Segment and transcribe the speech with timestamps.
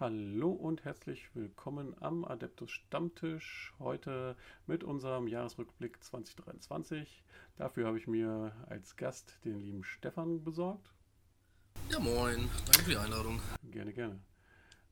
[0.00, 3.74] Hallo und herzlich willkommen am Adeptus Stammtisch.
[3.78, 4.34] Heute
[4.66, 7.22] mit unserem Jahresrückblick 2023.
[7.58, 10.94] Dafür habe ich mir als Gast den lieben Stefan besorgt.
[11.90, 12.48] Ja, moin.
[12.64, 13.42] Danke für die Einladung.
[13.70, 14.18] Gerne, gerne.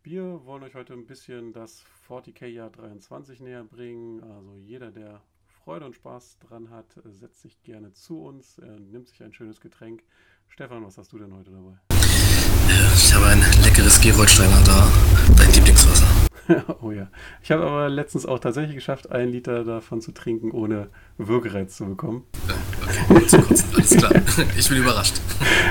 [0.03, 4.22] Wir wollen euch heute ein bisschen das 40k-Jahr 23 näher bringen.
[4.22, 5.22] Also jeder, der
[5.64, 10.03] Freude und Spaß dran hat, setzt sich gerne zu uns, nimmt sich ein schönes Getränk.
[10.49, 11.79] Stefan, was hast du denn heute dabei?
[12.95, 13.40] Ich habe ein
[13.89, 14.87] leckeres Geroldsteiner da.
[15.37, 16.77] Dein Lieblingswasser.
[16.83, 17.11] oh ja.
[17.43, 21.87] Ich habe aber letztens auch tatsächlich geschafft, einen Liter davon zu trinken, ohne Würgereiz zu
[21.87, 22.27] bekommen.
[23.09, 23.75] Okay, zu kotzen.
[23.75, 24.13] Alles klar.
[24.59, 25.21] Ich bin überrascht.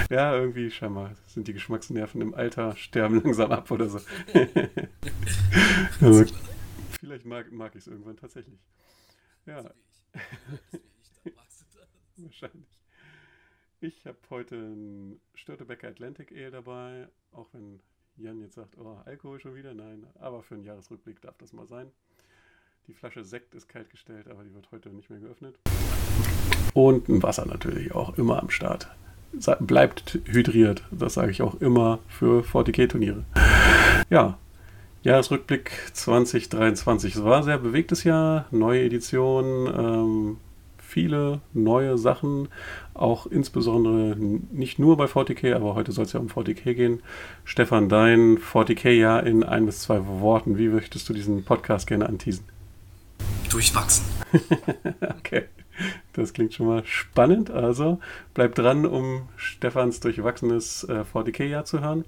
[0.10, 4.00] Ja, irgendwie scheinbar sind die Geschmacksnerven im Alter, sterben langsam ab oder so.
[6.02, 6.24] also,
[6.98, 8.58] vielleicht mag, mag ich es irgendwann tatsächlich.
[9.46, 9.70] Ja.
[12.16, 12.70] Wahrscheinlich.
[13.82, 17.81] Ich habe heute ein Störtebecker Atlantic Ale dabei, auch wenn
[18.20, 19.76] Jan jetzt sagt, oh, Alkohol schon wieder?
[19.76, 21.92] Nein, aber für einen Jahresrückblick darf das mal sein.
[22.88, 25.56] Die Flasche Sekt ist kalt gestellt, aber die wird heute nicht mehr geöffnet.
[26.74, 28.88] Und ein Wasser natürlich auch immer am Start.
[29.59, 33.24] Bleibt hydriert, das sage ich auch immer für 40k-Turniere.
[34.09, 34.40] Ja,
[35.04, 37.16] Jahresrückblick 2023.
[37.16, 40.38] Es war ein sehr bewegtes Jahr, neue Edition, ähm,
[40.88, 42.48] viele neue Sachen,
[42.94, 47.02] auch insbesondere nicht nur bei 40k, aber heute soll es ja um 40k gehen.
[47.44, 50.58] Stefan, dein 40k-Jahr in ein bis zwei Worten.
[50.58, 52.46] Wie möchtest du diesen Podcast gerne anteasen?
[53.50, 54.06] Durchwachsen.
[55.20, 55.44] okay,
[56.14, 57.52] das klingt schon mal spannend.
[57.52, 58.00] Also
[58.34, 62.06] bleib dran, um Stefans durchwachsenes äh, 40k-Jahr zu hören.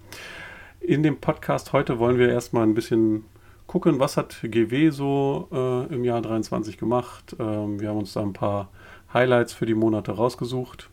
[0.79, 3.25] In dem Podcast heute wollen wir erstmal ein bisschen
[3.69, 7.35] gucken, was hat GW so äh, im Jahr 23 gemacht.
[7.39, 8.69] Ähm, wir haben uns da ein paar
[9.13, 10.89] Highlights für die Monate rausgesucht.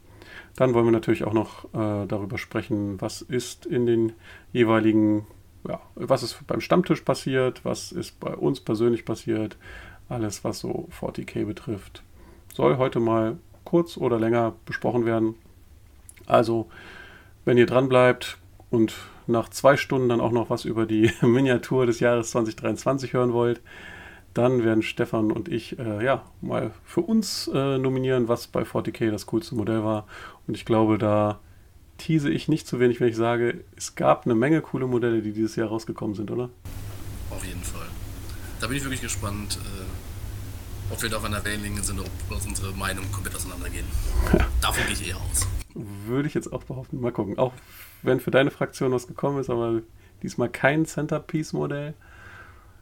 [0.56, 4.12] Dann wollen wir natürlich auch noch äh, darüber sprechen, was ist in den
[4.52, 5.26] jeweiligen,
[5.66, 9.56] ja, was ist beim Stammtisch passiert, was ist bei uns persönlich passiert,
[10.10, 12.02] alles, was so 40k betrifft,
[12.52, 15.34] soll heute mal kurz oder länger besprochen werden.
[16.26, 16.68] Also,
[17.46, 18.36] wenn ihr dran bleibt
[18.68, 18.94] und
[19.26, 23.60] nach zwei Stunden dann auch noch was über die Miniatur des Jahres 2023 hören wollt,
[24.34, 29.10] dann werden Stefan und ich äh, ja mal für uns äh, nominieren, was bei 40k
[29.10, 30.06] das coolste Modell war.
[30.46, 31.40] Und ich glaube, da
[31.96, 35.32] tease ich nicht zu wenig, wenn ich sage, es gab eine Menge coole Modelle, die
[35.32, 36.50] dieses Jahr rausgekommen sind, oder?
[37.30, 37.86] Auf jeden Fall.
[38.60, 39.85] Da bin ich wirklich gespannt, äh,
[40.90, 43.86] ob wir da auf einer Wellenlänge sind, ob unsere Meinungen komplett auseinandergehen.
[44.32, 44.46] Ja.
[44.60, 45.46] Davon gehe ich eher aus.
[45.74, 47.00] Würde ich jetzt auch behaupten.
[47.00, 47.38] Mal gucken.
[47.38, 47.52] Auch
[48.02, 49.82] wenn für deine Fraktion was gekommen ist, aber
[50.22, 51.94] diesmal kein Centerpiece-Modell.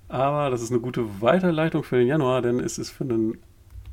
[0.08, 3.32] Aber das ist eine gute Weiterleitung für den Januar, denn es ist für eine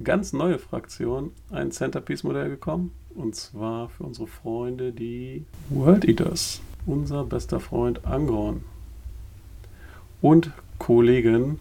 [0.04, 2.92] ganz neue Fraktion ein Centerpiece-Modell gekommen.
[3.16, 6.62] Und zwar für unsere Freunde, die World Eaters.
[6.86, 8.64] Unser bester Freund Angron.
[10.22, 11.60] Und Kollegen.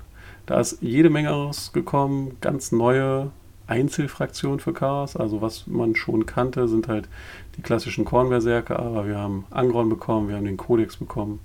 [0.50, 3.30] Da ist jede Menge rausgekommen, ganz neue
[3.68, 5.14] Einzelfraktionen für Chaos.
[5.14, 7.08] Also was man schon kannte, sind halt
[7.56, 11.38] die klassischen Kornberserker, aber wir haben Angron bekommen, wir haben den Codex bekommen.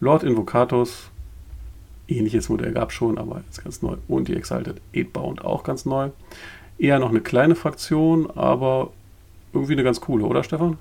[0.00, 1.10] Lord Invocatus,
[2.08, 3.98] ähnliches Modell gab es schon, aber jetzt ganz neu.
[4.08, 6.10] Und die Exalted Eightbound auch ganz neu.
[6.76, 8.90] Eher noch eine kleine Fraktion, aber
[9.52, 10.76] irgendwie eine ganz coole, oder Stefan?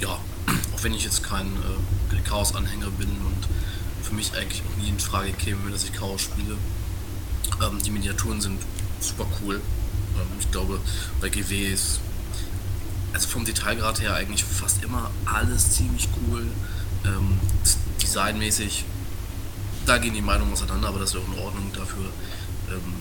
[0.00, 3.48] Ja, auch wenn ich jetzt kein äh, Chaos-Anhänger bin und
[4.14, 6.56] für mich eigentlich auch nie in Frage käme, dass ich Chaos spiele.
[7.62, 8.60] Ähm, die Miniaturen sind
[9.00, 9.56] super cool.
[9.56, 10.80] Ähm, ich glaube,
[11.20, 12.00] bei GW ist
[13.12, 16.46] also vom Detailgrad her eigentlich fast immer alles ziemlich cool.
[17.04, 17.40] Ähm,
[18.00, 18.84] designmäßig
[19.86, 21.70] da gehen die Meinungen auseinander, aber das ist ja auch in Ordnung.
[21.74, 22.04] Dafür,
[22.70, 22.94] ähm,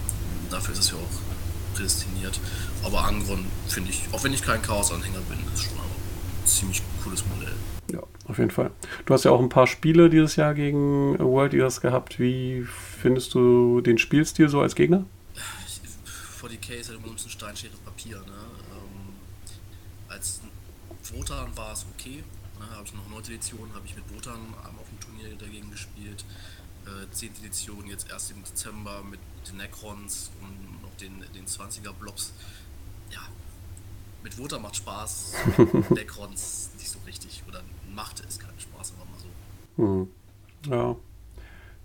[0.49, 2.39] dafür ist es ja auch prädestiniert.
[2.83, 7.23] Aber Angron finde ich, auch wenn ich kein Chaos-Anhänger bin, ist schon ein ziemlich cooles
[7.27, 7.55] Modell.
[7.93, 8.71] Ja, auf jeden Fall.
[9.05, 12.19] Du hast ja auch ein paar Spiele dieses Jahr gegen World Eaters gehabt.
[12.19, 12.65] Wie
[13.01, 15.05] findest du den Spielstil so als Gegner?
[16.03, 18.17] Vor die Case halt immer ein bisschen Steinschere Papier.
[18.17, 18.25] Ne?
[18.25, 19.13] Ähm,
[20.09, 20.41] als
[21.13, 22.23] Wotan war es okay.
[22.59, 22.65] Ne?
[22.75, 23.19] Habe ich noch 9.
[23.25, 26.25] Edition, habe ich mit Wotan auf dem Turnier dagegen gespielt
[26.85, 27.29] äh, 10.
[27.39, 32.33] Edition jetzt erst im Dezember mit den Necrons und noch den, den 20er Blobs.
[33.11, 33.21] Ja,
[34.23, 35.33] mit Water macht Spaß,
[35.89, 37.32] Necrons nicht so richtig.
[37.95, 39.83] Machte es keinen Spaß, aber mal so.
[39.83, 40.07] Mhm.
[40.69, 40.95] Ja,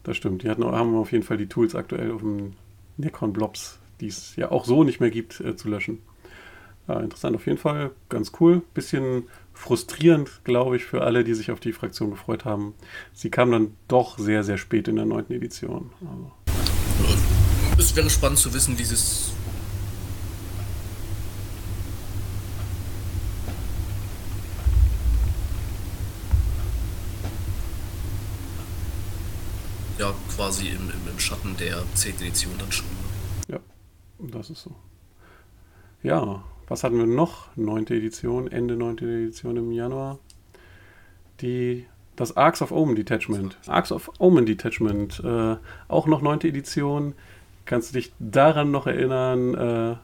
[0.05, 0.43] das stimmt.
[0.43, 2.55] Die hatten, haben auf jeden Fall die Tools aktuell auf dem
[2.96, 6.00] Necron Blobs, die es ja auch so nicht mehr gibt, äh, zu löschen.
[6.87, 8.62] Ja, interessant auf jeden Fall, ganz cool.
[8.72, 12.75] Bisschen frustrierend, glaube ich, für alle, die sich auf die Fraktion gefreut haben.
[13.12, 15.90] Sie kam dann doch sehr, sehr spät in der neunten Edition.
[16.00, 16.32] Also.
[17.76, 19.32] Es wäre spannend zu wissen, wie es
[30.48, 32.14] quasi im, im, im Schatten der 10.
[32.22, 32.86] Edition dann schon.
[33.48, 33.56] Ne?
[33.56, 33.60] Ja,
[34.18, 34.74] das ist so.
[36.02, 37.54] Ja, was hatten wir noch?
[37.56, 37.88] 9.
[37.88, 38.96] Edition, Ende 9.
[38.98, 40.18] Edition im Januar.
[41.42, 41.86] Die,
[42.16, 43.58] das Arcs of Omen Detachment.
[43.66, 45.56] Arcs of Omen Detachment, äh,
[45.86, 46.40] auch noch 9.
[46.40, 47.14] Edition.
[47.66, 49.54] Kannst du dich daran noch erinnern?
[49.54, 49.96] Äh,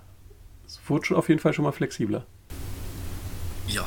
[0.67, 2.27] es wurde schon auf jeden Fall schon mal flexibler.
[3.67, 3.87] Ja,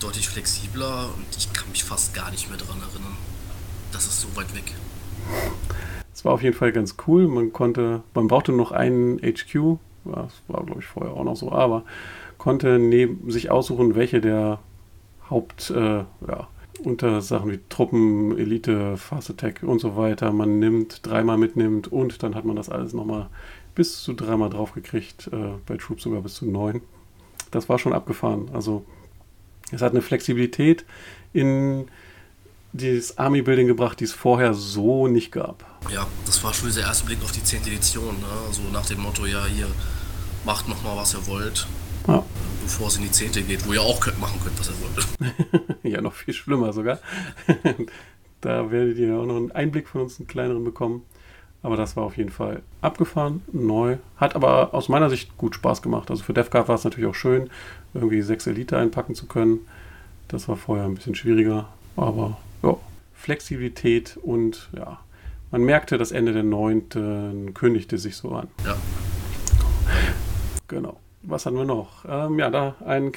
[0.00, 3.16] deutlich flexibler und ich kann mich fast gar nicht mehr daran erinnern.
[3.92, 4.74] Das ist so weit weg.
[6.12, 7.28] Es war auf jeden Fall ganz cool.
[7.28, 9.78] Man konnte, man brauchte noch einen HQ.
[10.04, 11.84] Das war, glaube ich, vorher auch noch so, aber
[12.38, 14.60] konnte neben sich aussuchen, welche der
[15.28, 16.48] Haupt, äh, ja,
[16.84, 22.22] unter Sachen wie Truppen, Elite, Fast Attack und so weiter man nimmt, dreimal mitnimmt und
[22.22, 23.28] dann hat man das alles nochmal
[23.74, 26.82] bis zu dreimal draufgekriegt, äh, bei Troops sogar bis zu neun.
[27.50, 28.50] Das war schon abgefahren.
[28.52, 28.84] Also
[29.72, 30.84] es hat eine Flexibilität
[31.32, 31.86] in
[32.76, 35.64] dieses Army-Building gebracht, die es vorher so nicht gab.
[35.92, 37.62] Ja, das war schon dieser erste Blick auf die 10.
[37.62, 38.14] Edition.
[38.20, 38.52] Ne?
[38.52, 39.66] So nach dem Motto, ja, hier,
[40.44, 41.66] macht noch mal, was ihr wollt.
[42.06, 42.24] Ja.
[42.62, 43.32] Bevor es in die 10.
[43.46, 45.78] geht, wo ihr auch könnt, machen könnt, was ihr wollt.
[45.82, 46.98] ja, noch viel schlimmer sogar.
[48.40, 51.02] da werdet ihr auch noch einen Einblick von uns, einen kleineren bekommen.
[51.62, 53.96] Aber das war auf jeden Fall abgefahren, neu.
[54.18, 56.10] Hat aber aus meiner Sicht gut Spaß gemacht.
[56.10, 57.50] Also für DevCard war es natürlich auch schön,
[57.92, 59.60] irgendwie sechs Elite einpacken zu können.
[60.28, 61.68] Das war vorher ein bisschen schwieriger.
[61.96, 62.76] Aber ja,
[63.14, 64.98] Flexibilität und ja,
[65.50, 68.48] man merkte, das Ende der neunten kündigte sich so an.
[68.64, 68.76] Ja.
[70.68, 70.98] Genau.
[71.22, 72.04] Was hatten wir noch?
[72.08, 73.12] Ähm, ja, da ein,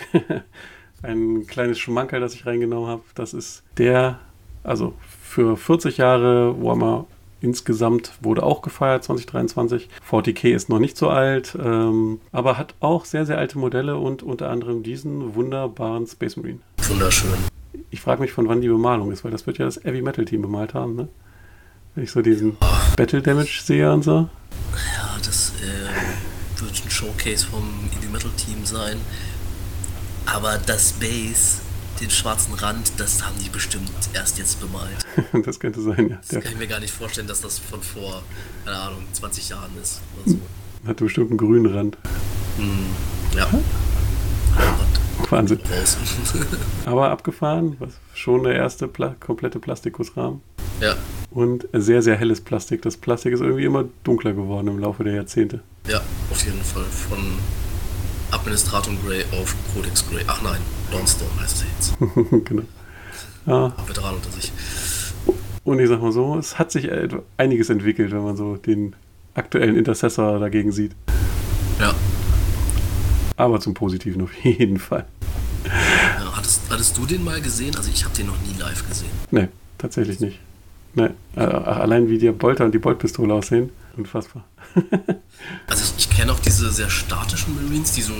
[1.03, 3.03] ein kleines Schmankerl, das ich reingenommen habe.
[3.13, 4.19] Das ist der,
[4.63, 7.05] also für 40 Jahre Warhammer
[7.41, 9.89] insgesamt wurde auch gefeiert 2023.
[10.09, 14.23] 40k ist noch nicht so alt, ähm, aber hat auch sehr, sehr alte Modelle und
[14.23, 16.59] unter anderem diesen wunderbaren Space Marine.
[16.87, 17.48] Wunderschön.
[17.91, 20.25] Ich frage mich, von wann die Bemalung ist, weil das wird ja das Heavy Metal
[20.25, 21.07] Team bemalt haben, ne?
[21.95, 22.65] Wenn ich so diesen oh.
[22.95, 24.29] Battle Damage sehe und so.
[24.95, 28.97] Ja, das äh, wird ein Showcase vom Heavy Metal Team sein.
[30.25, 31.61] Aber das Base
[31.99, 35.05] den schwarzen Rand, das haben die bestimmt erst jetzt bemalt.
[35.45, 36.17] das könnte sein, ja.
[36.17, 38.23] Das Der kann ich mir gar nicht vorstellen, dass das von vor,
[38.65, 40.39] keine Ahnung, 20 Jahren ist oder so.
[40.87, 41.97] Hat bestimmt einen grünen Rand.
[42.57, 43.49] Mm, ja.
[45.31, 45.59] Wahnsinn.
[46.85, 50.41] Aber abgefahren, was schon der erste Pla komplette Plastikusrahmen.
[50.81, 50.95] Ja.
[51.31, 52.81] Und sehr, sehr helles Plastik.
[52.81, 55.61] Das Plastik ist irgendwie immer dunkler geworden im Laufe der Jahrzehnte.
[55.87, 56.83] Ja, auf jeden Fall.
[56.83, 57.19] Von
[58.31, 60.23] Administratum Grey auf Codex Grey.
[60.27, 60.59] Ach nein,
[60.91, 61.97] Dawnstorm heißt es jetzt.
[62.45, 62.63] genau.
[63.45, 63.73] Ja.
[63.87, 64.51] Veteran unter sich.
[65.63, 66.89] Und ich sag mal so, es hat sich
[67.37, 68.95] einiges entwickelt, wenn man so den
[69.33, 70.95] aktuellen Intercessor dagegen sieht.
[71.79, 71.93] Ja.
[73.39, 75.05] Aber zum Positiven auf jeden Fall.
[75.65, 77.73] Ja, hattest, hattest, du den mal gesehen?
[77.77, 79.11] Also ich habe den noch nie live gesehen.
[79.31, 79.47] Nee,
[79.77, 80.39] tatsächlich nicht.
[80.93, 81.11] Nee.
[81.37, 84.43] Äh, allein wie die Bolter und die Boltpistole aussehen, unfassbar.
[85.67, 88.13] also ich, ich kenne auch diese sehr statischen Marines, die so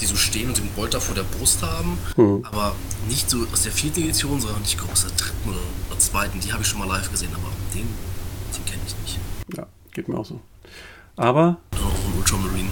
[0.00, 2.44] die so stehen und den Bolter vor der Brust haben, mhm.
[2.44, 2.74] aber
[3.08, 5.58] nicht so aus der vierten Edition, sondern ich glaube aus der dritten oder,
[5.90, 6.40] oder zweiten.
[6.40, 7.86] Die habe ich schon mal live gesehen, aber den,
[8.56, 9.20] den kenne ich nicht.
[9.56, 10.40] Ja, geht mir auch so.
[11.16, 12.70] Aber auch ein Ultramarine.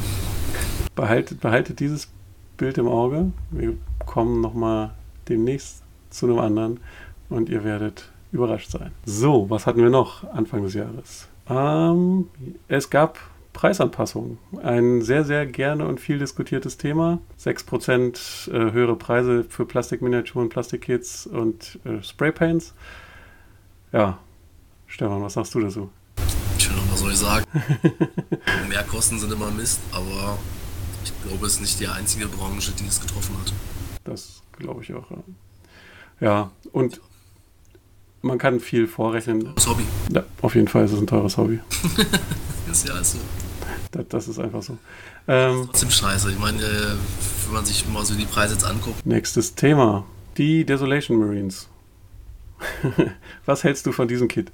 [0.98, 2.08] Behaltet, behaltet dieses
[2.56, 3.30] Bild im Auge.
[3.52, 4.94] Wir kommen nochmal
[5.28, 6.80] demnächst zu einem anderen
[7.28, 8.90] und ihr werdet überrascht sein.
[9.04, 11.28] So, was hatten wir noch Anfang des Jahres?
[11.48, 12.26] Ähm,
[12.66, 13.16] es gab
[13.52, 14.38] Preisanpassungen.
[14.60, 17.20] Ein sehr, sehr gerne und viel diskutiertes Thema.
[17.40, 22.74] 6% äh, höhere Preise für Plastikminiaturen, Plastikkits und äh, Spraypaints.
[23.92, 24.18] Ja,
[24.88, 25.90] Stefan, was sagst du dazu?
[26.58, 27.44] Tja, was soll ich sagen?
[28.68, 30.36] Mehrkosten sind immer Mist, aber
[31.04, 33.52] ich glaube, es ist nicht die einzige Branche, die es getroffen hat.
[34.04, 35.18] Das glaube ich auch, ja.
[36.20, 37.00] Ja, und
[38.22, 39.52] man kann viel vorrechnen.
[39.54, 39.84] Das Hobby.
[40.12, 41.60] Ja, auf jeden Fall ist es ein teures Hobby.
[42.70, 43.18] ist ja also.
[43.92, 44.76] Das, das ist einfach so.
[45.28, 46.30] Ähm, trotzdem scheiße.
[46.30, 46.96] Ich meine, äh,
[47.46, 49.06] wenn man sich mal so die Preise jetzt anguckt.
[49.06, 50.04] Nächstes Thema.
[50.36, 51.68] Die Desolation Marines.
[53.46, 54.50] Was hältst du von diesem Kit?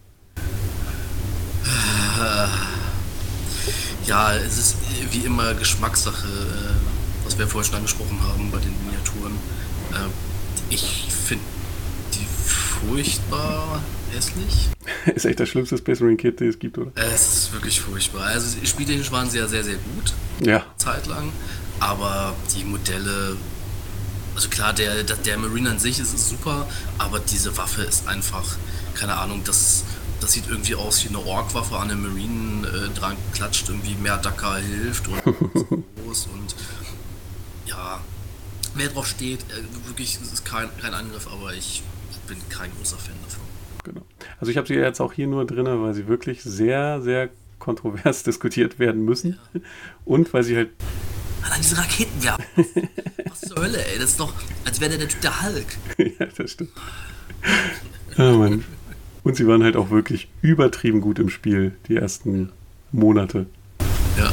[4.07, 4.77] Ja, es ist
[5.13, 9.33] wie immer Geschmackssache, äh, was wir vorher schon angesprochen haben bei den Miniaturen.
[9.93, 11.45] Äh, ich finde
[12.15, 13.83] die furchtbar
[14.15, 14.71] hässlich.
[15.15, 16.91] ist echt das schlimmste Space Marine Kit, das es gibt, oder?
[16.95, 18.23] Es ist wirklich furchtbar.
[18.25, 20.13] Also spieltechnisch waren sie ja sehr, sehr gut.
[20.41, 20.65] Ja.
[20.77, 21.33] Zeitlang.
[21.81, 23.37] Aber die Modelle,
[24.35, 26.67] also klar, der, der Marine an sich ist super,
[26.99, 28.57] aber diese Waffe ist einfach,
[28.95, 29.85] keine Ahnung, das,
[30.25, 34.17] das sieht irgendwie aus wie eine Ork-Waffe an den Marine äh, dran klatscht, irgendwie mehr
[34.17, 35.23] Dacker hilft und
[36.03, 36.57] groß und
[37.67, 38.01] ja,
[38.75, 41.83] wer drauf steht, äh, wirklich, es ist kein, kein Angriff, aber ich
[42.27, 44.03] bin kein großer Fan davon.
[44.41, 47.29] Also ich habe sie jetzt auch hier nur drin, weil sie wirklich sehr, sehr
[47.59, 49.39] kontrovers diskutiert werden müssen.
[49.53, 49.61] Ja.
[50.07, 50.71] Und weil sie halt.
[51.43, 52.43] Allein diese Raketenwerfer.
[53.27, 53.99] Was zur Hölle, ey?
[53.99, 54.33] Das ist doch,
[54.65, 55.67] als wäre der der Typ der Hulk.
[55.99, 56.71] ja, das stimmt.
[58.17, 58.65] oh Mann.
[59.25, 62.53] Und sie waren halt auch wirklich übertrieben gut im Spiel, die ersten
[62.93, 63.47] Monate.
[64.19, 64.31] Ja.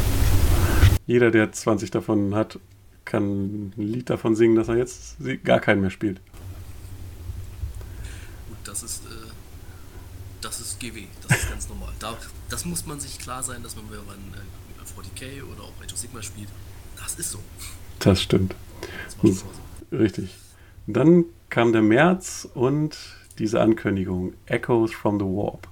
[1.07, 2.59] Jeder, der 20 davon hat,
[3.05, 6.19] kann ein Lied davon singen, dass er jetzt gar keinen mehr spielt.
[8.49, 9.31] Gut, das ist, äh,
[10.41, 11.93] das ist GW, das ist ganz normal.
[11.99, 12.17] Da,
[12.49, 15.93] das muss man sich klar sein, dass man, wenn man äh, 40k oder auch Age
[15.93, 16.49] of Sigma spielt,
[17.01, 17.39] das ist so.
[17.99, 18.55] Das stimmt.
[19.21, 19.45] Das so.
[19.95, 20.35] Richtig.
[20.85, 22.97] Dann kam der März und
[23.41, 25.67] diese Ankündigung, Echoes from the Warp.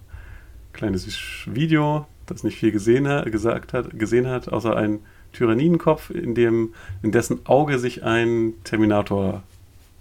[0.74, 1.08] Kleines
[1.46, 5.02] Video, das nicht viel gesehen hat, gesagt hat, gesehen hat, außer ein
[5.34, 6.74] Tyrannidenkopf, in, dem,
[7.04, 9.44] in dessen Auge sich ein Terminator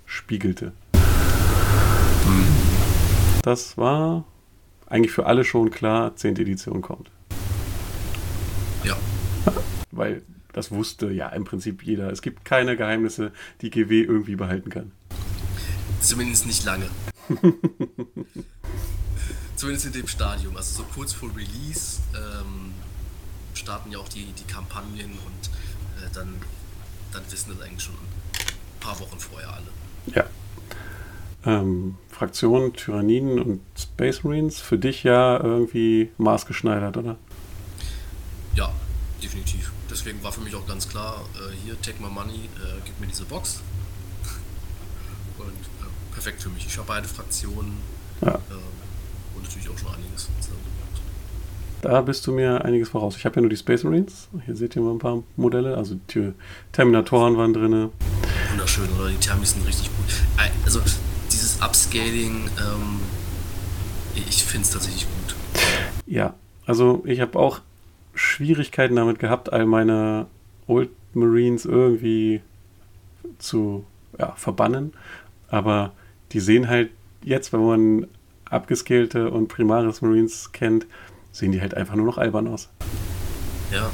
[0.07, 0.73] spiegelte.
[3.43, 4.25] Das war
[4.87, 6.37] eigentlich für alle schon klar, 10.
[6.37, 7.11] Edition kommt.
[8.83, 8.97] Ja.
[9.91, 10.23] Weil
[10.55, 12.11] das wusste ja im Prinzip jeder.
[12.11, 14.93] Es gibt keine Geheimnisse, die GW irgendwie behalten kann.
[16.01, 16.87] Zumindest nicht lange.
[19.57, 20.57] Zumindest in dem Stadium.
[20.57, 22.73] Also so kurz vor Release ähm,
[23.55, 25.51] starten ja auch die, die Kampagnen und
[26.03, 26.35] äh, dann,
[27.13, 29.67] dann wissen das eigentlich schon ein paar Wochen vorher alle.
[30.15, 30.25] Ja.
[31.45, 37.17] Ähm, Fraktion Tyranniden und Space Marines für dich ja irgendwie maßgeschneidert, oder?
[38.55, 38.73] Ja,
[39.23, 39.73] definitiv.
[39.91, 43.07] Deswegen war für mich auch ganz klar, äh, hier, take my money, äh, gib mir
[43.07, 43.61] diese Box.
[46.19, 46.67] Perfekt für mich.
[46.67, 47.79] Ich habe beide Fraktionen
[48.21, 48.35] ja.
[48.35, 50.29] Äh, und natürlich auch schon einiges
[51.81, 53.17] da bist du mir einiges voraus.
[53.17, 54.29] Ich habe ja nur die Space Marines.
[54.45, 55.77] Hier seht ihr mal ein paar Modelle.
[55.77, 56.33] Also die
[56.73, 57.91] Terminatoren waren drin.
[58.51, 59.09] Wunderschön, oder?
[59.11, 60.13] Die Termis sind richtig gut.
[60.65, 60.81] Also
[61.31, 63.01] dieses Upscaling, ähm,
[64.17, 65.37] ich finde es tatsächlich gut.
[66.05, 66.35] Ja,
[66.67, 67.61] also ich habe auch
[68.13, 70.27] Schwierigkeiten damit gehabt, all meine
[70.67, 72.41] Old Marines irgendwie
[73.39, 73.87] zu
[74.19, 74.95] ja, verbannen.
[75.49, 75.93] Aber
[76.33, 76.91] die sehen halt
[77.23, 78.07] jetzt, wenn man
[78.51, 80.87] abgescalte und Primaris Marines kennt,
[81.33, 82.69] sehen die halt einfach nur noch albern aus.
[83.71, 83.91] Ja,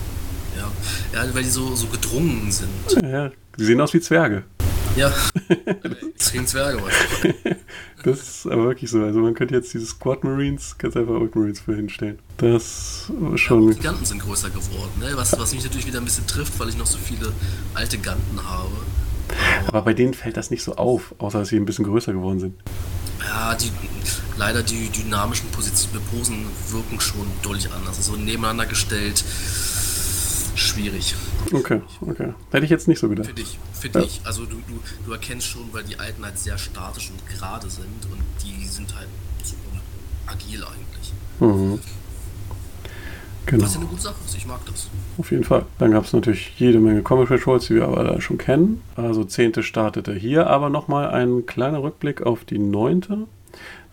[0.56, 0.70] ja.
[1.12, 2.70] Ja, weil die so, so gedrungen sind.
[3.02, 4.44] Ja, die sehen aus wie Zwerge.
[4.96, 5.12] Ja,
[6.16, 6.92] zehn Zwerge was.
[8.04, 9.02] Das ist aber wirklich so.
[9.02, 12.20] Also man könnte jetzt diese Squad Marines, ganz einfach Old Marines für hinstellen.
[12.36, 13.68] Das schon.
[13.68, 15.10] Ja, die Ganten sind größer geworden, ne?
[15.14, 17.32] was, was mich natürlich wieder ein bisschen trifft, weil ich noch so viele
[17.74, 18.70] alte Ganten habe.
[19.66, 22.40] Aber, bei denen fällt das nicht so auf, außer dass sie ein bisschen größer geworden
[22.40, 22.54] sind.
[23.20, 23.70] Ja, die,
[24.36, 27.96] leider die dynamischen Positionen, Posen wirken schon deutlich anders.
[27.96, 29.24] Also nebeneinander gestellt,
[30.54, 31.14] schwierig.
[31.52, 32.34] Okay, okay.
[32.50, 33.26] Hätte ich jetzt nicht so gedacht.
[33.26, 34.00] Für dich, für ja.
[34.00, 34.20] dich.
[34.24, 37.86] Also du, du, du erkennst schon, weil die alten halt sehr statisch und gerade sind
[38.10, 39.08] und die sind halt
[39.42, 39.80] super
[40.26, 41.12] agil eigentlich.
[41.40, 41.80] Mhm.
[43.46, 43.64] Genau.
[43.64, 44.88] Was ja eine gute Sache ist, ich mag das.
[45.16, 45.64] Auf jeden Fall.
[45.78, 48.82] Dann gab es natürlich jede Menge Comic Patrols, die wir aber schon kennen.
[48.96, 49.62] Also 10.
[49.62, 53.26] startete hier, aber nochmal ein kleiner Rückblick auf die 9.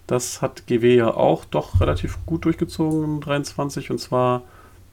[0.07, 4.43] Das hat GW ja auch doch relativ gut durchgezogen im 23 und zwar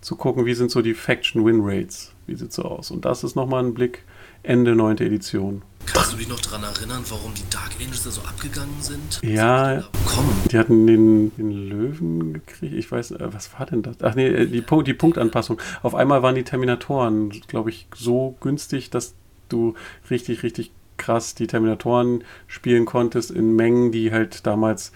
[0.00, 2.90] zu gucken, wie sind so die Faction Win Rates, wie sieht so aus.
[2.90, 4.04] Und das ist nochmal ein Blick
[4.42, 4.98] Ende 9.
[4.98, 5.62] Edition.
[5.86, 9.20] Kannst du dich noch daran erinnern, warum die Dark Angels da so abgegangen sind?
[9.22, 12.74] Ja, die, die hatten den, den, Löwen gekriegt.
[12.74, 13.96] Ich weiß, äh, was war denn das?
[14.02, 15.60] Ach nee, äh, die, die Punktanpassung.
[15.82, 19.14] Auf einmal waren die Terminatoren, glaube ich, so günstig, dass
[19.48, 19.74] du
[20.10, 24.92] richtig, richtig krass die Terminatoren spielen konntest in Mengen, die halt damals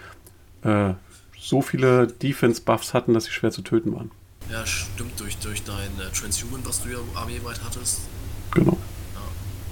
[0.62, 0.94] äh,
[1.38, 4.11] so viele Defense-Buffs hatten, dass sie schwer zu töten waren.
[4.50, 8.00] Ja, stimmt, durch, durch dein äh, Transhuman, was du ja armeeweit hattest.
[8.50, 8.76] Genau.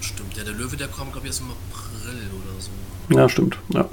[0.00, 0.36] Stimmt.
[0.36, 2.70] Ja, der Löwe, der kommt, glaube ich, erst im April oder so.
[3.16, 3.58] Ja, stimmt.
[3.70, 3.88] Ja,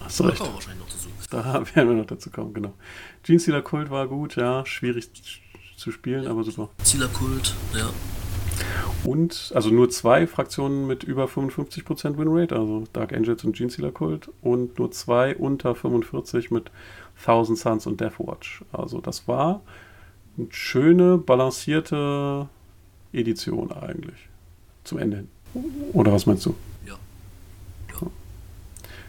[0.00, 0.40] hast du recht.
[0.40, 1.08] Da kommen wir wahrscheinlich noch dazu.
[1.30, 2.74] Da werden wir noch dazu kommen, genau.
[3.22, 5.10] Gene Stealer Kult war gut, ja, schwierig
[5.76, 6.68] zu spielen, aber super.
[6.84, 7.90] Stealer Kult, ja.
[9.04, 14.30] Und, also nur zwei Fraktionen mit über 55% Winrate, also Dark Angels und Genestealer Cult.
[14.42, 16.70] Und nur zwei unter 45 mit
[17.24, 18.62] Thousand Suns und Deathwatch.
[18.72, 19.62] Also das war
[20.36, 22.48] eine schöne, balancierte
[23.12, 24.28] Edition eigentlich.
[24.84, 25.28] Zum Ende hin.
[25.92, 26.54] Oder was meinst du?
[26.86, 26.94] Ja.
[28.00, 28.06] Ja,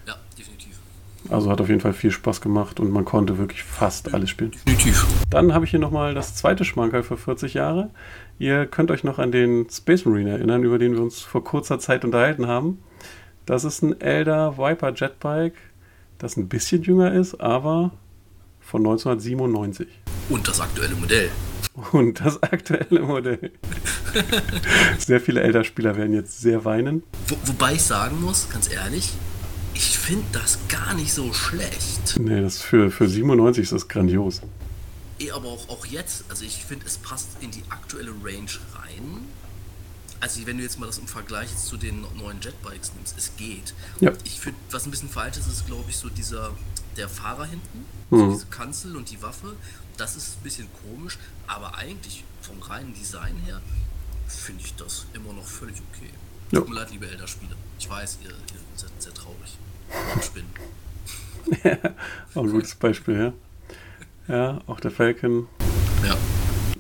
[0.08, 0.80] ja definitiv.
[1.30, 4.52] Also hat auf jeden Fall viel Spaß gemacht und man konnte wirklich fast alles spielen.
[4.52, 5.06] Definitiv.
[5.30, 7.90] Dann habe ich hier nochmal das zweite Schmankerl für 40 Jahre.
[8.40, 11.80] Ihr könnt euch noch an den Space Marine erinnern, über den wir uns vor kurzer
[11.80, 12.80] Zeit unterhalten haben.
[13.46, 15.58] Das ist ein Elder Viper Jetbike,
[16.18, 17.92] das ein bisschen jünger ist, aber
[18.72, 19.86] von 1997.
[20.30, 21.30] Und das aktuelle Modell.
[21.92, 23.52] Und das aktuelle Modell.
[24.98, 27.04] sehr viele Elder-Spieler werden jetzt sehr weinen.
[27.28, 29.12] Wo, wobei ich sagen muss, ganz ehrlich,
[29.74, 32.18] ich finde das gar nicht so schlecht.
[32.18, 34.42] Nee, das für, für 97 ist das grandios.
[35.20, 39.28] Eh, aber auch, auch jetzt, also ich finde, es passt in die aktuelle Range rein.
[40.22, 43.74] Also wenn du jetzt mal das im Vergleich zu den neuen Jetbikes nimmst, es geht.
[44.00, 44.14] Ja.
[44.24, 46.52] Ich finde, was ein bisschen falsch ist, ist glaube ich so dieser,
[46.98, 48.32] der Fahrer hinten, Mhm.
[48.34, 49.54] diese Kanzel und die Waffe.
[49.98, 51.18] Das ist ein bisschen komisch,
[51.48, 53.62] aber eigentlich vom reinen Design her
[54.28, 56.10] finde ich das immer noch völlig okay.
[56.52, 56.60] Ja.
[56.60, 57.56] Tut mir leid, liebe Elder-Spieler.
[57.80, 59.58] Ich weiß, ihr, ihr seid sehr traurig.
[60.22, 60.50] Spinnen.
[62.36, 63.34] Auch ein gutes Beispiel,
[64.28, 64.34] ja.
[64.34, 65.48] Ja, auch der Falcon,
[66.06, 66.16] Ja.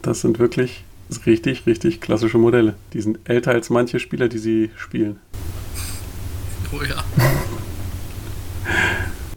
[0.01, 0.85] das sind wirklich
[1.25, 2.75] richtig, richtig klassische Modelle.
[2.93, 5.19] Die sind älter als manche Spieler, die sie spielen.
[6.71, 7.03] Oh ja.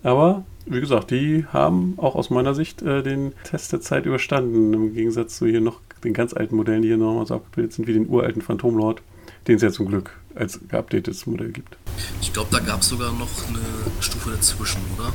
[0.02, 4.72] Aber wie gesagt, die haben auch aus meiner Sicht äh, den Test der Zeit überstanden.
[4.72, 7.86] Im Gegensatz zu hier noch den ganz alten Modellen, die hier nochmal so abgebildet sind,
[7.86, 9.02] wie den uralten Phantomlord,
[9.46, 11.76] den es ja zum Glück als geupdatetes Modell gibt.
[12.20, 13.60] Ich glaube, da gab es sogar noch eine
[14.00, 15.12] Stufe dazwischen, oder?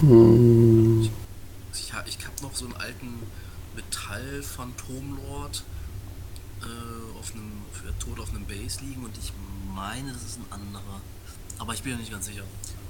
[0.00, 1.08] Hm,
[1.72, 3.08] Ich, ich habe noch so einen alten
[3.76, 5.64] Metall-Phantomlord
[6.62, 9.32] äh, auf einem, für tot auf einem Base liegen und ich
[9.74, 11.00] meine, das ist ein anderer.
[11.58, 12.42] Aber ich bin ja nicht ganz sicher.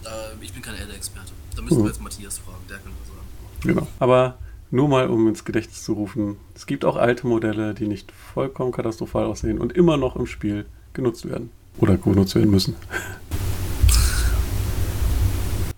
[0.05, 1.33] Äh, ich bin kein Elder-Experte.
[1.57, 1.83] Da müssen Mhm.
[1.85, 3.21] wir jetzt Matthias fragen, der könnte das sagen.
[3.63, 3.87] genau.
[3.99, 4.39] Aber
[4.71, 8.73] nur mal, um ins Gedächtnis zu rufen, es gibt auch alte Modelle, die nicht vollkommen
[8.73, 11.51] katastrophal aussehen und immer noch im Spiel genutzt werden.
[11.79, 12.77] Oder genutzt werden müssen.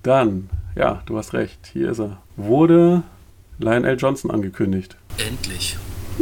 [0.02, 2.18] Dann, ja, du hast recht, hier ist er.
[2.36, 3.02] Wurde
[3.58, 4.96] Lionel Johnson angekündigt.
[5.18, 5.76] Endlich.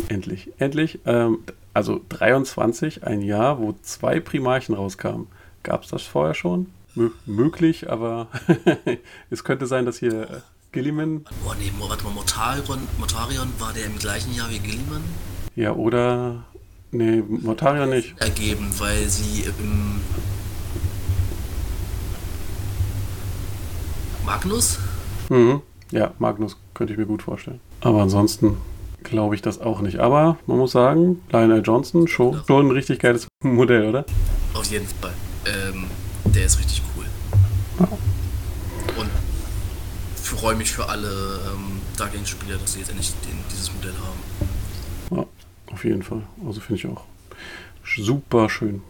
[0.09, 0.51] Endlich.
[0.59, 1.01] Endlich.
[1.05, 1.39] Ähm,
[1.75, 5.27] also 23, ein Jahr, wo zwei Primarchen rauskamen.
[5.63, 6.67] Gab es das vorher schon?
[6.95, 8.29] Mö möglich, aber
[9.31, 10.41] es könnte sein, dass hier äh,
[10.73, 15.03] Gilliman, Oh nee, warte mal, Mortarion, Mortarion war der im gleichen Jahr wie Gilliman
[15.55, 16.45] ja, oder.
[16.93, 18.21] Nee, Mortarion nicht.
[18.21, 20.01] ergeben, weil sie im
[24.25, 24.79] Magnus?
[25.29, 25.63] Mhm.
[25.91, 27.61] Ja, Magnus könnte ich mir gut vorstellen.
[27.81, 28.59] Aber ansonsten
[29.03, 29.99] glaube ich das auch nicht.
[29.99, 34.05] Aber man muss sagen, Lionel Johnson, schon, schon ein richtig geiles Modell, oder?
[34.55, 35.13] Auf jeden Fall.
[35.47, 35.87] Ähm,
[36.25, 36.83] der ist richtig
[37.79, 39.11] Und
[40.15, 43.95] freue mich für alle ähm, Dark Age Spieler, dass sie jetzt endlich den, dieses Modell
[43.95, 45.19] haben.
[45.19, 45.27] Ja,
[45.73, 46.23] auf jeden Fall.
[46.47, 47.05] Also finde ich auch
[47.97, 48.83] super schön.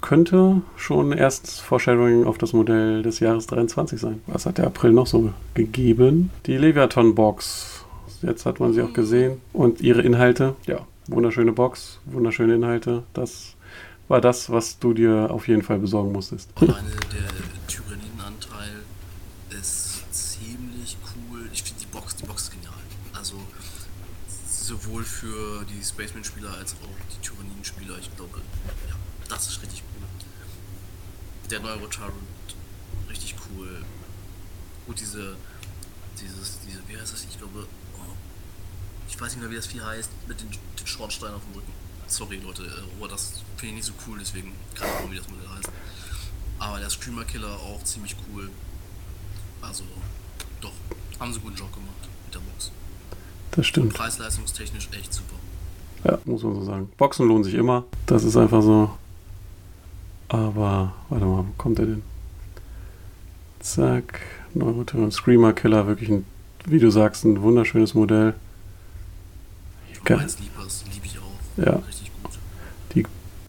[0.00, 4.20] Könnte schon erstes Foreshadowing auf das Modell des Jahres 23 sein.
[4.26, 6.30] Was hat der April noch so gegeben?
[6.46, 7.84] Die Leviathan Box.
[8.20, 9.40] Jetzt hat man sie auch gesehen.
[9.54, 10.56] Und ihre Inhalte.
[10.66, 13.04] Ja, wunderschöne Box, wunderschöne Inhalte.
[13.14, 13.54] Das
[14.08, 16.50] war das, was du dir auf jeden Fall besorgen musstest.
[16.56, 17.30] Alleine der
[17.66, 18.82] Tyrannidenanteil
[19.58, 20.98] ist ziemlich
[21.30, 21.48] cool.
[21.52, 22.74] Ich finde die Box, die Box ist genial.
[23.14, 23.36] Also
[24.66, 27.98] sowohl für die Spaceman-Spieler als auch die Tyranniden-Spieler.
[27.98, 28.40] Ich glaube,
[28.88, 28.96] ja,
[29.28, 30.06] das ist richtig cool.
[31.50, 32.14] Der Neurotyrant,
[33.08, 33.84] richtig cool.
[34.86, 35.36] Gut, diese,
[36.20, 37.24] dieses, diese, wie heißt das?
[37.24, 38.12] Ich glaube, oh,
[39.08, 41.72] ich weiß nicht mehr, wie das Vieh heißt, mit den, den Schornsteinen auf dem Rücken.
[42.06, 45.28] Sorry, Leute, äh, aber das finde ich nicht so cool, deswegen keine Ahnung, wie das
[45.28, 45.70] Modell heißt.
[46.58, 48.50] Aber der Screamer Killer auch ziemlich cool.
[49.60, 49.84] Also,
[50.60, 50.72] doch,
[51.18, 52.70] haben sie einen guten Job gemacht mit der Box.
[53.54, 53.94] Das stimmt.
[53.94, 55.34] Preis-leistungstechnisch echt super.
[56.04, 56.90] Ja, muss man so sagen.
[56.96, 57.84] Boxen lohnen sich immer.
[58.06, 58.90] Das ist einfach so.
[60.28, 62.02] Aber, warte mal, wo kommt der denn?
[63.60, 64.20] Zack,
[64.54, 66.26] Neurotyrann, Screamer Killer, wirklich ein,
[66.66, 68.34] wie du sagst, ein wunderschönes Modell.
[70.04, 70.18] Geil.
[70.18, 71.64] Mein Sleepers liebe ich auch.
[71.64, 71.76] Ja.
[71.86, 72.32] Richtig gut.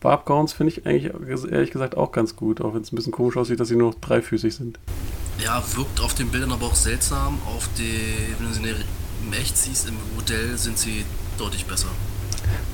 [0.02, 1.12] Barbgowns finde ich eigentlich
[1.52, 3.90] ehrlich gesagt auch ganz gut, auch wenn es ein bisschen komisch aussieht, dass sie nur
[3.90, 4.78] noch dreifüßig sind.
[5.44, 7.40] Ja, wirkt auf den Bildern aber auch seltsam.
[7.48, 8.62] Auf den, wenn du sie
[9.26, 11.06] im echt siehst, im Modell sind sie
[11.38, 11.88] deutlich besser.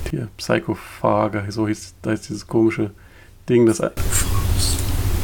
[0.10, 2.92] Hier, Psychophager, so hieß, da ist dieses komische
[3.48, 3.82] Ding, das,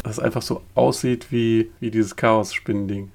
[0.02, 3.10] das einfach so aussieht wie, wie dieses Chaos-Spinnen-Ding.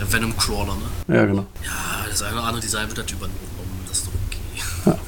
[0.00, 1.14] Äh, Venom Crawler, ne?
[1.14, 1.46] Ja, genau.
[1.64, 3.36] Ja, das eine oder andere Design wird halt übernommen.
[3.86, 4.12] Das ist doch
[4.86, 4.98] okay.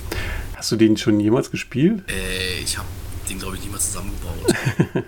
[0.57, 2.05] Hast du den schon jemals gespielt?
[2.09, 2.89] Äh, ich habe
[3.29, 4.33] den, glaube ich, niemals zusammengebaut.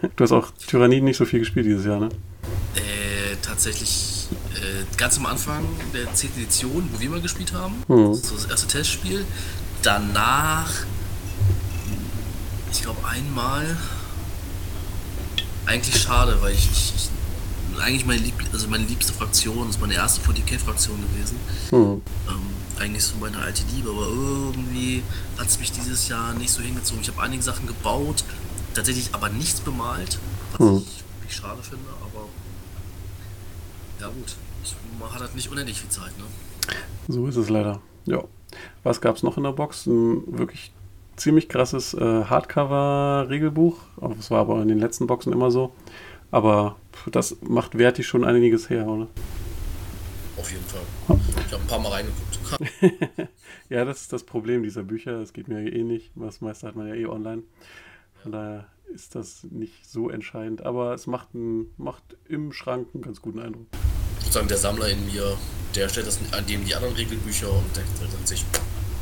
[0.16, 2.08] Du hast auch Tyranniden nicht so viel gespielt dieses Jahr, ne?
[3.58, 6.30] Tatsächlich äh, ganz am Anfang der 10.
[6.36, 7.76] Edition, wo wir mal gespielt haben.
[7.86, 8.14] Mhm.
[8.14, 9.24] So das erste Testspiel.
[9.82, 10.70] Danach,
[12.72, 13.76] ich glaube, einmal.
[15.66, 16.92] Eigentlich schade, weil ich, ich,
[17.74, 21.36] ich eigentlich meine, Lieb also meine liebste Fraktion, das ist meine erste 40k-Fraktion gewesen.
[21.70, 22.02] Hm.
[22.28, 22.46] Ähm,
[22.78, 25.02] eigentlich so meine alte Liebe, aber irgendwie
[25.38, 27.00] hat es mich dieses Jahr nicht so hingezogen.
[27.02, 28.24] Ich habe einige Sachen gebaut,
[28.74, 30.18] tatsächlich aber nichts bemalt,
[30.52, 30.76] was Hm.
[30.86, 31.84] ich wirklich schade finde,
[34.00, 34.36] ja gut,
[34.98, 36.24] man hat halt nicht unendlich viel Zeit, ne?
[37.08, 37.80] So ist es leider.
[38.06, 38.24] Ja.
[38.82, 39.86] Was gab es noch in der Box?
[39.86, 40.72] Ein wirklich
[41.16, 43.78] ziemlich krasses äh, Hardcover-Regelbuch.
[44.16, 45.72] Das war aber in den letzten Boxen immer so.
[46.30, 46.76] Aber
[47.10, 49.08] das macht Verti schon einiges her, oder?
[50.36, 50.80] Auf jeden Fall.
[51.46, 52.38] Ich habe ein paar Mal reingeguckt.
[53.68, 55.20] ja, das ist das Problem dieser Bücher.
[55.20, 56.10] Es geht mir eh nicht.
[56.16, 57.42] Das meiste hat man ja eh online.
[58.22, 60.64] Von daher ist das nicht so entscheidend.
[60.64, 63.66] Aber es macht, ein, macht im Schrank einen ganz guten Eindruck.
[64.18, 65.36] Sozusagen der Sammler in mir,
[65.74, 68.44] der stellt das an dem die anderen Regelbücher und denkt sich.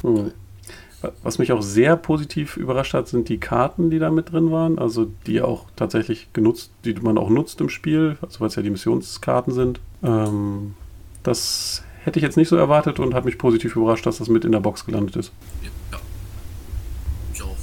[0.02, 0.32] Hm.
[1.22, 4.78] Was mich auch sehr positiv überrascht hat, sind die Karten, die da mit drin waren.
[4.78, 8.62] Also die auch tatsächlich genutzt, die man auch nutzt im Spiel, also weil es ja
[8.62, 9.80] die Missionskarten sind.
[10.02, 10.74] Ähm,
[11.22, 14.44] das hätte ich jetzt nicht so erwartet und hat mich positiv überrascht, dass das mit
[14.44, 15.32] in der Box gelandet ist.
[15.62, 15.98] Ja.
[17.32, 17.56] Ich auch.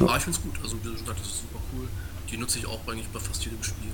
[0.00, 0.06] Ja.
[0.06, 0.54] Aber ich finde es gut.
[0.62, 1.86] Also wie du schon das ist super cool.
[2.30, 3.92] Die nutze ich auch eigentlich bei fast jedem Spiel.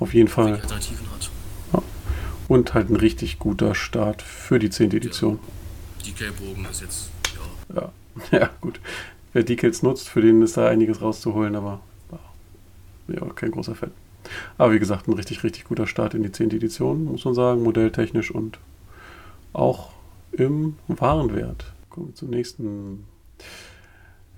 [0.00, 0.54] Auf jeden Fall.
[0.54, 1.30] Alternativen hat.
[1.72, 1.82] Ja.
[2.48, 4.90] Und halt ein richtig guter Start für die 10.
[4.90, 5.38] Edition.
[6.02, 6.12] Ja.
[6.12, 7.10] DK-Bogen ist jetzt,
[7.74, 7.92] ja.
[8.30, 8.80] Ja, ja gut.
[9.32, 11.80] Wer Decals nutzt, für den ist da einiges rauszuholen, aber
[13.08, 13.90] ja, kein großer Fan.
[14.58, 16.50] Aber wie gesagt, ein richtig, richtig guter Start in die 10.
[16.50, 18.58] Edition, muss man sagen, modelltechnisch und
[19.52, 19.92] auch
[20.32, 21.72] im Warenwert.
[21.90, 23.04] Kommen wir zum nächsten.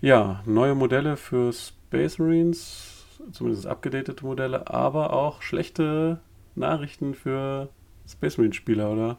[0.01, 1.53] Ja, neue Modelle für
[1.89, 6.21] Space Marines, zumindest abgedatete Modelle, aber auch schlechte
[6.55, 7.69] Nachrichten für
[8.09, 9.19] Space Marine Spieler, oder?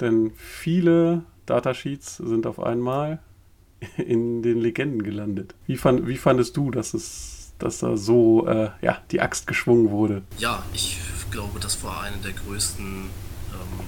[0.00, 3.20] Denn viele Datasheets sind auf einmal
[3.96, 5.54] in den Legenden gelandet.
[5.66, 9.90] Wie, fand, wie fandest du, dass es dass da so äh, ja, die Axt geschwungen
[9.90, 10.22] wurde.
[10.38, 10.98] Ja, ich
[11.30, 13.80] glaube, das war einer der größten, ähm,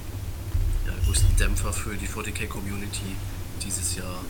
[0.87, 3.17] ja, größten Dämpfer für die 40k-Community
[3.65, 4.25] dieses Jahr.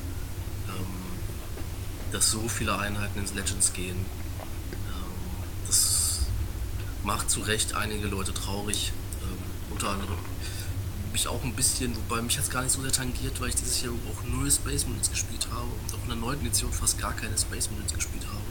[2.14, 3.96] Dass so viele Einheiten ins Legends gehen.
[3.96, 6.20] Ähm, das
[7.02, 8.92] macht zu Recht einige Leute traurig.
[9.22, 9.38] Ähm,
[9.72, 10.16] unter anderem
[11.12, 13.82] mich auch ein bisschen, wobei mich jetzt gar nicht so sehr tangiert, weil ich dieses
[13.82, 17.12] Jahr auch null Space Marines gespielt habe und auch in der neunten Edition fast gar
[17.14, 18.44] keine Space Marines gespielt habe.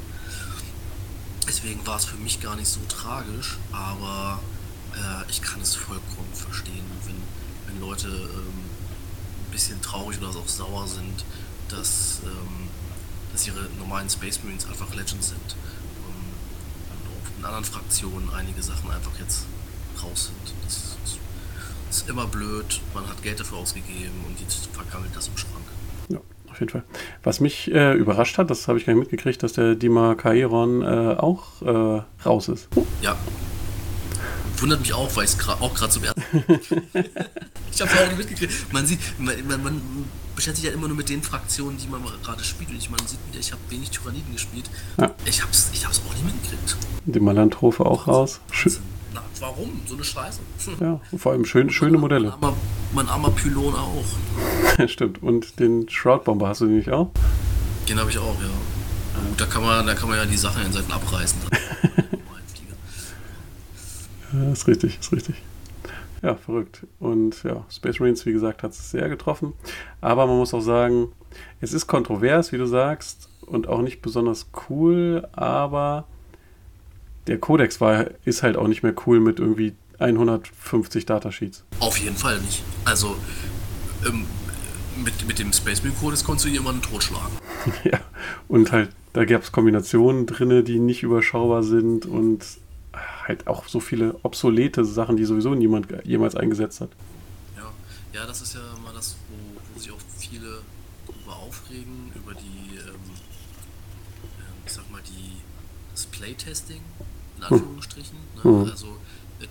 [1.48, 4.40] Deswegen war es für mich gar nicht so tragisch, aber
[4.94, 7.22] äh, ich kann es vollkommen verstehen, wenn,
[7.68, 8.60] wenn Leute ähm,
[9.46, 11.24] ein bisschen traurig oder auch sauer sind,
[11.70, 12.70] dass, ähm,
[13.34, 15.56] dass ihre normalen Space Marines einfach Legends sind.
[16.08, 19.46] Ähm, und in anderen Fraktionen einige Sachen einfach jetzt
[20.02, 20.56] raus sind.
[20.64, 20.98] Das ist,
[21.90, 25.64] das ist immer blöd, man hat Geld dafür ausgegeben und jetzt vergammelt das im Schrank
[26.54, 26.84] auf jeden Fall.
[27.24, 30.82] Was mich äh, überrascht hat, das habe ich gar nicht mitgekriegt, dass der Dima Kairon
[30.82, 32.70] äh, auch äh, raus ist.
[33.02, 33.18] Ja.
[34.58, 36.22] Wundert mich auch, weil ich es auch gerade zum ersten
[37.72, 38.72] Ich habe es auch nicht mitgekriegt.
[38.72, 39.82] Man sieht, man, man, man,
[40.36, 42.70] beschäftigt ja immer nur mit den Fraktionen, die man gerade spielt.
[42.70, 44.70] Und ich, man sieht wieder, ich habe wenig Tyranniden gespielt.
[45.00, 45.14] Ja.
[45.26, 46.78] Ich habe es ich auch nicht mitgekriegt.
[47.06, 48.40] Die Malandhofe auch raus.
[49.14, 49.82] Na, warum?
[49.86, 50.40] So eine Scheiße.
[50.80, 52.34] Ja, vor allem schön, schöne Modelle.
[52.40, 52.58] Mein armer,
[52.94, 54.06] mein armer Pylon auch.
[54.88, 55.22] Stimmt.
[55.22, 57.12] Und den Shroud-Bomber hast du nämlich auch?
[57.88, 58.50] Den habe ich auch, ja.
[59.34, 61.40] Gut, da kann man, da kann man ja die Sachen in Seiten abreißen.
[64.34, 65.36] ja, ist richtig, ist richtig.
[66.24, 66.88] Ja, verrückt.
[67.00, 69.54] Und ja, Space Marines, wie gesagt, hat es sehr getroffen.
[70.00, 71.10] Aber man muss auch sagen,
[71.60, 76.06] es ist kontrovers, wie du sagst, und auch nicht besonders cool, aber
[77.28, 81.66] der Codex war, ist halt auch nicht mehr cool mit irgendwie 150 Datasheets.
[81.82, 82.64] Auf jeden Fall nicht.
[82.86, 83.16] Also
[84.08, 84.26] ähm,
[85.04, 87.38] mit, mit dem Space Marine Codex konntest du jemanden totschlagen.
[87.84, 88.00] ja,
[88.48, 92.46] und halt, da gab es Kombinationen drin, die nicht überschaubar sind und
[93.28, 96.90] halt auch so viele obsolete Sachen, die sowieso niemand jemals eingesetzt hat.
[97.56, 97.72] Ja,
[98.14, 100.62] ja das ist ja mal das, wo, wo sich auch viele
[101.08, 105.38] darüber aufregen, über die, ähm, ähm ich sag mal, die,
[105.92, 106.82] das Playtesting
[107.38, 108.18] in Anführungsstrichen.
[108.44, 108.52] Ne?
[108.52, 108.70] Mhm.
[108.72, 108.98] Also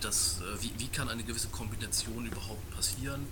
[0.01, 3.27] das, äh, wie, wie kann eine gewisse Kombination überhaupt passieren?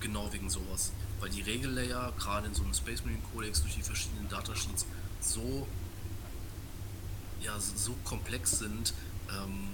[0.00, 0.92] Genau wegen sowas.
[1.20, 4.86] Weil die Regellayer, gerade in so einem Space Marine Codex durch die verschiedenen Datasheets,
[5.20, 5.66] so,
[7.42, 8.94] ja, so komplex sind,
[9.30, 9.68] ähm,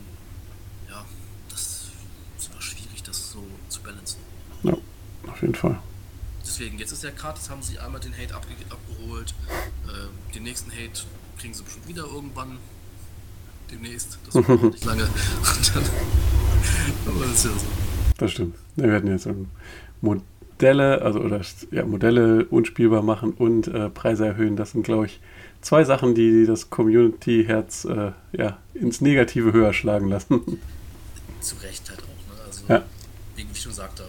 [0.89, 1.05] ja,
[1.49, 1.91] das
[2.39, 4.19] ist immer schwierig, das so zu balancen.
[4.63, 4.77] Ja,
[5.29, 5.79] auf jeden Fall.
[6.43, 9.35] Deswegen, jetzt ist der Cut, jetzt haben sie einmal den Hate abge abgeholt.
[9.87, 11.03] Äh, den nächsten Hate
[11.39, 12.59] kriegen sie bestimmt wieder irgendwann
[13.71, 14.19] demnächst.
[14.25, 15.03] Das dauert nicht lange.
[15.03, 15.13] Dann,
[15.45, 17.67] das ist ja so.
[18.19, 18.57] Das stimmt.
[18.77, 19.29] Wir werden jetzt
[20.01, 24.57] Modelle, also oder ja, Modelle unspielbar machen und äh, Preise erhöhen.
[24.57, 25.21] Das sind, glaube ich,
[25.61, 30.41] zwei Sachen, die das Community-Herz äh, ja, ins Negative höher schlagen lassen.
[31.41, 32.43] Zu Recht halt auch, ne?
[32.45, 32.85] Also, ja.
[33.37, 34.09] wie ich schon sagte, ne?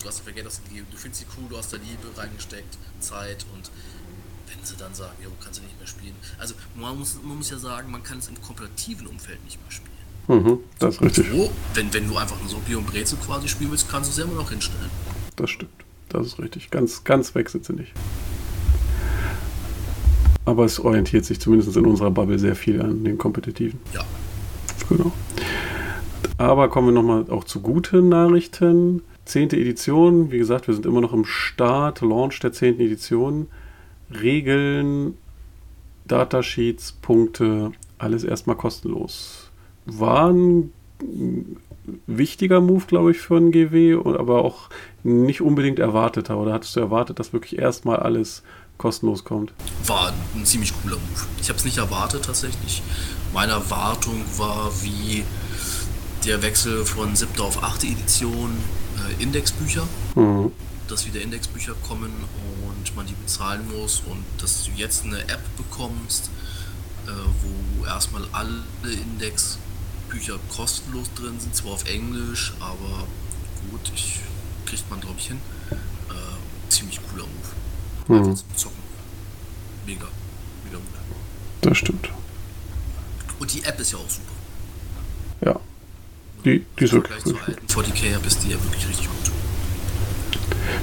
[0.00, 3.46] du hast dafür Geld ausgegeben, du findest sie cool, du hast da Liebe reingesteckt, Zeit
[3.54, 3.70] und
[4.48, 6.14] wenn sie dann sagen, ja, kannst du nicht mehr spielen.
[6.38, 9.70] Also man muss, man muss ja sagen, man kann es im kompetitiven Umfeld nicht mehr
[9.70, 9.90] spielen.
[10.28, 11.30] Mhm, das ist richtig.
[11.30, 14.12] So, wenn, wenn du einfach nur so Bier und Brezel quasi spielen willst, kannst du
[14.12, 14.90] es ja immer noch hinstellen.
[15.36, 15.72] Das stimmt.
[16.08, 16.70] Das ist richtig.
[16.70, 17.92] Ganz, ganz weg sind sie nicht.
[20.44, 23.78] Aber es orientiert sich zumindest in unserer Bubble sehr viel an den kompetitiven.
[23.94, 24.04] Ja.
[24.88, 25.12] Genau.
[26.40, 29.02] Aber kommen wir nochmal auch zu guten Nachrichten.
[29.26, 33.48] Zehnte Edition, wie gesagt, wir sind immer noch im Start, Launch der zehnten Edition.
[34.10, 35.18] Regeln,
[36.06, 39.50] Datasheets, Punkte, alles erstmal kostenlos.
[39.84, 40.72] War ein
[42.06, 44.70] wichtiger Move, glaube ich, für ein GW, aber auch
[45.02, 46.38] nicht unbedingt erwarteter.
[46.38, 48.42] Oder hattest du erwartet, dass wirklich erstmal alles
[48.78, 49.52] kostenlos kommt?
[49.84, 51.26] War ein ziemlich cooler Move.
[51.38, 52.82] Ich habe es nicht erwartet tatsächlich.
[53.34, 55.22] Meine Erwartung war wie
[56.24, 57.40] der Wechsel von 7.
[57.40, 57.84] auf 8.
[57.84, 58.50] Edition
[58.98, 59.86] äh, Indexbücher.
[60.14, 60.52] Mhm.
[60.88, 62.12] Dass wieder Indexbücher kommen
[62.66, 66.30] und man die bezahlen muss und dass du jetzt eine App bekommst,
[67.06, 73.06] äh, wo erstmal alle Indexbücher kostenlos drin sind, zwar auf Englisch, aber
[73.70, 74.18] gut, ich,
[74.66, 75.38] kriegt man glaube ich hin.
[75.70, 77.26] Äh, ziemlich cooler
[78.08, 78.28] Move.
[78.28, 78.36] Mhm.
[78.56, 78.82] Zocken.
[79.86, 80.08] Mega,
[80.64, 80.86] mega gut.
[81.62, 82.10] Das stimmt.
[83.38, 84.32] Und die App ist ja auch super.
[85.42, 85.60] Ja.
[86.44, 87.36] Die, die ist wirklich gut.
[87.68, 89.32] 40k App ist die ja wirklich richtig gut.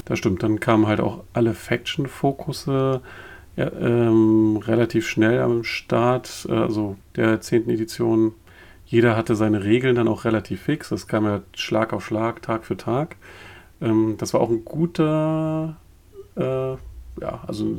[0.04, 0.42] Das stimmt.
[0.42, 3.00] Dann kamen halt auch alle Faction-Fokusse
[3.56, 7.68] ja, ähm, relativ schnell am Start, äh, also der 10.
[7.70, 8.34] Edition.
[8.86, 10.90] Jeder hatte seine Regeln dann auch relativ fix.
[10.90, 13.16] Das kam ja Schlag auf Schlag, Tag für Tag.
[13.80, 15.76] Ähm, das war auch ein guter,
[16.36, 16.70] äh,
[17.20, 17.78] ja, also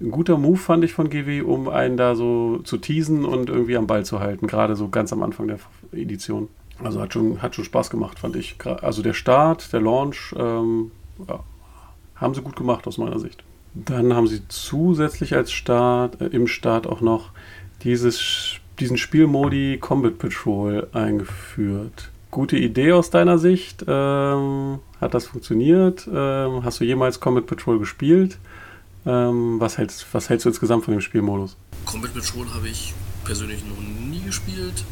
[0.00, 3.76] ein guter Move fand ich von GW, um einen da so zu teasen und irgendwie
[3.76, 5.58] am Ball zu halten, gerade so ganz am Anfang der
[5.92, 6.48] Edition.
[6.82, 8.56] Also hat schon, hat schon Spaß gemacht, fand ich.
[8.64, 10.90] Also der Start, der Launch, ähm,
[11.28, 11.40] ja,
[12.16, 13.42] haben sie gut gemacht aus meiner Sicht.
[13.74, 17.30] Dann haben sie zusätzlich als Start, äh, im Start auch noch
[17.82, 22.10] dieses, diesen Spielmodi Combat Patrol eingeführt.
[22.30, 23.84] Gute Idee aus deiner Sicht.
[23.86, 26.08] Ähm, hat das funktioniert?
[26.12, 28.38] Ähm, hast du jemals Combat Patrol gespielt?
[29.06, 31.56] Ähm, was, hältst, was hältst du insgesamt von dem Spielmodus?
[31.86, 34.84] Combat Patrol habe ich persönlich noch nie gespielt.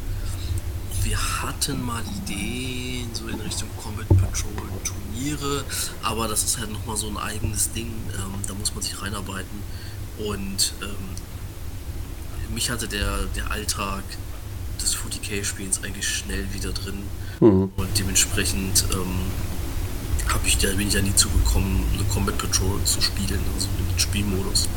[1.03, 4.51] Wir hatten mal Ideen so in Richtung Combat Patrol
[4.83, 5.63] Turniere,
[6.03, 7.91] aber das ist halt nochmal so ein eigenes Ding.
[8.15, 9.63] Ähm, da muss man sich reinarbeiten.
[10.17, 14.03] Und ähm, mich hatte der, der Alltag
[14.81, 17.03] des 40k-Spiels eigentlich schnell wieder drin.
[17.39, 17.71] Mhm.
[17.75, 19.31] Und dementsprechend ähm,
[20.49, 24.67] ich da, bin ich ja nie zugekommen, eine Combat Patrol zu spielen, also den Spielmodus.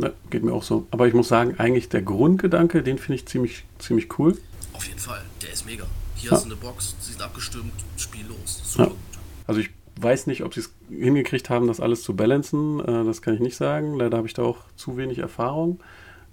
[0.00, 0.10] Ja.
[0.30, 0.86] geht mir auch so.
[0.90, 4.36] Aber ich muss sagen, eigentlich der Grundgedanke, den finde ich ziemlich, ziemlich cool.
[4.80, 5.84] Auf jeden Fall, der ist mega.
[6.14, 6.36] Hier ja.
[6.36, 8.62] hast du eine Box, sie sind abgestimmt, Spiel los.
[8.64, 8.96] Super gut.
[9.46, 12.80] Also ich weiß nicht, ob sie es hingekriegt haben, das alles zu balancen.
[12.80, 13.92] Äh, das kann ich nicht sagen.
[13.98, 15.80] Leider habe ich da auch zu wenig Erfahrung.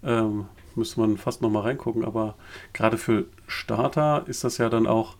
[0.01, 2.05] Ähm, müsste man fast nochmal reingucken.
[2.05, 2.35] Aber
[2.71, 5.17] gerade für Starter ist das ja dann auch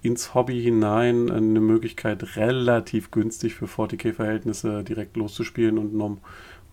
[0.00, 6.20] ins Hobby hinein eine Möglichkeit, relativ günstig für 40k-Verhältnisse direkt loszuspielen und, und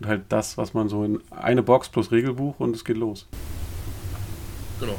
[0.05, 3.27] halt das, was man so in eine Box plus Regelbuch und es geht los.
[4.79, 4.97] Genau.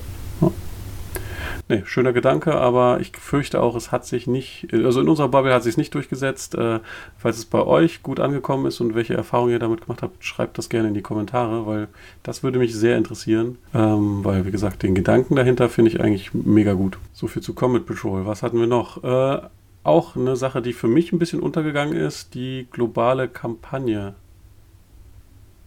[1.71, 5.53] Nee, schöner Gedanke, aber ich fürchte auch, es hat sich nicht, also in unserer Bubble
[5.53, 6.55] hat es sich nicht durchgesetzt.
[6.55, 6.81] Äh,
[7.19, 10.57] falls es bei euch gut angekommen ist und welche Erfahrungen ihr damit gemacht habt, schreibt
[10.57, 11.89] das gerne in die Kommentare, weil
[12.23, 13.59] das würde mich sehr interessieren.
[13.75, 16.99] Ähm, weil, wie gesagt, den Gedanken dahinter finde ich eigentlich mega gut.
[17.13, 18.25] So viel zu Comet Patrol.
[18.25, 19.05] Was hatten wir noch?
[19.05, 19.41] Äh,
[19.85, 24.15] auch eine Sache, die für mich ein bisschen untergegangen ist, die globale Kampagne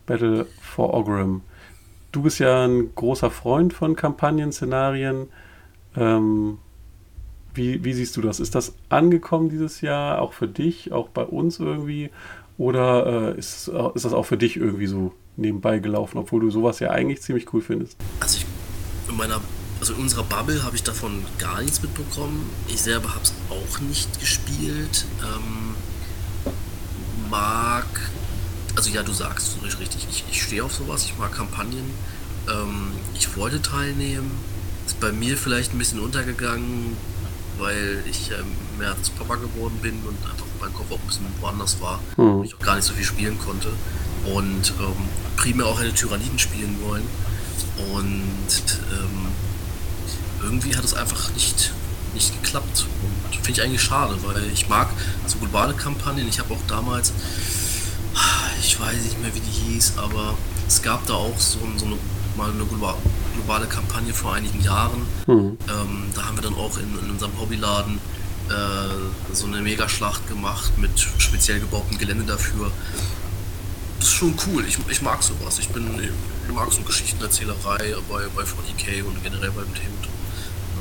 [0.08, 1.42] Battle for Ogrim.
[2.12, 5.28] Du bist ja ein großer Freund von Kampagnen-Szenarien.
[5.96, 6.58] Ähm,
[7.54, 8.40] wie, wie siehst du das?
[8.40, 12.10] Ist das angekommen dieses Jahr, auch für dich, auch bei uns irgendwie?
[12.58, 16.80] Oder äh, ist, ist das auch für dich irgendwie so nebenbei gelaufen, obwohl du sowas
[16.80, 17.98] ja eigentlich ziemlich cool findest?
[18.20, 18.46] Also ich,
[19.10, 19.42] in meiner,
[19.80, 22.50] also in unserer Bubble habe ich davon gar nichts mitbekommen.
[22.68, 25.06] Ich selber habe es auch nicht gespielt.
[25.22, 25.76] Ähm,
[27.30, 27.88] mag,
[28.76, 31.90] also ja, du sagst es richtig, ich, ich stehe auf sowas, ich mag Kampagnen.
[32.50, 34.32] Ähm, ich wollte teilnehmen,
[34.92, 36.98] ist bei mir vielleicht ein bisschen untergegangen,
[37.58, 41.26] weil ich ähm, mehr als Papa geworden bin und einfach mein Kopf auch ein bisschen
[41.40, 42.00] woanders war.
[42.18, 42.40] Mhm.
[42.40, 43.70] Und ich auch gar nicht so viel spielen konnte.
[44.26, 47.08] Und ähm, primär auch eine Tyranniden spielen wollen.
[47.94, 49.28] Und ähm,
[50.44, 51.72] irgendwie hat es einfach nicht,
[52.14, 52.86] nicht geklappt.
[53.02, 54.90] Und finde ich eigentlich schade, weil ich mag
[55.26, 56.28] so globale Kampagnen.
[56.28, 57.14] Ich habe auch damals,
[58.62, 60.36] ich weiß nicht mehr wie die hieß, aber
[60.68, 61.96] es gab da auch so, so eine
[62.38, 62.98] mal eine globale
[63.70, 65.02] Kampagne vor einigen Jahren.
[65.28, 65.58] Mhm.
[65.68, 68.00] Ähm, da haben wir dann auch in, in unserem Hobbyladen
[68.50, 72.72] äh, so eine Megaschlacht gemacht mit speziell gebautem Gelände dafür.
[74.00, 74.66] Das ist schon cool.
[74.68, 75.60] Ich, ich mag sowas.
[75.60, 75.86] Ich bin
[76.48, 79.98] ich mag so Geschichtenerzählerei bei, bei 40k und generell beim Themen.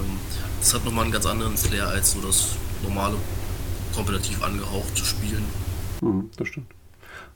[0.01, 0.19] Ähm,
[0.59, 3.17] das hat nochmal einen ganz anderen Flair als so das normale
[3.95, 5.45] kompetitiv angehaucht zu spielen.
[6.01, 6.73] Mhm, das stimmt.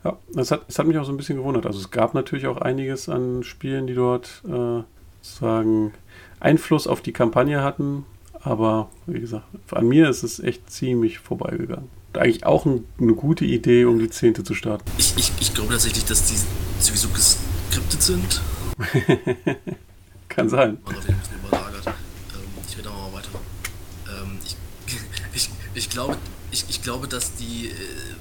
[0.05, 1.67] Ja, es hat, es hat mich auch so ein bisschen gewundert.
[1.67, 4.83] Also es gab natürlich auch einiges an Spielen, die dort äh,
[5.25, 5.93] sozusagen
[6.41, 8.05] Einfluss auf die Kampagne hatten.
[8.41, 11.89] Aber wie gesagt, an mir ist es echt ziemlich vorbeigegangen.
[12.13, 14.85] Eigentlich auch ein, eine gute Idee, um die Zehnte zu starten.
[14.99, 16.37] Ich, ich, ich glaube tatsächlich, dass die
[16.79, 18.43] sowieso geskriptet sind.
[20.29, 20.79] Kann sein.
[21.49, 21.87] Überlagert.
[21.87, 21.95] Ähm,
[22.69, 23.29] ich rede aber mal weiter.
[24.09, 24.57] Ähm, ich,
[25.35, 26.17] ich, ich, glaube,
[26.53, 27.73] ich, ich glaube, dass die äh,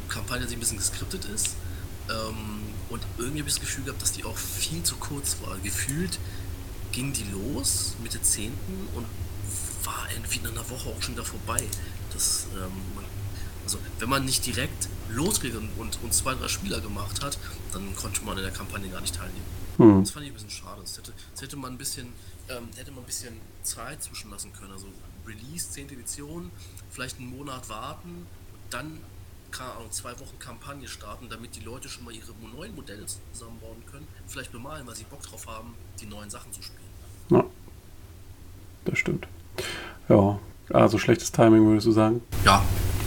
[0.07, 1.55] Kampagne sich ein bisschen geskriptet ist.
[2.09, 5.57] Ähm, und irgendwie habe ich das Gefühl gehabt, dass die auch viel zu kurz war.
[5.63, 6.17] Gefühlt
[6.93, 8.53] ging die los Mitte 10.
[8.95, 9.06] und
[9.84, 11.62] war irgendwie in einer Woche auch schon wieder vorbei.
[12.13, 12.71] Das, ähm,
[13.65, 17.38] also wenn man nicht direkt und, und, und, zwei, drei Spieler gemacht hat,
[17.73, 19.45] dann konnte man in der Kampagne gar nicht teilnehmen.
[19.77, 20.03] Hm.
[20.03, 20.82] Das fand ich ein bisschen schade.
[20.82, 22.08] Das hätte, das hätte man ein bisschen,
[22.49, 24.71] ähm, hätte man ein bisschen Zeit zwischenlassen können.
[24.71, 24.88] Also
[25.25, 25.89] Release, 10.
[25.89, 26.51] Edition,
[26.89, 28.99] vielleicht einen Monat warten und dann
[29.53, 33.86] keine Ahnung, zwei Wochen Kampagne starten, damit die Leute schon mal ihre neuen Modelle zusammenbauen
[33.86, 36.83] können, vielleicht bemalen, weil sie Bock drauf haben, die neuen Sachen zu spielen.
[37.29, 37.43] Ja,
[38.86, 39.27] das stimmt.
[40.09, 42.21] Ja, also schlechtes Timing würdest du sagen?
[42.45, 42.63] Ja,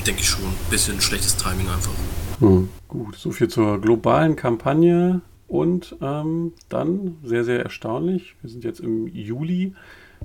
[0.06, 0.44] denke ich schon.
[0.70, 1.92] Bisschen schlechtes Timing einfach.
[2.40, 2.68] Hm.
[2.88, 5.20] Gut, soviel zur globalen Kampagne.
[5.48, 9.74] Und ähm, dann, sehr, sehr erstaunlich, wir sind jetzt im Juli.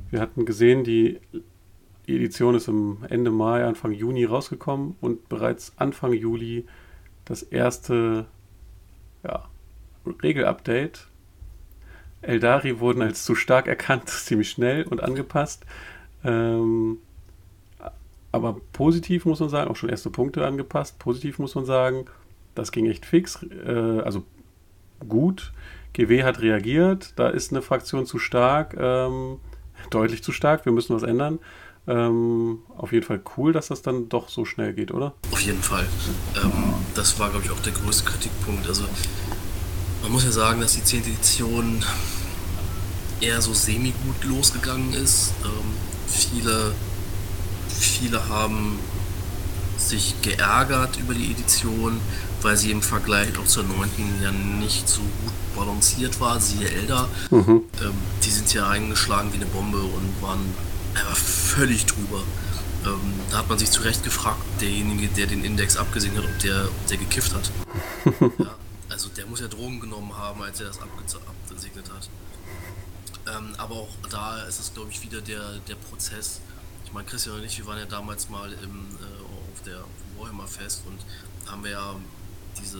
[0.09, 1.19] Wir hatten gesehen, die
[2.07, 6.65] Edition ist im Ende Mai, Anfang Juni rausgekommen und bereits Anfang Juli
[7.25, 8.25] das erste
[9.23, 9.45] ja,
[10.23, 11.07] Regelupdate.
[12.21, 15.65] Eldari wurden als zu stark erkannt, ziemlich schnell und angepasst.
[16.23, 16.99] Ähm,
[18.31, 20.99] aber positiv muss man sagen, auch schon erste Punkte angepasst.
[20.99, 22.05] Positiv muss man sagen,
[22.55, 23.43] das ging echt fix.
[23.65, 24.23] Äh, also
[25.07, 25.51] gut.
[25.93, 29.39] GW hat reagiert, da ist eine Fraktion zu stark, ähm,
[29.89, 31.39] deutlich zu stark, wir müssen was ändern.
[31.87, 35.13] Ähm, auf jeden Fall cool, dass das dann doch so schnell geht, oder?
[35.31, 35.85] Auf jeden Fall.
[36.41, 36.51] Ähm,
[36.95, 38.67] das war, glaube ich, auch der größte Kritikpunkt.
[38.67, 38.85] Also,
[40.01, 41.01] man muss ja sagen, dass die 10.
[41.01, 41.83] Edition
[43.19, 45.33] eher so semi-gut losgegangen ist.
[45.43, 45.73] Ähm,
[46.07, 46.73] viele,
[47.69, 48.79] viele haben
[49.77, 51.99] sich geärgert über die Edition,
[52.41, 53.89] weil sie im Vergleich auch zur 9.
[54.21, 57.07] ja nicht so gut balanciert war, siehe Elder.
[57.29, 57.63] Mhm.
[57.81, 60.53] Ähm, die sind ja eingeschlagen wie eine Bombe und waren
[60.93, 62.21] einfach völlig drüber.
[62.85, 66.39] Ähm, da hat man sich zu Recht gefragt, derjenige, der den Index abgesehen hat, ob
[66.39, 67.51] der, ob der gekifft hat.
[68.39, 68.55] ja,
[69.01, 72.07] also der muss ja Drogen genommen haben, als er das abgesegnet hat.
[73.35, 76.39] Ähm, aber auch da ist es, glaube ich, wieder der, der Prozess.
[76.85, 79.83] Ich meine, Christian und ich, wir waren ja damals mal im, äh, auf der
[80.19, 80.99] Warhammer Fest und
[81.49, 81.95] haben wir ja
[82.59, 82.77] diese,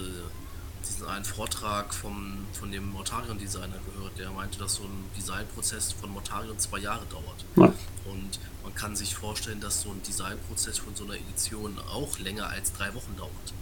[0.87, 6.11] diesen einen Vortrag vom, von dem Mortarion-Designer gehört, der meinte, dass so ein Designprozess von
[6.11, 7.45] Mortarion zwei Jahre dauert.
[7.55, 7.73] Ja.
[8.11, 12.47] Und man kann sich vorstellen, dass so ein Designprozess von so einer Edition auch länger
[12.47, 13.53] als drei Wochen dauert.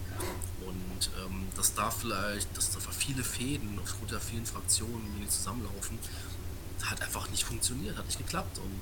[0.62, 5.98] Und ähm, dass da vielleicht, dass da viele Fäden aufgrund der vielen Fraktionen, die zusammenlaufen,
[6.84, 8.60] hat einfach nicht funktioniert, hat nicht geklappt.
[8.60, 8.82] Und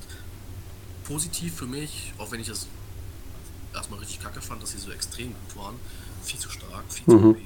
[1.04, 2.66] positiv für mich, auch wenn ich das
[3.74, 5.76] erstmal richtig kacke fand, dass sie so extrem gut waren,
[6.22, 7.36] viel zu stark, viel zu mhm.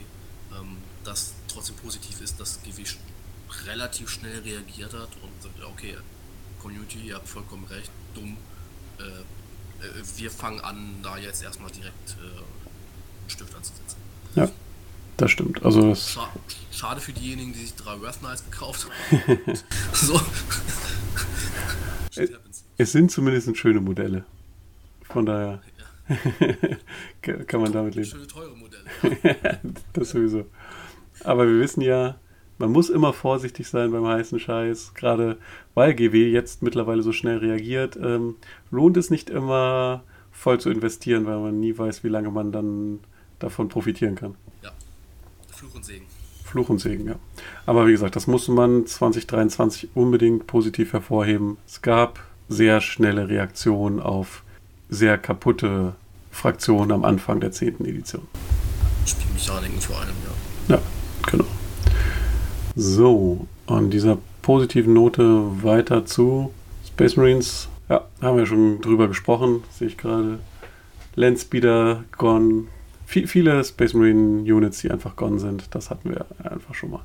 [0.58, 2.84] Ähm, dass trotzdem positiv ist, dass GW
[3.66, 5.96] relativ schnell reagiert hat und sagt, okay,
[6.60, 8.36] Community, ihr habt vollkommen recht, dumm.
[8.98, 13.96] Äh, äh, wir fangen an, da jetzt erstmal direkt äh, einen Stift anzusetzen.
[14.34, 14.50] Ja,
[15.16, 15.62] das stimmt.
[15.64, 16.32] Also das Scha
[16.70, 19.38] schade für diejenigen, die sich drei Wrath Knights gekauft haben.
[19.92, 20.20] so.
[22.78, 24.24] es sind zumindest schöne Modelle.
[25.04, 25.60] Von daher.
[27.46, 28.08] kann man damit leben.
[28.08, 28.84] Schöne teure Modelle.
[29.92, 30.46] das sowieso.
[31.24, 32.16] Aber wir wissen ja,
[32.58, 35.38] man muss immer vorsichtig sein beim heißen Scheiß, gerade
[35.74, 37.96] weil GW jetzt mittlerweile so schnell reagiert.
[37.96, 38.36] Ähm,
[38.70, 43.00] lohnt es nicht immer voll zu investieren, weil man nie weiß, wie lange man dann
[43.38, 44.36] davon profitieren kann.
[44.62, 44.70] Ja,
[45.50, 46.06] Fluch und Segen.
[46.44, 47.16] Fluch und Segen, ja.
[47.66, 51.56] Aber wie gesagt, das muss man 2023 unbedingt positiv hervorheben.
[51.66, 54.44] Es gab sehr schnelle Reaktionen auf
[54.88, 55.94] sehr kaputte
[56.32, 57.84] Fraktionen am Anfang der 10.
[57.84, 58.26] Edition.
[59.06, 60.14] Spielmechaniken vor allem,
[60.68, 60.76] ja.
[60.76, 60.82] Ja,
[61.30, 61.44] genau.
[62.74, 66.52] So, an dieser positiven Note weiter zu
[66.86, 67.68] Space Marines.
[67.88, 70.38] Ja, haben wir schon drüber gesprochen, sehe ich gerade.
[71.14, 72.64] Landspeeder gone.
[73.06, 75.74] V viele Space Marine Units, die einfach gone sind.
[75.74, 77.02] Das hatten wir einfach schon mal.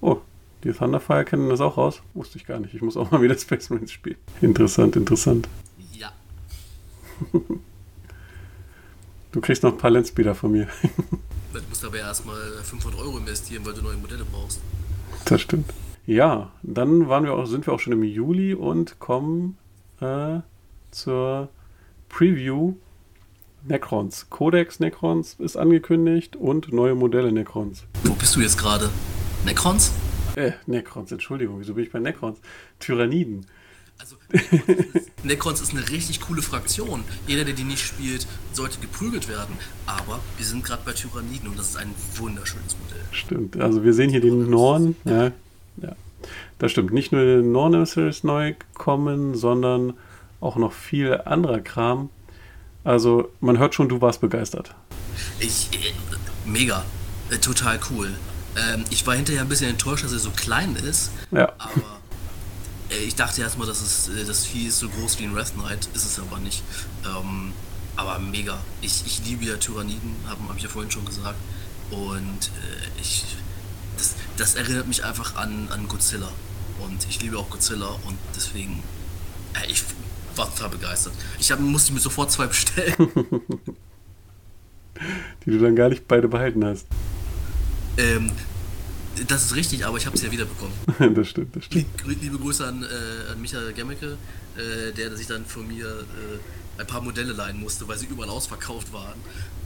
[0.00, 0.18] Oh,
[0.64, 2.00] die Thunderfire kennen das auch raus?
[2.14, 2.72] Wusste ich gar nicht.
[2.72, 4.16] Ich muss auch mal wieder Space Marines spielen.
[4.40, 5.48] Interessant, interessant.
[5.92, 6.12] Ja.
[9.32, 10.68] du kriegst noch ein paar Landspeeder von mir.
[11.52, 14.58] Du musst aber erstmal 500 Euro investieren, weil du neue Modelle brauchst.
[15.26, 15.70] Das stimmt.
[16.06, 19.58] Ja, dann waren wir auch, sind wir auch schon im Juli und kommen
[20.00, 20.40] äh,
[20.90, 21.50] zur
[22.08, 22.74] Preview
[23.64, 24.28] Necrons.
[24.30, 27.84] Codex Necrons ist angekündigt und neue Modelle Necrons.
[28.04, 28.90] Wo bist du jetzt gerade?
[29.44, 29.92] Necrons?
[30.36, 32.40] Äh, Necrons, Entschuldigung, wieso bin ich bei Necrons?
[32.80, 33.46] Tyranniden.
[34.02, 34.16] Also,
[35.22, 37.04] Necrons ist, eine richtig coole Fraktion.
[37.28, 39.56] Jeder, der die nicht spielt, sollte geprügelt werden.
[39.86, 43.04] Aber wir sind gerade bei Tyranniden und das ist ein wunderschönes Modell.
[43.12, 44.96] Stimmt, also wir sehen hier den Norn.
[45.04, 45.30] Ja,
[45.76, 45.94] ja.
[46.58, 46.92] Das stimmt.
[46.92, 49.94] Nicht nur der Norn ist neu gekommen, sondern
[50.40, 52.10] auch noch viel anderer Kram.
[52.82, 54.74] Also man hört schon, du warst begeistert.
[55.38, 55.92] Ich, äh,
[56.44, 56.84] mega,
[57.30, 58.10] äh, total cool.
[58.56, 61.12] Ähm, ich war hinterher ein bisschen enttäuscht, dass er so klein ist.
[61.30, 61.52] Ja.
[61.58, 62.01] Aber
[63.06, 65.88] ich dachte erstmal, dass es, äh, das Vieh ist so groß wie ein Wrath Knight.
[65.94, 66.62] Ist es aber nicht.
[67.04, 67.52] Ähm,
[67.96, 68.58] aber mega.
[68.80, 71.38] Ich, ich liebe ja Tyranniden, habe hab ich ja vorhin schon gesagt.
[71.90, 73.24] Und äh, ich,
[73.96, 76.28] das, das erinnert mich einfach an, an Godzilla.
[76.80, 78.82] Und ich liebe auch Godzilla und deswegen,
[79.54, 79.84] äh, ich
[80.36, 81.12] war total begeistert.
[81.38, 82.94] Ich hab, musste mir sofort zwei bestellen.
[85.44, 86.86] Die du dann gar nicht beide behalten hast.
[87.96, 88.30] Ähm,
[89.28, 90.72] das ist richtig, aber ich habe sie ja wiederbekommen.
[91.14, 91.86] das stimmt, das stimmt.
[92.06, 94.16] Liebe Grüße an, äh, an Michael Gemmecke,
[94.56, 98.30] äh, der sich dann von mir äh, ein paar Modelle leihen musste, weil sie überall
[98.30, 99.18] ausverkauft waren.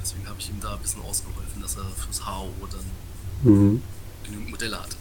[0.02, 3.82] Deswegen habe ich ihm da ein bisschen ausgeholfen, dass er fürs HO dann mhm.
[4.24, 4.96] genügend Modelle hat.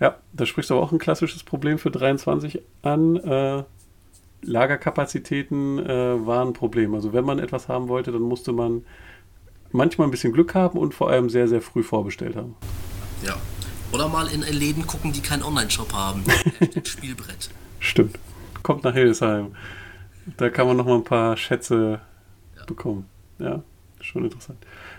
[0.00, 3.16] Ja, da sprichst du aber auch ein klassisches Problem für 23 an.
[3.16, 3.64] Äh,
[4.42, 6.94] Lagerkapazitäten äh, waren ein Problem.
[6.94, 8.84] Also wenn man etwas haben wollte, dann musste man
[9.72, 12.54] manchmal ein bisschen Glück haben und vor allem sehr, sehr früh vorbestellt haben.
[13.24, 13.36] Ja.
[13.92, 16.24] Oder mal in Läden gucken, die keinen Online-Shop haben.
[16.84, 17.50] Spielbrett.
[17.80, 18.18] Stimmt.
[18.62, 19.54] Kommt nach Hildesheim.
[20.36, 22.00] Da kann man noch mal ein paar Schätze
[22.56, 22.64] ja.
[22.64, 23.06] bekommen.
[23.38, 23.62] Ja,
[24.00, 24.58] schon interessant.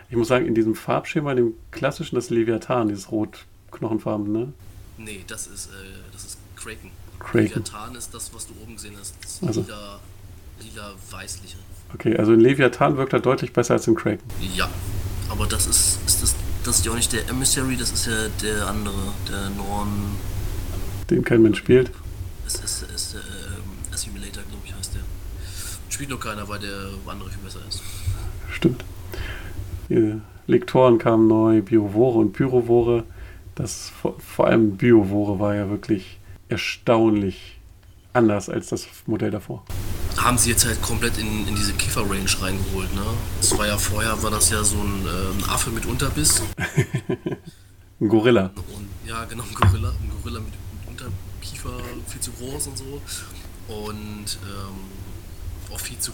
[0.09, 4.53] Ich muss sagen, in diesem Farbschema, dem klassischen, das Leviathan, dieses rot-knochenfarben, ne?
[4.97, 5.69] Nee, das ist, äh,
[6.13, 6.91] das ist Kraken.
[7.19, 7.39] Kraken.
[7.39, 9.15] Leviathan ist das, was du oben gesehen hast.
[9.21, 9.61] Das also.
[9.61, 9.99] lila,
[10.61, 11.57] lila weißliche.
[11.93, 14.23] Okay, also in Leviathan wirkt er deutlich besser als in Kraken.
[14.55, 14.69] Ja,
[15.29, 16.35] aber das ist, ist das,
[16.67, 19.87] das ist ja auch nicht der Emissary, das ist ja der andere, der Norn.
[21.09, 21.91] Den kein Mensch spielt.
[22.45, 25.01] Es ist, ist der ähm, Assimilator, glaube ich, heißt der.
[25.89, 27.81] Spielt noch keiner, weil der andere viel besser ist.
[28.51, 28.83] Stimmt.
[29.87, 33.05] Die Lektoren kamen neu, Biovore und Pyrovore.
[33.55, 37.59] Das vor, vor allem Biovore war ja wirklich erstaunlich
[38.11, 39.63] anders als das Modell davor
[40.17, 42.93] haben sie jetzt halt komplett in, in diese Kiefer-Range reingeholt.
[42.93, 43.03] Ne?
[43.39, 46.41] Das war ja vorher, war das ja so ein, äh, ein Affe mit Unterbiss.
[48.01, 48.51] ein Gorilla.
[48.75, 49.89] Und, ja, genau, ein Gorilla.
[49.89, 51.71] Ein Gorilla mit, mit Unterkiefer,
[52.07, 53.01] viel zu groß und so.
[53.67, 56.11] Und ähm, auch viel zu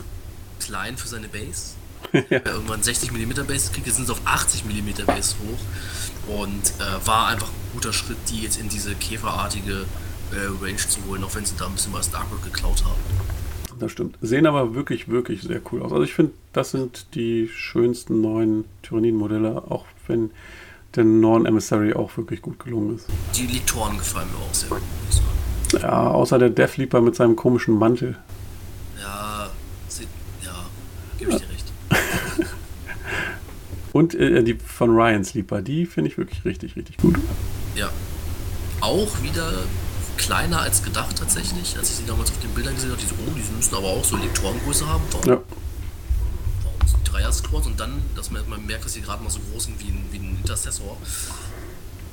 [0.59, 1.75] klein für seine Base.
[2.29, 2.41] ja.
[2.45, 6.35] Irgendwann 60 mm Base kriegt, jetzt sind es auf 80 mm Base hoch.
[6.35, 9.85] Und äh, war einfach ein guter Schritt, die jetzt in diese käferartige
[10.31, 12.99] äh, Range zu holen, auch wenn sie da ein bisschen was Darkwood geklaut haben
[13.83, 14.17] das stimmt.
[14.21, 15.91] Sehen aber wirklich, wirklich sehr cool aus.
[15.91, 20.31] Also ich finde, das sind die schönsten neuen Tyranniden-Modelle, auch wenn
[20.95, 23.07] der neuen Emissary auch wirklich gut gelungen ist.
[23.35, 25.81] Die Litoren gefallen mir auch sehr gut.
[25.81, 28.17] Ja, außer der Death Leaper mit seinem komischen Mantel.
[29.01, 29.49] Ja,
[29.87, 30.07] sie,
[30.43, 30.65] ja,
[31.17, 31.71] gebe ich dir recht.
[33.91, 37.15] Und äh, die von Ryan Sleeper, die finde ich wirklich richtig, richtig gut.
[37.75, 37.89] Ja.
[38.81, 39.51] Auch wieder
[40.17, 41.77] kleiner als gedacht tatsächlich.
[41.77, 43.87] Als ich sie damals auf den Bildern gesehen habe, die so, oh, die müssen aber
[43.87, 45.03] auch so Lektorengröße haben.
[45.11, 45.41] Warum, ja.
[46.63, 49.65] warum sind Dreier-Squads und dann, dass man, man merkt, dass sie gerade mal so groß
[49.65, 50.97] sind wie ein, wie ein Intercessor.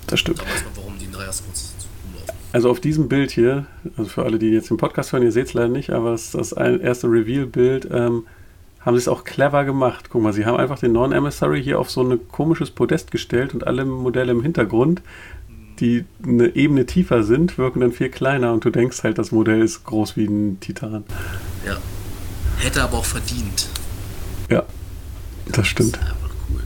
[0.06, 0.40] Das stimmt.
[0.40, 1.74] Da weiß man, warum die in Dreier-Squads
[2.04, 2.34] rumlaufen.
[2.52, 5.46] Also auf diesem Bild hier, also für alle, die jetzt den Podcast hören, ihr seht
[5.46, 8.24] es leider nicht, aber es ist das erste Reveal-Bild, ähm,
[8.80, 10.06] haben sie es auch clever gemacht.
[10.10, 13.66] Guck mal, sie haben einfach den Non-Emissary hier auf so ein komisches Podest gestellt und
[13.66, 15.02] alle Modelle im Hintergrund
[15.80, 19.62] die eine Ebene tiefer sind, wirken dann viel kleiner und du denkst halt, das Modell
[19.62, 21.04] ist groß wie ein Titan.
[21.66, 21.78] Ja.
[22.58, 23.68] Hätte aber auch verdient.
[24.50, 24.64] Ja,
[25.46, 25.96] das, das stimmt.
[25.96, 26.62] Ist einfach cool.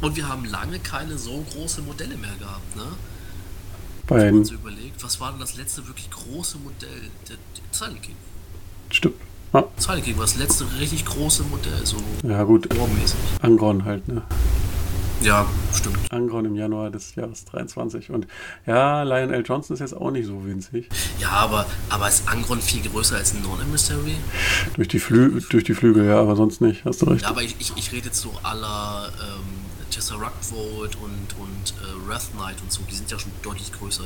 [0.00, 2.84] Und wir haben lange keine so große Modelle mehr gehabt, ne?
[4.06, 7.10] Bei Wenn man so überlegt, was war denn das letzte wirklich große Modell?
[7.28, 8.16] Der, der Silent King.
[8.90, 9.16] Stimmt.
[9.52, 9.64] Ja.
[9.76, 12.68] Silent King war das letzte richtig große Modell, so ja, gut.
[13.42, 14.22] Angron halt, ne?
[15.20, 15.98] Ja, stimmt.
[16.10, 18.10] Angron im Januar des Jahres 23.
[18.10, 18.26] Und
[18.66, 20.88] ja, Lionel Johnson ist jetzt auch nicht so winzig.
[21.18, 24.16] Ja, aber, aber ist Angron viel größer als ein Non-Emissary?
[24.74, 25.00] Durch, die
[25.50, 27.22] durch die Flügel, ja, aber sonst nicht, hast du recht.
[27.22, 32.08] Ja, aber ich, ich, ich rede jetzt so aller ähm, Tesseract Vault und, und äh,
[32.08, 34.04] Wrath Knight und so, die sind ja schon deutlich größer.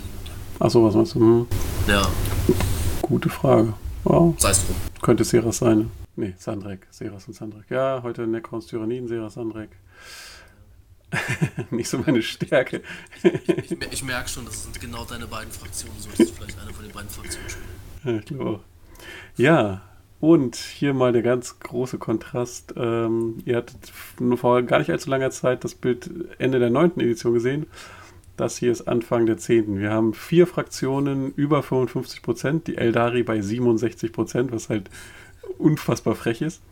[0.58, 1.20] Achso, was meinst du?
[1.20, 1.46] Hm.
[1.88, 2.02] Ja.
[3.02, 3.74] Gute Frage.
[4.04, 4.34] Wow.
[4.38, 4.76] Sei es drum.
[5.02, 5.90] Könnte Seras sein.
[6.16, 6.86] Nee, Sandrek.
[6.90, 7.64] Seras und Sandrek.
[7.70, 9.70] Ja, heute Necrons Tyranniden, Seras, Sandrek.
[11.70, 12.82] nicht so meine Stärke.
[13.22, 15.98] ich, ich, ich merke schon, das sind genau deine beiden Fraktionen.
[15.98, 18.18] Solltest du vielleicht eine von den beiden Fraktionen spielen.
[18.18, 18.60] Ich glaube
[19.36, 19.82] Ja,
[20.20, 22.74] und hier mal der ganz große Kontrast.
[22.76, 26.92] Ähm, ihr hattet nur vor gar nicht allzu langer Zeit das Bild Ende der 9.
[27.00, 27.66] Edition gesehen.
[28.36, 29.78] Das hier ist Anfang der 10.
[29.78, 34.90] Wir haben vier Fraktionen über 55 Prozent, die Eldari bei 67 Prozent, was halt
[35.58, 36.62] unfassbar frech ist.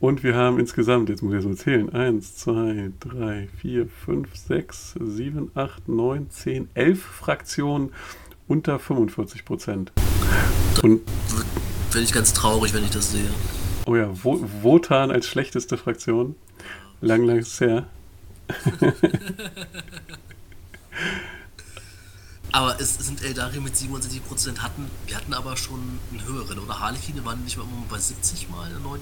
[0.00, 4.94] Und wir haben insgesamt, jetzt muss ich so zählen, 1, 2, 3, 4, 5, 6,
[5.00, 7.92] 7, 8, 9, 10, 11 Fraktionen
[8.46, 9.90] unter 45 Prozent.
[10.82, 11.02] Und
[11.92, 13.28] bin ich ganz traurig, wenn ich das sehe.
[13.86, 16.36] Oh ja, Wotan als schlechteste Fraktion.
[17.00, 17.88] Lang, lang ist her.
[22.52, 25.80] aber es sind Eldari mit 67% hatten, wir hatten aber schon
[26.10, 26.78] einen höheren, oder?
[26.78, 29.00] Harlekine waren nicht mal bei 70 mal in der 9.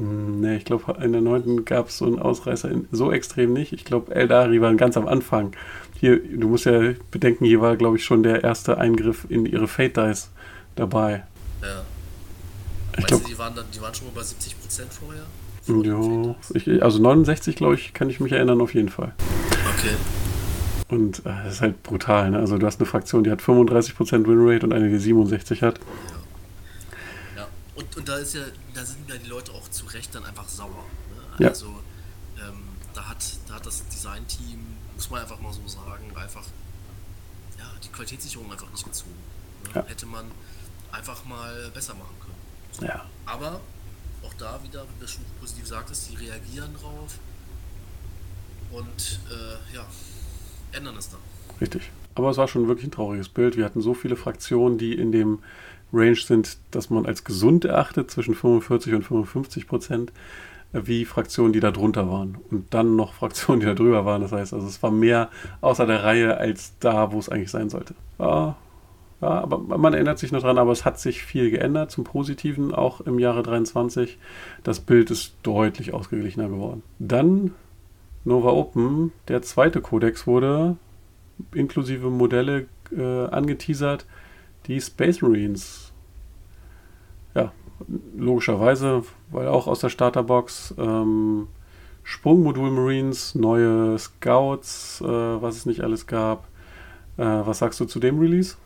[0.00, 1.66] Nee, ich glaube, in der 9.
[1.66, 3.74] gab es so einen Ausreißer so extrem nicht.
[3.74, 5.52] Ich glaube, Eldari waren ganz am Anfang.
[5.98, 9.68] Hier, du musst ja bedenken, hier war, glaube ich, schon der erste Eingriff in ihre
[9.68, 10.30] Fate Dice
[10.74, 11.24] dabei.
[11.60, 11.82] Ja.
[12.96, 15.22] Ich glaube, die, waren die waren schon mal bei 70% vorher?
[15.62, 19.12] Vor ja, ich, also 69, glaube ich, kann ich mich erinnern, auf jeden Fall.
[19.76, 19.94] Okay.
[20.88, 22.30] Und äh, das ist halt brutal.
[22.30, 22.38] Ne?
[22.38, 25.78] Also du hast eine Fraktion, die hat 35% Winrate und eine, die 67 hat.
[27.74, 28.42] Und, und da ist ja,
[28.74, 30.84] da sind ja die Leute auch zu Recht dann einfach sauer.
[31.38, 31.48] Ne?
[31.48, 31.66] Also
[32.36, 32.48] ja.
[32.48, 32.62] ähm,
[32.94, 34.58] da, hat, da hat das Design-Team,
[34.94, 36.44] muss man einfach mal so sagen, einfach
[37.58, 39.14] ja, die Qualitätssicherung einfach nicht gezogen.
[39.64, 39.70] Ne?
[39.74, 39.86] Ja.
[39.86, 40.26] Hätte man
[40.92, 42.88] einfach mal besser machen können.
[42.88, 43.06] Ja.
[43.26, 43.60] Aber
[44.22, 47.18] auch da wieder, wie du schon positiv sagtest, die reagieren drauf
[48.72, 49.86] und äh, ja,
[50.72, 51.20] ändern es dann.
[51.60, 51.90] Richtig.
[52.14, 53.56] Aber es war schon wirklich ein trauriges Bild.
[53.56, 55.40] Wir hatten so viele Fraktionen, die in dem
[55.92, 60.12] Range sind, dass man als gesund erachtet, zwischen 45 und 55 Prozent,
[60.72, 62.38] äh, wie Fraktionen, die da drunter waren.
[62.50, 64.22] Und dann noch Fraktionen, die da drüber waren.
[64.22, 65.30] Das heißt, also es war mehr
[65.60, 67.94] außer der Reihe als da, wo es eigentlich sein sollte.
[68.18, 68.56] Ja,
[69.20, 72.72] ja, aber man erinnert sich noch dran, aber es hat sich viel geändert zum Positiven,
[72.74, 74.18] auch im Jahre 23.
[74.64, 76.82] Das Bild ist deutlich ausgeglichener geworden.
[76.98, 77.52] Dann
[78.24, 80.76] Nova Open, der zweite Codex wurde
[81.54, 82.66] inklusive Modelle
[82.96, 84.06] äh, angeteasert,
[84.66, 85.92] die Space Marines.
[87.34, 87.52] Ja,
[88.16, 91.48] logischerweise, weil auch aus der Starterbox ähm,
[92.02, 96.48] Sprungmodul Marines, neue Scouts, äh, was es nicht alles gab.
[97.16, 98.56] Äh, was sagst du zu dem Release?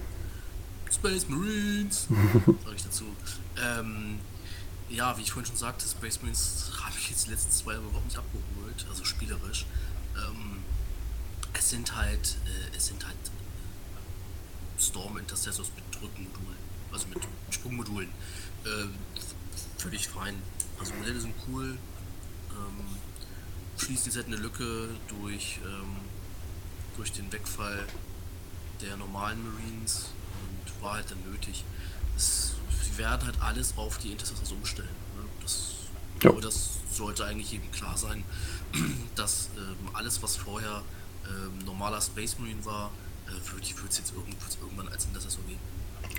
[0.90, 2.08] Space Marines,
[2.64, 3.04] sag ich dazu.
[3.56, 4.18] Ähm,
[4.88, 7.84] ja, wie ich vorhin schon sagte, Space Marines habe ich jetzt die letzten zwei Jahre
[7.84, 9.66] überhaupt nicht abgeholt, also spielerisch.
[10.16, 10.58] Ähm,
[11.52, 13.16] es sind halt, äh, es sind halt
[14.86, 16.58] Storm Intercessors mit Drückmodulen,
[16.92, 17.18] also mit
[17.50, 18.08] Sprungmodulen.
[18.64, 18.86] Äh,
[19.78, 20.34] völlig fein.
[20.78, 21.78] Also Modelle sind cool.
[22.50, 22.86] Ähm,
[23.76, 25.96] schließt jetzt halt eine Lücke durch, ähm,
[26.96, 27.86] durch den Wegfall
[28.80, 30.10] der normalen Marines
[30.42, 31.64] und war halt dann nötig.
[32.16, 32.54] Es
[32.94, 34.88] sie werden halt alles auf die Intercessors umstellen.
[35.16, 35.24] Ne?
[35.42, 35.72] Das,
[36.14, 36.20] ja.
[36.20, 38.24] glaube, das sollte eigentlich jedem klar sein,
[39.16, 40.82] dass ähm, alles, was vorher
[41.28, 42.90] ähm, normaler Space Marine war,
[43.36, 45.58] äh, würde es jetzt irgend, irgendwann als Intercessor gehen.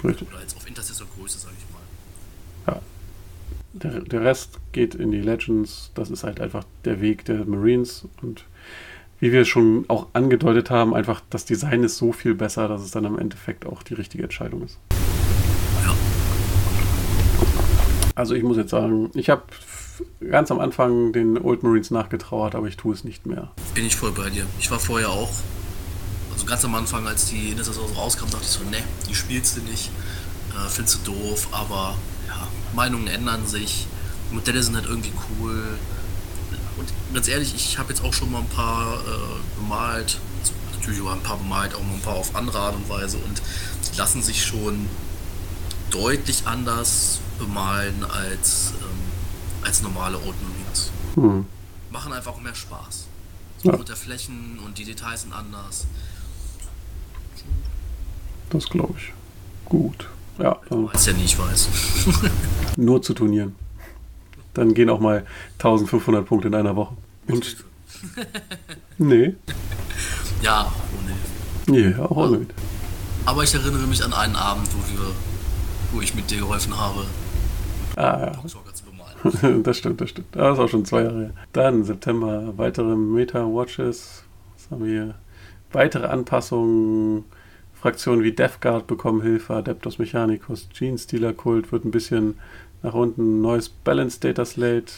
[0.03, 0.27] Richtig.
[0.27, 2.73] Oder als auf Intercessor-Größe, sage ich mal.
[2.73, 2.81] Ja.
[3.73, 5.91] Der, der Rest geht in die Legends.
[5.95, 8.45] Das ist halt einfach der Weg der Marines und
[9.19, 12.91] wie wir schon auch angedeutet haben, einfach das Design ist so viel besser, dass es
[12.91, 14.77] dann im Endeffekt auch die richtige Entscheidung ist.
[18.13, 19.43] Also ich muss jetzt sagen, ich habe
[20.29, 23.51] ganz am Anfang den Old Marines nachgetrauert, aber ich tue es nicht mehr.
[23.73, 24.45] Bin ich voll bei dir.
[24.59, 25.31] Ich war vorher auch,
[26.35, 29.61] also ganz am Anfang, als die Intercessor rauskam, dachte ich so, ne, die spielst du
[29.61, 29.89] nicht,
[30.51, 31.95] äh, findest du doof, aber
[32.27, 33.87] ja, Meinungen ändern sich,
[34.31, 35.77] Modelle sind halt irgendwie cool.
[36.77, 41.01] Und ganz ehrlich, ich habe jetzt auch schon mal ein paar äh, bemalt, also natürlich
[41.01, 43.41] auch ein paar bemalt, auch mal ein paar auf andere Art und Weise und
[43.89, 44.89] die lassen sich schon
[45.89, 50.91] deutlich anders bemalen als, ähm, als normale Old Marines.
[51.15, 51.45] Hm.
[51.91, 53.07] Machen einfach mehr Spaß.
[53.63, 53.77] So ja.
[53.77, 55.87] mit der Flächen und die Details sind anders.
[58.49, 59.13] Das glaube ich.
[59.65, 60.07] Gut.
[60.39, 60.59] Ja.
[60.69, 61.69] Du weißt ja nie, ich weiß.
[62.77, 63.55] nur zu Turnieren.
[64.53, 66.95] Dann gehen auch mal 1500 Punkte in einer Woche.
[67.27, 67.57] Und
[68.97, 69.35] nee.
[70.41, 71.99] Ja, ohne Hilfe.
[71.99, 72.53] Ja, auch ohne Hilfe.
[73.25, 75.11] Aber ich erinnere mich an einen Abend, wo wir,
[75.91, 77.05] wo ich mit dir geholfen habe,
[77.95, 78.31] Ah, ja.
[79.63, 80.27] das stimmt, das stimmt.
[80.33, 81.33] Das ist auch schon zwei Jahre her.
[81.53, 84.23] Dann September weitere Meta-Watches.
[84.55, 85.15] Was haben wir hier?
[85.71, 87.23] Weitere Anpassungen.
[87.85, 89.53] Fraktionen wie Death Guard bekommen Hilfe.
[89.53, 90.67] Adeptus Mechanicus.
[90.73, 92.39] Gene Stealer Kult wird ein bisschen
[92.81, 93.41] nach unten.
[93.41, 94.91] Neues Balance Data Slate.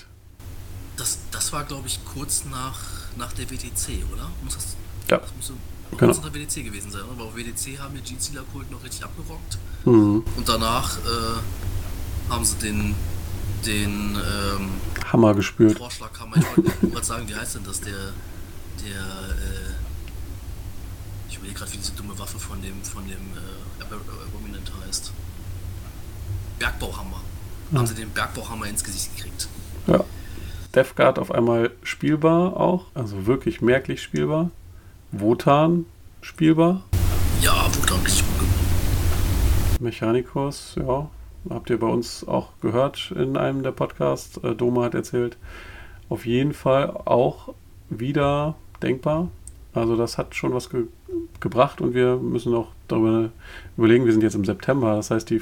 [0.96, 2.80] Das, das war, glaube ich, kurz nach,
[3.18, 4.32] nach der WTC, oder?
[4.42, 4.78] Muss das,
[5.10, 5.18] ja.
[5.18, 5.52] Das muss
[5.98, 6.14] genau.
[6.14, 7.02] kurz nach der WTC gewesen sein.
[7.12, 9.58] Aber auf WTC haben wir Gene Stealer Kult noch richtig abgerockt.
[9.84, 10.24] Mhm.
[10.38, 10.98] Und danach.
[11.00, 12.96] Äh, haben sie den,
[13.66, 14.70] den ähm,
[15.12, 15.78] Hammer gespürt.
[15.78, 16.38] Vorschlaghammer.
[16.38, 17.82] Ich wollte gerade sagen, wie heißt denn das?
[17.82, 18.14] Der,
[18.82, 19.77] der, äh,
[21.48, 23.94] überlege gerade, wie diese dumme Waffe von dem, von dem äh,
[24.28, 25.12] Abominant heißt.
[26.60, 27.22] Bergbauhammer.
[27.72, 27.80] Ja.
[27.80, 29.48] Haben sie den Bergbauhammer ins Gesicht gekriegt.
[29.88, 30.04] Ja.
[30.76, 34.52] Death Guard auf einmal spielbar auch, also wirklich merklich spielbar.
[35.12, 35.86] Wotan
[36.22, 36.84] spielbar.
[37.42, 39.82] Ja, Wotan richtig gut gemacht.
[39.82, 41.10] Mechanicus, ja,
[41.50, 44.38] habt ihr bei uns auch gehört in einem der Podcasts.
[44.38, 45.38] Äh, Doma hat erzählt,
[46.10, 47.54] auf jeden Fall auch
[47.90, 49.30] wieder denkbar.
[49.78, 50.86] Also das hat schon was ge
[51.40, 53.30] gebracht und wir müssen auch darüber
[53.78, 55.42] überlegen, wir sind jetzt im September, das heißt die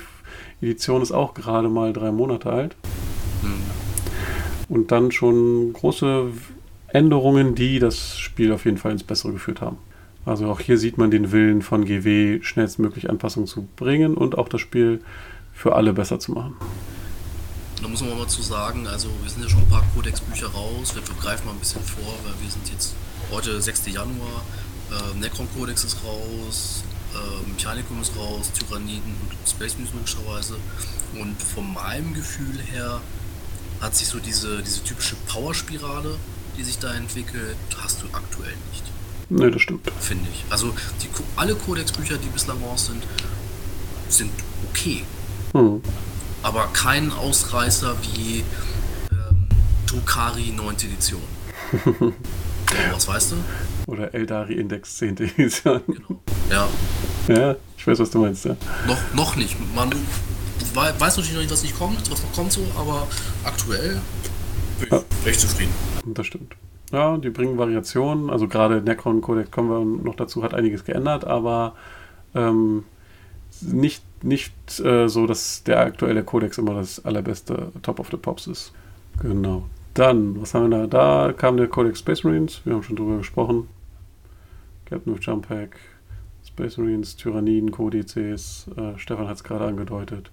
[0.61, 2.75] Edition ist auch gerade mal drei Monate alt.
[3.41, 4.75] Mhm.
[4.75, 6.27] Und dann schon große
[6.89, 9.77] Änderungen, die das Spiel auf jeden Fall ins Bessere geführt haben.
[10.25, 14.49] Also auch hier sieht man den Willen von GW, schnellstmöglich Anpassungen zu bringen und auch
[14.49, 15.01] das Spiel
[15.53, 16.55] für alle besser zu machen.
[17.81, 20.95] Da muss man mal zu sagen, also wir sind ja schon ein paar Codex-Bücher raus,
[20.95, 22.95] wir greifen mal ein bisschen vor, weil wir sind jetzt
[23.31, 23.87] heute 6.
[23.87, 24.43] Januar,
[24.91, 30.55] äh, Necron-Codex ist raus, äh, Mechanicum ist raus, Tyranniden und Space News logischerweise.
[31.19, 33.01] Und von meinem Gefühl her
[33.81, 36.15] hat sich so diese, diese typische Power-Spirale,
[36.57, 38.83] die sich da entwickelt, hast du aktuell nicht.
[39.29, 39.89] Ne, das stimmt.
[39.99, 40.43] Finde ich.
[40.49, 43.03] Also die, alle Codex-Bücher, die bislang raus sind,
[44.09, 44.31] sind
[44.69, 45.03] okay.
[45.53, 45.81] Hm.
[46.43, 48.43] Aber kein Ausreißer wie
[49.11, 49.47] ähm,
[49.87, 50.75] Tokari 9.
[50.75, 51.21] Edition.
[52.91, 53.35] was weißt du?
[53.91, 55.17] Oder Eldari Index 10.
[55.17, 55.81] Edition.
[55.87, 56.21] Genau.
[56.49, 56.67] Ja.
[57.27, 58.55] Ja, ich weiß, was du meinst, ja.
[58.87, 59.55] Noch, noch nicht.
[59.75, 59.91] Man
[60.73, 63.07] weiß natürlich noch nicht, was nicht kommt, was noch kommt so, aber
[63.43, 64.01] aktuell
[64.79, 65.03] bin ich ja.
[65.25, 65.73] recht zufrieden.
[66.05, 66.55] Das stimmt.
[66.91, 68.29] Ja, die bringen Variationen.
[68.29, 71.73] Also gerade Necron Codex kommen wir noch dazu, hat einiges geändert, aber
[72.35, 72.83] ähm,
[73.61, 78.47] nicht, nicht äh, so, dass der aktuelle Codex immer das allerbeste Top of the Pops
[78.47, 78.71] ist.
[79.21, 79.63] Genau.
[79.95, 81.27] Dann, was haben wir da?
[81.27, 83.69] Da kam der Codex Space Marines, wir haben schon drüber gesprochen.
[84.83, 85.77] Captain of Jump Pack,
[86.45, 90.31] Space Marines, Tyranniden, Kodizes, äh, Stefan hat es gerade angedeutet.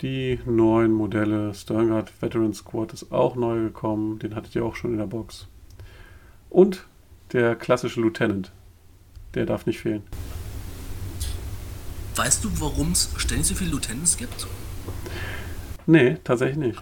[0.00, 4.92] Die neuen Modelle, Sterngard Veteran Squad ist auch neu gekommen, den hattet ihr auch schon
[4.92, 5.48] in der Box.
[6.50, 6.86] Und
[7.32, 8.52] der klassische Lieutenant,
[9.34, 10.04] der darf nicht fehlen.
[12.14, 14.46] Weißt du, warum es ständig so viele Lieutenants gibt?
[15.90, 16.78] Nee, tatsächlich nicht.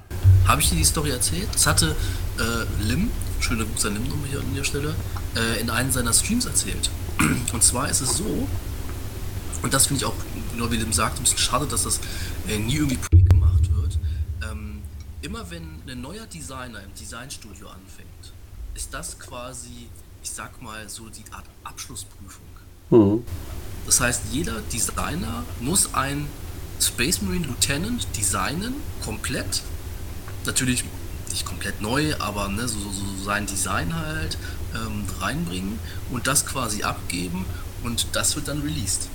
[0.46, 1.48] Habe ich dir die Story erzählt?
[1.54, 1.96] Das hatte
[2.38, 4.94] äh, Lim, schöne Grüße an Lim nochmal hier an der Stelle,
[5.34, 6.90] äh, in einem seiner Streams erzählt.
[7.54, 8.46] Und zwar ist es so,
[9.62, 10.14] und das finde ich auch,
[10.52, 12.00] genau wie Lim sagt, ein bisschen schade, dass das
[12.48, 13.98] äh, nie irgendwie publik gemacht wird.
[14.48, 14.82] Ähm,
[15.22, 18.34] immer wenn ein neuer Designer im Designstudio anfängt,
[18.74, 19.88] ist das quasi,
[20.22, 22.46] ich sag mal, so die Art Abschlussprüfung.
[22.90, 23.24] Mhm.
[23.86, 26.28] Das heißt, jeder Designer muss ein
[26.80, 28.74] Space Marine Lieutenant designen,
[29.04, 29.62] komplett.
[30.46, 30.84] Natürlich
[31.30, 34.38] nicht komplett neu, aber ne, so, so, so sein Design halt
[34.74, 35.78] ähm, reinbringen
[36.10, 37.44] und das quasi abgeben
[37.82, 39.08] und das wird dann released.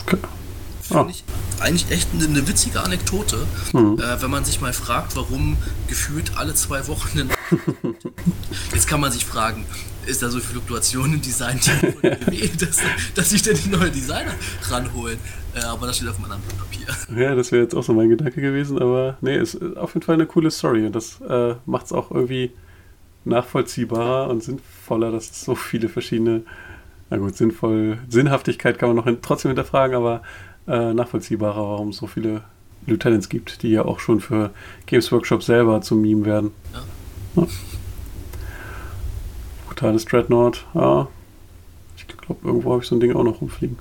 [0.00, 0.18] Okay.
[0.92, 1.24] Finde ich
[1.60, 3.38] eigentlich echt eine, eine witzige Anekdote,
[3.72, 3.98] mhm.
[3.98, 5.56] äh, wenn man sich mal fragt, warum
[5.88, 7.30] gefühlt alle zwei Wochen.
[8.72, 9.64] Jetzt kann man sich fragen,
[10.06, 11.60] ist da so viel Fluktuation im Design,
[12.60, 12.80] dass,
[13.14, 14.34] dass sich denn die neuen Designer
[14.68, 15.18] ranholen.
[15.54, 16.72] Äh, aber das steht auf meinem anderen Papier.
[17.16, 20.14] Ja, das wäre jetzt auch so mein Gedanke gewesen, aber nee, ist auf jeden Fall
[20.14, 22.52] eine coole Story und das äh, macht es auch irgendwie
[23.24, 26.42] nachvollziehbarer und sinnvoller, dass es so viele verschiedene,
[27.10, 30.22] na gut, sinnvoll, Sinnhaftigkeit kann man noch hin, trotzdem hinterfragen, aber
[30.66, 32.42] äh, nachvollziehbarer, warum es so viele
[32.86, 34.50] Lieutenants gibt, die ja auch schon für
[34.86, 36.50] Games Workshop selber zum Meme werden.
[36.72, 37.42] Ja.
[37.42, 37.48] ja.
[39.66, 41.08] Brutales Dreadnought, ja.
[41.96, 43.78] Ich glaube, irgendwo habe ich so ein Ding auch noch rumfliegen.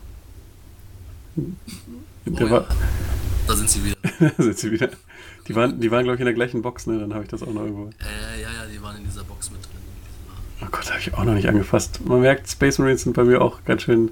[2.26, 2.68] Der oh, war,
[3.48, 3.98] Da sind sie wieder.
[4.38, 4.90] da sind sie wieder.
[5.48, 7.00] Die waren, die waren glaube ich, in der gleichen Box, ne?
[7.00, 7.88] Dann habe ich das auch noch irgendwo.
[7.88, 9.72] Äh, ja, ja, die waren in dieser Box mit drin.
[10.62, 12.06] Oh Gott, habe ich auch noch nicht angefasst.
[12.06, 14.12] Man merkt, Space Marines sind bei mir auch ganz schön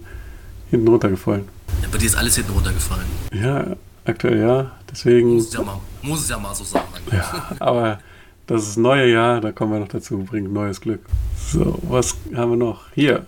[0.72, 1.48] hinten runtergefallen.
[1.92, 3.06] Bei dir ist alles hinten runtergefallen.
[3.34, 3.76] Ja,
[4.06, 4.72] aktuell ja.
[4.92, 5.36] Deswegen.
[5.36, 6.88] Muss es ja mal, muss es ja mal so sagen.
[7.12, 8.00] Ja, aber
[8.48, 11.02] das ist neue Jahr, da kommen wir noch dazu, bringt neues Glück.
[11.38, 12.92] So, was haben wir noch?
[12.94, 13.26] Hier.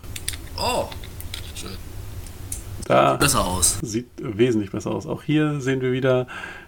[0.57, 0.89] Oh,
[1.55, 1.71] schön.
[2.85, 3.79] Da sieht besser aus.
[3.81, 5.05] Sieht wesentlich besser aus.
[5.05, 6.27] Auch hier sehen wir wieder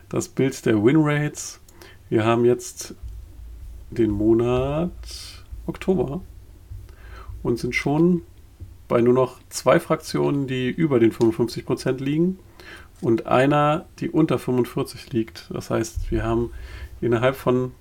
[0.10, 1.60] das Bild der Winrates.
[2.10, 2.96] Wir haben jetzt
[3.90, 4.92] den Monat
[5.66, 6.22] Oktober
[7.42, 8.22] und sind schon
[8.94, 12.38] bei nur noch zwei Fraktionen, die über den 55% liegen
[13.02, 15.50] und einer, die unter 45 liegt.
[15.50, 16.52] Das heißt, wir haben
[17.02, 17.72] innerhalb von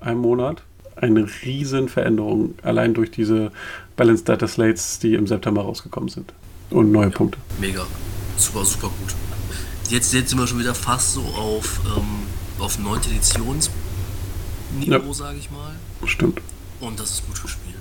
[0.00, 0.64] einem Monat
[0.96, 3.52] eine riesen Veränderung, allein durch diese
[3.94, 6.34] Balanced Data Slates, die im September rausgekommen sind.
[6.70, 7.38] Und neue ja, Punkte.
[7.60, 7.86] Mega.
[8.36, 9.14] Super, super gut.
[9.88, 12.26] Jetzt, jetzt sind wir schon wieder fast so auf, ähm,
[12.58, 13.02] auf 9.
[13.02, 13.70] Editionsniveau,
[14.80, 15.00] ja.
[15.12, 15.76] sage ich mal.
[16.06, 16.40] Stimmt.
[16.80, 17.74] Und das ist gut für Spiel.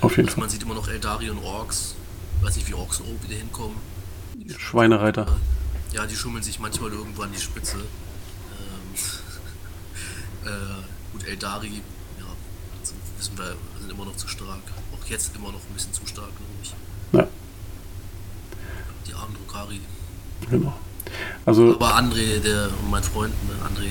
[0.00, 0.44] Auf jeden also Fall.
[0.44, 1.96] Man sieht immer noch Eldari und Orks
[2.42, 3.76] weiß nicht, wie Orks oben wieder hinkommen.
[4.56, 5.26] Schweinereiter.
[5.92, 7.76] Ja, die schummeln sich manchmal irgendwo an die Spitze.
[7.76, 8.94] Ähm,
[10.44, 11.82] äh, gut, Eldari,
[12.18, 12.26] ja,
[12.82, 14.62] sind, wissen wir, sind immer noch zu stark.
[14.92, 16.74] Auch jetzt immer noch ein bisschen zu stark, glaube ich.
[17.12, 17.28] Ja.
[19.06, 19.80] Die armen Drukari.
[20.50, 20.74] Genau.
[21.46, 23.90] Also, Aber André, der, mein Freund, ne, André,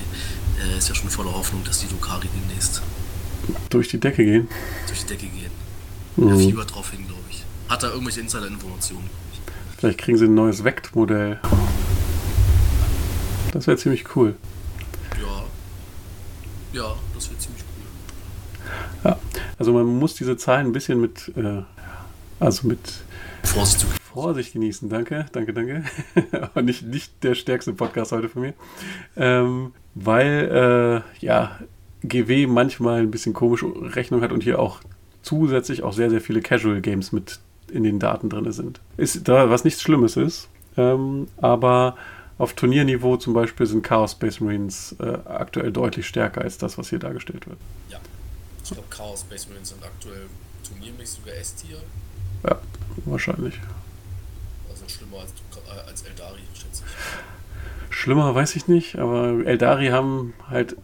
[0.58, 2.82] der ist ja schon voller Hoffnung, dass die Drukari demnächst
[3.70, 4.48] durch die Decke gehen.
[4.86, 5.50] durch die Decke gehen.
[6.16, 6.28] Mhm.
[6.28, 7.07] Er fiebert drauf hin, glaube ich.
[7.68, 9.08] Hat er irgendwelche Insider-Informationen.
[9.76, 11.38] Vielleicht kriegen sie ein neues Vect-Modell.
[13.52, 14.34] Das wäre ziemlich cool.
[15.20, 15.44] Ja.
[16.72, 19.10] Ja, das wird ziemlich cool.
[19.10, 19.18] Ja.
[19.58, 21.62] Also man muss diese Zahlen ein bisschen mit, äh,
[22.40, 22.78] also mit
[23.44, 24.88] Vorsicht Vorsicht genießen.
[24.88, 25.84] Danke, danke, danke.
[26.32, 28.54] Aber nicht, nicht der stärkste Podcast heute von mir.
[29.16, 31.58] Ähm, weil, äh, ja,
[32.02, 34.80] GW manchmal ein bisschen komische Rechnung hat und hier auch
[35.22, 37.38] zusätzlich auch sehr, sehr viele Casual Games mit
[37.70, 38.80] in den Daten drin sind.
[38.96, 40.48] Ist da, was nichts Schlimmes ist.
[40.76, 41.96] Ähm, aber
[42.38, 46.90] auf Turnierniveau zum Beispiel sind Chaos Space Marines äh, aktuell deutlich stärker als das, was
[46.90, 47.58] hier dargestellt wird.
[47.90, 47.98] Ja.
[48.62, 50.26] Ich glaube, Chaos Space Marines sind aktuell
[50.66, 51.78] turniermäßig sogar S-Tier.
[52.44, 52.58] Ja,
[53.06, 53.58] wahrscheinlich.
[54.70, 57.94] Also schlimmer als, äh, als Eldari, schätze ich.
[57.96, 60.76] Schlimmer weiß ich nicht, aber Eldari haben halt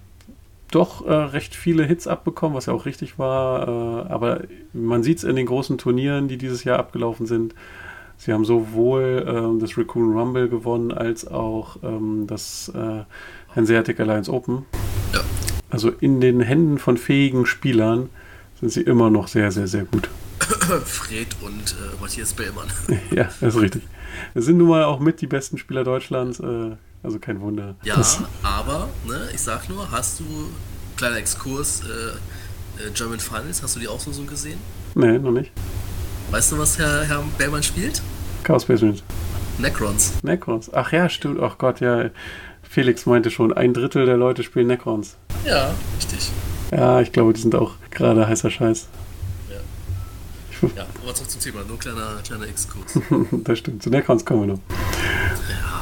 [0.75, 3.69] doch äh, recht viele Hits abbekommen, was ja auch richtig war.
[3.69, 7.55] Äh, aber man sieht es in den großen Turnieren, die dieses Jahr abgelaufen sind.
[8.17, 13.05] Sie haben sowohl ähm, das Raccoon Rumble gewonnen, als auch ähm, das äh,
[13.55, 14.65] Hanseatic Alliance Open.
[15.13, 15.21] Ja.
[15.71, 18.09] Also in den Händen von fähigen Spielern
[18.61, 20.09] sind sie immer noch sehr, sehr, sehr gut.
[20.85, 22.69] Fred und äh, Matthias Bellmann.
[23.11, 23.83] ja, das ist richtig.
[24.35, 26.41] Das sind nun mal auch mit die besten Spieler Deutschlands.
[27.05, 27.77] Also kein Wunder.
[27.85, 28.03] Ja,
[28.43, 30.25] aber, ne, ich sag nur, hast du,
[30.97, 34.59] kleiner Exkurs, äh, äh, German Finals, hast du die auch so, so gesehen?
[34.95, 35.53] nee, noch nicht.
[36.31, 38.01] Weißt du, was Herr, Herr Bellmann spielt?
[38.43, 39.03] Chaos Marines.
[39.59, 40.15] Necrons.
[40.23, 40.73] Necrons.
[40.73, 41.41] Ach ja, stimmt.
[41.41, 42.11] Ach Gott, ja.
[42.63, 45.17] Felix meinte schon, ein Drittel der Leute spielen Necrons.
[45.45, 46.31] Ja, richtig.
[46.73, 48.89] Ja, ich glaube, die sind auch gerade heißer Scheiß.
[49.51, 50.87] Ja.
[51.03, 52.99] Aber zurück zum Thema, nur ein kleiner, kleiner Exkurs.
[53.45, 53.83] das stimmt.
[53.83, 54.61] Zu Necrons kommen wir noch.
[55.51, 55.74] Ja.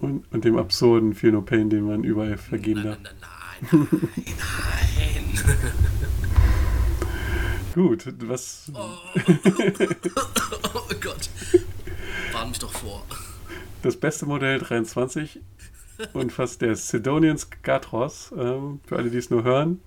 [0.00, 2.98] Und, und dem absurden Feel No Pain, den man überall vergeben darf.
[3.02, 3.14] nein,
[3.72, 4.08] nein, nein,
[5.46, 5.54] nein.
[7.74, 8.70] Gut, was.
[8.72, 8.78] Oh.
[10.74, 11.28] oh Gott.
[12.32, 13.04] Warn mich doch vor.
[13.82, 15.40] Das beste Modell 23
[16.12, 19.80] und fast der Sidonian Skatros, ähm, für alle, die es nur hören.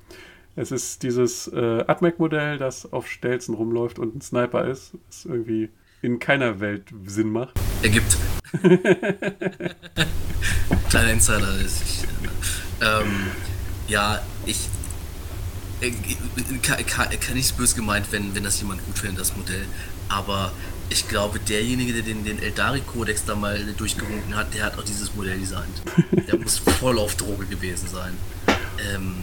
[0.58, 5.70] Es ist dieses äh, Atmec-Modell, das auf Stelzen rumläuft und ein Sniper ist, das irgendwie
[6.02, 7.60] in keiner Welt Sinn macht.
[7.82, 8.18] Ergibt.
[10.90, 11.60] Kleiner Insider.
[11.60, 12.04] ist Ich,
[12.82, 13.28] ähm,
[13.88, 14.70] ja, ich.
[15.82, 15.92] äh,
[16.62, 19.66] Kann, kann nicht böse gemeint, wenn, wenn das jemand gut findet, das Modell.
[20.10, 20.52] Aber
[20.90, 25.14] ich glaube, derjenige, der den, den Eldari-Kodex da mal durchgewunken hat, der hat auch dieses
[25.16, 25.82] Modell designt.
[26.28, 28.14] Der muss voll auf Droge gewesen sein.
[28.94, 29.16] Ähm,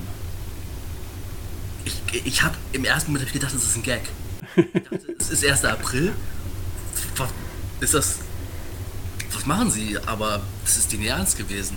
[1.85, 1.95] ich
[2.25, 4.03] ich habe im ersten Moment ich gedacht, das ist ein Gag.
[4.57, 5.65] Ich dachte, es ist 1.
[5.65, 6.13] April.
[7.17, 7.29] Was
[7.81, 8.19] ist das?
[9.33, 9.99] Was machen sie?
[10.07, 11.77] Aber es ist denen ernst gewesen.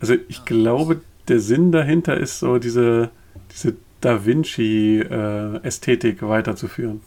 [0.00, 3.10] Also ich glaube, der Sinn dahinter ist so diese,
[3.54, 7.00] diese Da Vinci-Ästhetik weiterzuführen.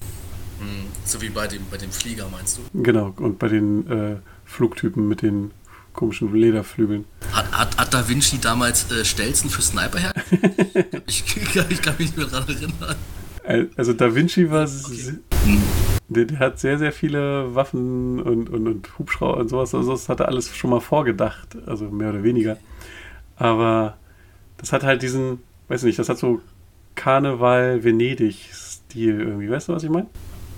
[0.59, 2.81] Hm, So wie bei dem, bei dem Flieger, meinst du?
[2.83, 4.15] Genau, und bei den äh,
[4.45, 5.51] Flugtypen mit den
[5.93, 7.05] komischen Lederflügeln.
[7.31, 10.13] Hat, hat, hat Da Vinci damals äh, Stelzen für Sniper her?
[11.07, 12.95] ich, ich, kann- ich kann mich nicht mehr daran erinnern.
[13.45, 14.63] Al- Also Da Vinci war...
[14.63, 15.17] Okay.
[16.09, 19.73] Der, der hat sehr, sehr viele Waffen und, und, und Hubschrauber und sowas.
[19.75, 22.57] Also das hat er alles schon mal vorgedacht, also mehr oder weniger.
[23.35, 23.97] Aber
[24.57, 26.41] das hat halt diesen, weiß nicht, das hat so
[26.95, 29.49] Karneval-Venedig-Stil irgendwie.
[29.49, 30.07] Weißt du, was ich meine?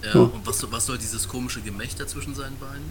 [0.04, 0.22] Ja, Ja.
[0.22, 2.86] und was, soll- was soll dieses komische Gemächter zwischen seinen Beinen?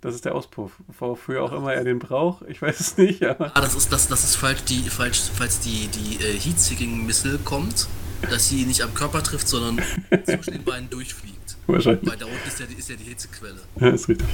[0.00, 0.72] Das ist der Auspuff.
[0.98, 4.08] Wofür auch immer er den braucht, ich weiß es nicht, aber Ah, das ist, das,
[4.08, 7.86] das ist falsch, die, falsch, falls die, die äh, Heat-Seeking-Missile kommt,
[8.28, 9.78] dass sie nicht am Körper trifft, sondern
[10.24, 11.36] zwischen den Beinen durchfliegt.
[11.72, 12.08] Wahrscheinlich.
[12.10, 13.60] Weil da unten ist ja, die- ist ja die Hitzequelle.
[13.80, 14.26] Ja, ist richtig.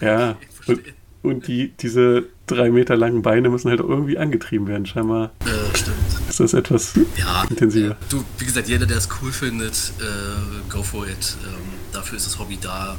[0.00, 0.80] Ja, und,
[1.22, 4.86] und die, diese drei Meter langen Beine müssen halt irgendwie angetrieben werden.
[4.86, 5.96] Scheinbar Äh, stimmt.
[6.28, 7.92] ist das etwas Ja, intensiver.
[7.92, 11.36] äh, du, wie gesagt, jeder, der es cool findet, äh, go for it.
[11.46, 11.54] Ähm,
[11.92, 12.96] dafür ist das Hobby da.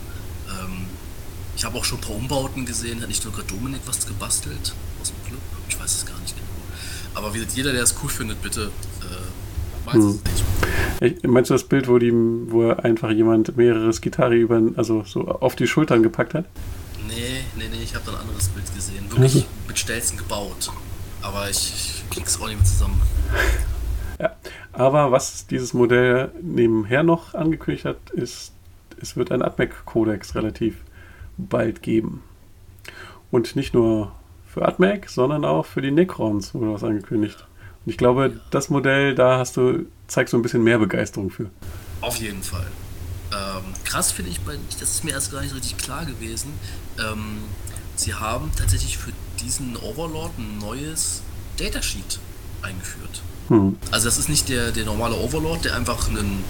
[0.49, 0.85] Ähm,
[1.55, 3.01] ich habe auch schon ein paar Umbauten gesehen.
[3.01, 5.41] Hat nicht nur gerade Dominik was gebastelt aus dem Club?
[5.69, 6.47] Ich weiß es gar nicht genau.
[7.15, 8.71] Aber wie gesagt, jeder, der es cool findet, bitte.
[9.91, 10.19] Hm.
[11.01, 15.27] Ich, meinst du das Bild, wo, die, wo einfach jemand mehrere Skitari über, also so
[15.27, 16.45] auf die Schultern gepackt hat?
[17.07, 19.05] Nee, nee, nee, ich habe da ein anderes Bild gesehen.
[19.09, 19.45] Wirklich Also.
[19.67, 20.71] mit Stelzen gebaut.
[21.21, 23.01] Aber ich, ich krieg's auch nicht mehr zusammen.
[24.19, 24.35] Ja.
[24.71, 28.53] Aber was dieses Modell nebenher noch angekündigt hat, ist
[29.03, 30.77] es wird ein AdMac-Kodex relativ
[31.37, 32.23] bald geben.
[33.31, 34.13] Und nicht nur
[34.47, 37.45] für AdMac, sondern auch für die Necrons wurde was angekündigt.
[37.85, 41.49] Ich glaube, das Modell, da hast du, zeigst du ein bisschen mehr Begeisterung für.
[42.01, 42.67] Auf jeden Fall.
[43.31, 44.39] Ähm, krass finde ich,
[44.79, 46.53] das ist mir erst gar nicht richtig klar gewesen.
[46.99, 47.39] Ähm,
[47.95, 49.11] sie haben tatsächlich für
[49.41, 51.21] diesen Overlord ein neues
[51.57, 52.19] Datasheet
[52.61, 53.21] eingeführt.
[53.49, 53.77] Hm.
[53.91, 56.43] Also das ist nicht der, der normale Overlord, der einfach einen,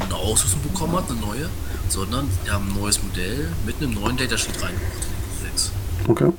[0.00, 1.48] eine Ausrüstung bekommen hat, eine neue,
[1.88, 5.10] sondern die haben ein neues Modell mit einem neuen Datasheet reingebracht.
[6.08, 6.32] Okay.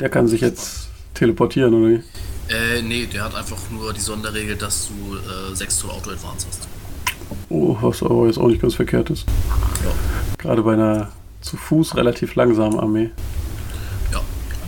[0.00, 2.02] Der kann sich jetzt teleportieren, oder wie?
[2.52, 6.46] Äh, nee, der hat einfach nur die Sonderregel, dass du äh, 6 Zoll Auto Advance
[6.48, 6.68] hast.
[7.48, 9.26] Oh, was aber jetzt auch nicht ganz verkehrt ist.
[9.84, 9.92] Ja.
[10.38, 13.10] Gerade bei einer zu Fuß relativ langsamen Armee.
[14.12, 14.20] Ja,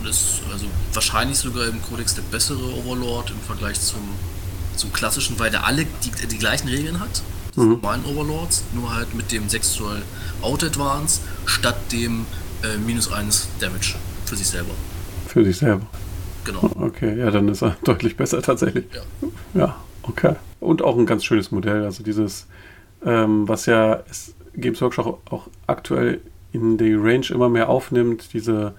[0.02, 4.00] das also wahrscheinlich sogar im Codex der bessere Overlord im Vergleich zum,
[4.76, 7.22] zum klassischen, weil der alle die, die gleichen Regeln hat.
[7.56, 7.68] Mhm.
[7.68, 10.02] normalen Overlords, nur halt mit dem 6 Zoll
[10.42, 12.26] Out Advance statt dem
[12.62, 14.72] äh, minus 1 Damage für sich selber.
[15.28, 15.86] Für sich selber.
[16.44, 16.70] Genau.
[16.80, 18.84] Okay, ja, dann ist er deutlich besser tatsächlich.
[18.92, 19.60] Ja.
[19.60, 20.34] Ja, okay.
[20.60, 21.84] Und auch ein ganz schönes Modell.
[21.84, 22.46] Also dieses,
[23.04, 24.02] ähm, was ja
[24.56, 26.20] Games Workshop auch aktuell
[26.52, 28.74] in die Range immer mehr aufnimmt, diese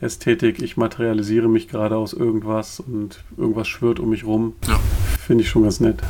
[0.00, 4.54] Ästhetik, ich materialisiere mich gerade aus irgendwas und irgendwas schwirrt um mich rum.
[4.66, 4.80] Ja.
[5.18, 6.00] Finde ich schon ganz nett.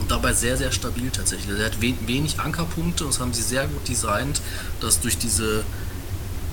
[0.00, 1.58] Und dabei sehr, sehr stabil tatsächlich.
[1.58, 4.40] Er hat wenig Ankerpunkte und das haben sie sehr gut designt,
[4.80, 5.64] dass durch diese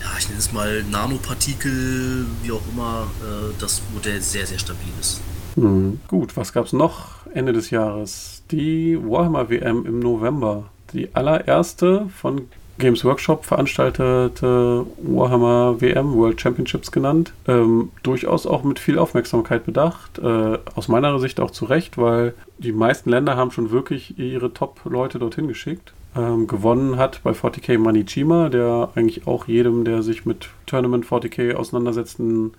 [0.01, 4.91] ja, ich nenne es mal Nanopartikel, wie auch immer, äh, das Modell sehr, sehr stabil
[4.99, 5.21] ist.
[5.55, 8.43] Hm, gut, was gab es noch Ende des Jahres?
[8.51, 10.65] Die Warhammer WM im November.
[10.93, 12.47] Die allererste von
[12.77, 17.31] Games Workshop veranstaltete Warhammer WM, World Championships genannt.
[17.47, 20.17] Ähm, durchaus auch mit viel Aufmerksamkeit bedacht.
[20.19, 24.53] Äh, aus meiner Sicht auch zu Recht, weil die meisten Länder haben schon wirklich ihre
[24.53, 25.93] Top-Leute dorthin geschickt.
[26.13, 31.53] Ähm, gewonnen hat bei 40k Manichima, der eigentlich auch jedem, der sich mit Tournament 40k
[31.53, 32.51] auseinandersetzt, ein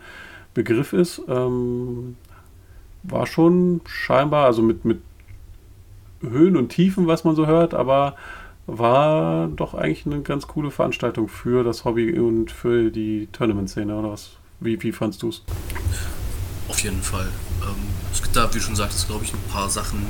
[0.55, 1.21] Begriff ist.
[1.29, 2.17] Ähm,
[3.03, 5.03] war schon scheinbar, also mit, mit
[6.23, 8.17] Höhen und Tiefen, was man so hört, aber
[8.67, 14.13] war doch eigentlich eine ganz coole Veranstaltung für das Hobby und für die Tournament-Szene, oder
[14.13, 14.33] was?
[14.61, 15.43] Wie, wie fandst du es?
[16.69, 17.29] Auf jeden Fall.
[17.63, 17.75] Ähm,
[18.13, 20.07] es gibt da, wie du schon sagtest, glaube ich, ein paar Sachen,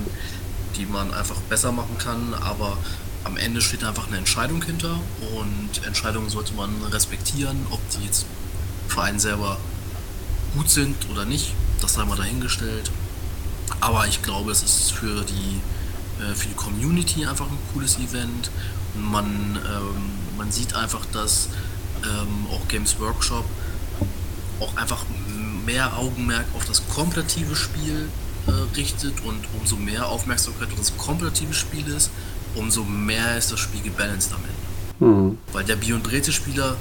[0.77, 2.77] die man einfach besser machen kann, aber
[3.25, 4.99] am Ende steht einfach eine Entscheidung hinter
[5.37, 8.27] und Entscheidungen sollte man respektieren, ob die jetzt
[8.89, 9.59] für einen selber
[10.55, 12.91] gut sind oder nicht, das sei mal dahingestellt.
[13.81, 15.61] Aber ich glaube, es ist für die,
[16.23, 18.51] äh, für die Community einfach ein cooles Event.
[18.95, 21.49] Man, ähm, man sieht einfach, dass
[22.05, 23.45] ähm, auch Games Workshop
[24.61, 25.05] auch einfach
[25.65, 28.09] mehr Augenmerk auf das kompetitive Spiel
[28.47, 32.11] äh, richtet und umso mehr Aufmerksamkeit auf das kompetitive Spiel ist,
[32.55, 34.63] umso mehr ist das Spiel gebalanced am Ende.
[35.05, 35.39] Mhm.
[35.53, 36.77] Weil der Bion-Brete-Spieler,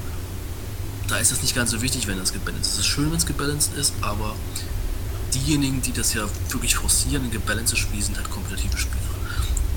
[1.08, 2.74] da ist es nicht ganz so wichtig, wenn das gebalanced ist.
[2.74, 4.36] Es ist schön, wenn es gebalanced ist, aber
[5.34, 9.02] diejenigen, die das ja wirklich forcieren, ein gebalanced Spiel, sind halt kompetitive Spieler.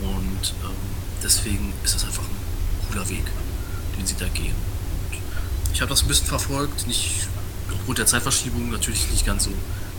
[0.02, 0.76] Und ähm,
[1.22, 3.24] deswegen ist das einfach ein cooler Weg,
[3.96, 4.54] den sie da gehen.
[5.10, 5.20] Und
[5.72, 7.28] ich habe das ein bisschen verfolgt, nicht
[7.72, 9.50] aufgrund der Zeitverschiebung natürlich nicht ganz so,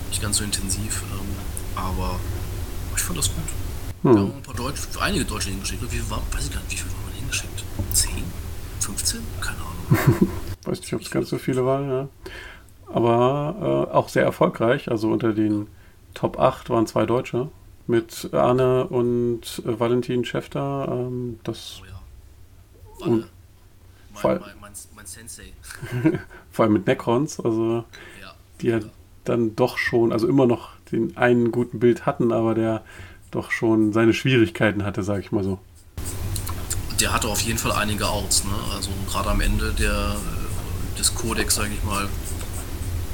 [0.09, 1.35] nicht ganz so intensiv, ähm,
[1.75, 2.19] aber
[2.95, 3.43] ich fand das gut.
[4.05, 4.13] Hm.
[4.13, 5.81] Wir haben ein paar Deutsch, einige Deutsche hingeschickt.
[5.81, 7.63] Wie viel war, weiß ich gar nicht, wie viel waren wir hingeschickt?
[7.91, 8.23] 10?
[8.79, 9.19] 15?
[9.41, 10.29] Keine Ahnung.
[10.63, 12.07] weiß nicht, ob es ganz so viele waren, ja.
[12.93, 14.91] Aber äh, auch sehr erfolgreich.
[14.91, 15.67] Also unter den
[16.13, 17.49] Top 8 waren zwei Deutsche.
[17.87, 20.87] Mit Arne und äh, Valentin Schäfter.
[20.87, 23.09] Ähm, das oh ja.
[23.09, 23.25] Walle.
[24.13, 25.53] Mein, mein, mein, mein, Sensei.
[26.51, 27.39] vor allem mit Necrons.
[27.39, 27.85] Also
[28.21, 28.35] ja.
[28.61, 28.79] die ja
[29.23, 32.83] dann doch schon, also immer noch den einen guten Bild hatten, aber der
[33.31, 35.59] doch schon seine Schwierigkeiten hatte, sage ich mal so.
[36.99, 38.51] Der hatte auf jeden Fall einige Outs, ne?
[38.73, 42.07] Also gerade am Ende der, äh, des Codex, sage ich mal,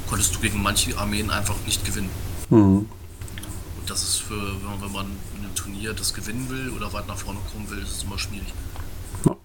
[0.08, 2.10] konntest du gegen manche Armeen einfach nicht gewinnen.
[2.50, 2.86] Mhm.
[3.80, 5.06] Und das ist für, wenn man
[5.36, 8.18] in einem Turnier das gewinnen will oder weit nach vorne kommen will, ist es immer
[8.18, 8.52] schwierig.
[9.24, 9.36] Ja.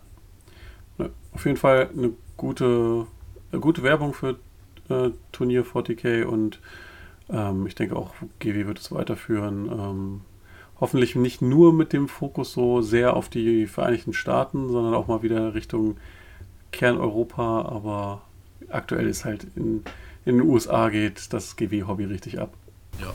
[1.00, 3.08] Ja, auf jeden Fall eine gute,
[3.52, 4.38] eine gute Werbung für
[4.90, 6.60] äh, Turnier 40k und
[7.30, 9.70] ähm, ich denke auch GW wird es weiterführen.
[9.72, 10.22] Ähm,
[10.80, 15.24] hoffentlich nicht nur mit dem Fokus so sehr auf die Vereinigten Staaten, sondern auch mal
[15.24, 15.98] wieder Richtung
[16.72, 17.64] Kerneuropa.
[17.64, 18.22] Aber
[18.70, 19.84] aktuell ist halt in,
[20.26, 22.54] in den USA geht das GW-Hobby richtig ab.
[23.00, 23.14] Ja,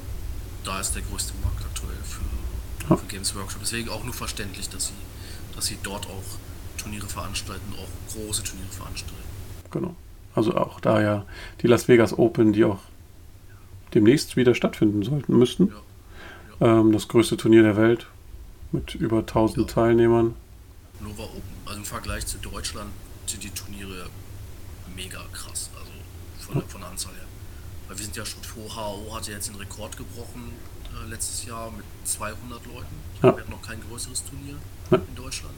[0.65, 3.61] da ist der größte Markt aktuell für, für Games Workshop.
[3.61, 4.95] Deswegen auch nur verständlich, dass sie,
[5.55, 6.39] dass sie dort auch
[6.79, 9.23] Turniere veranstalten, auch große Turniere veranstalten.
[9.71, 9.95] Genau.
[10.35, 11.27] Also auch da ja
[11.61, 12.81] die Las Vegas Open, die auch
[13.95, 15.69] demnächst wieder stattfinden sollten, müssten.
[15.69, 15.75] Ja.
[16.63, 18.07] Ähm, das größte Turnier der Welt
[18.71, 19.75] mit über 1000 ja.
[19.75, 20.37] Teilnehmern.
[21.01, 21.43] Nova Open.
[21.67, 22.91] Also im Vergleich zu Deutschland
[23.27, 24.09] sind die Turniere
[24.95, 25.71] mega krass.
[25.75, 25.91] Also
[26.39, 27.27] von, der, von der Anzahl her.
[27.89, 30.53] Weil wir sind ja schon vor, HO hat ja jetzt den Rekord gebrochen
[30.95, 32.95] äh, letztes Jahr mit 200 Leuten.
[33.15, 34.55] Ich glaube, wir hatten noch kein größeres Turnier
[34.93, 34.99] ja.
[34.99, 35.55] in Deutschland.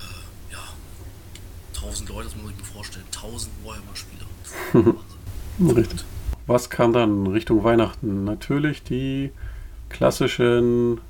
[0.00, 0.62] Äh, ja,
[1.74, 3.06] 1000 Leute, das muss ich mir vorstellen.
[3.14, 4.94] 1000 Warhammer-Spieler.
[5.74, 6.04] Richtig.
[6.46, 8.24] Was kam dann Richtung Weihnachten?
[8.24, 9.32] Natürlich die
[9.94, 11.00] klassischen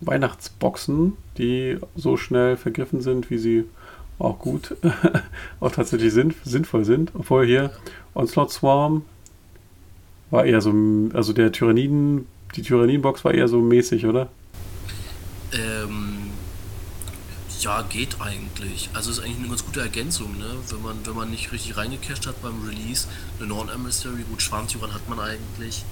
[0.00, 3.64] Weihnachtsboxen, die so schnell vergriffen sind, wie sie
[4.18, 4.76] auch gut,
[5.60, 7.12] auch tatsächlich sinn, sinnvoll sind.
[7.14, 7.70] Obwohl hier
[8.14, 9.04] Onslaught Swarm
[10.30, 10.72] war eher so,
[11.12, 12.26] also der Tyranniden,
[12.56, 14.28] die Tyranniden-Box war eher so mäßig, oder?
[15.52, 16.30] Ähm,
[17.60, 18.88] ja, geht eigentlich.
[18.94, 20.46] Also ist eigentlich eine ganz gute Ergänzung, ne?
[20.70, 23.06] Wenn man, wenn man nicht richtig reingecasht hat beim Release,
[23.38, 25.84] eine Non-Emissary, gut, Schwarmtyrant hat man eigentlich,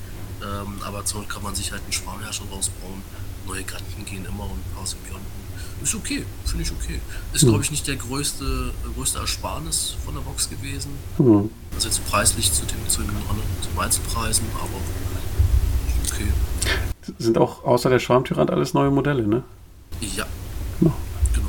[0.42, 3.02] ähm, aber Not kann man sich halt einen Schwarmherrscher rausbauen.
[3.46, 5.46] Neue Kanten gehen immer und ein paar Symbionten.
[5.82, 7.00] Ist okay, finde ich okay.
[7.32, 7.48] Ist, mhm.
[7.48, 10.92] glaube ich, nicht der größte, größte Ersparnis von der Box gewesen.
[11.18, 11.50] Mhm.
[11.74, 13.10] Also jetzt preislich zu den, zu den,
[13.62, 14.80] zu den Einzelpreisen, aber
[16.10, 16.32] okay.
[17.18, 19.44] Sind auch außer der Schwarmtyrant alles neue Modelle, ne?
[20.00, 20.26] Ja.
[20.80, 20.94] Genau.
[21.34, 21.48] genau.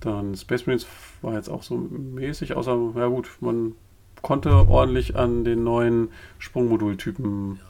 [0.00, 0.86] Dann Space Marines
[1.22, 3.74] war jetzt auch so mäßig, außer, ja gut, man
[4.22, 7.69] konnte ordentlich an den neuen Sprungmodultypen ja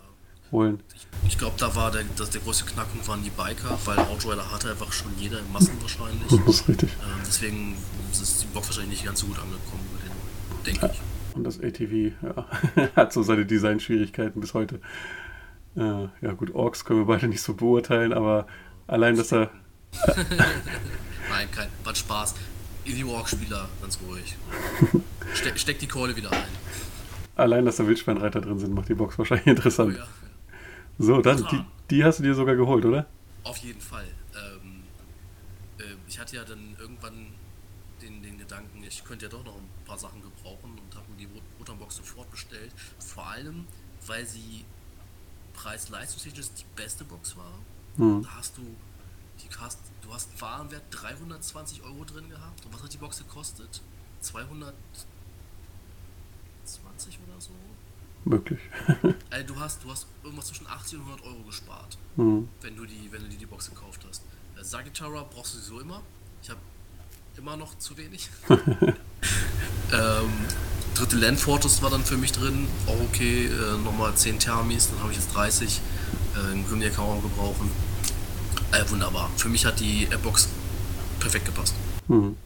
[0.52, 0.80] holen.
[1.26, 4.70] Ich, glaube, da war der, das, der größte Knackpunkt waren die Biker, weil Outrider hatte
[4.70, 6.28] einfach schon jeder in Massen wahrscheinlich.
[6.46, 6.90] Das ist richtig.
[7.02, 7.76] Ähm, deswegen
[8.10, 10.92] ist die Box wahrscheinlich nicht ganz so gut angekommen bei denen, denke ja.
[10.92, 11.36] ich.
[11.36, 14.80] Und das ATV ja, hat so seine Designschwierigkeiten bis heute.
[15.76, 18.46] Äh, ja gut, Orks können wir beide nicht so beurteilen, aber
[18.86, 19.50] allein, dass er...
[20.06, 22.34] Nein, kein, war Spaß.
[22.84, 24.36] Easy Walk-Spieler, ganz ruhig.
[25.34, 26.48] Ste steck die Keule wieder ein.
[27.36, 29.94] Allein, dass da Wildschweinreiter drin sind, macht die Box wahrscheinlich interessant.
[29.96, 30.08] Oh ja.
[31.00, 33.06] So, dann, die, die, hast du dir sogar geholt, oder?
[33.42, 34.06] Auf jeden Fall.
[34.34, 34.82] Ähm,
[35.78, 37.28] äh, ich hatte ja dann irgendwann
[38.02, 41.16] den, den Gedanken, ich könnte ja doch noch ein paar Sachen gebrauchen und habe mir
[41.16, 41.28] die
[41.58, 42.70] Butterbox sofort bestellt.
[42.98, 43.64] Vor allem,
[44.06, 44.66] weil sie
[45.54, 47.58] preis-leistungstechnisch die beste Box war.
[47.96, 48.22] Mhm.
[48.22, 48.62] Da hast du
[49.42, 52.66] die hast, du hast einen Warenwert 320 Euro drin gehabt.
[52.66, 53.80] Und was hat die Box gekostet?
[54.20, 54.74] 220
[57.26, 57.52] oder so?
[58.30, 58.60] Möglich.
[59.30, 62.48] also du hast, du hast irgendwas zwischen 80 und 100 Euro gespart, mhm.
[62.62, 64.22] wenn du die, wenn du die, die Box gekauft hast.
[64.56, 66.00] Äh, Sagitara brauchst du sowieso immer.
[66.42, 66.60] Ich habe
[67.36, 68.28] immer noch zu wenig.
[68.48, 70.30] ähm,
[70.94, 73.46] dritte Land Fortress war dann für mich drin, auch okay.
[73.46, 75.80] Äh, nochmal 10 Thermis, dann habe ich jetzt 30.
[76.36, 77.68] Äh, einen Grimnir kann man auch gebrauchen.
[78.72, 79.28] Äh, wunderbar.
[79.36, 80.48] Für mich hat die Box
[81.18, 81.74] perfekt gepasst.
[82.06, 82.36] Mhm.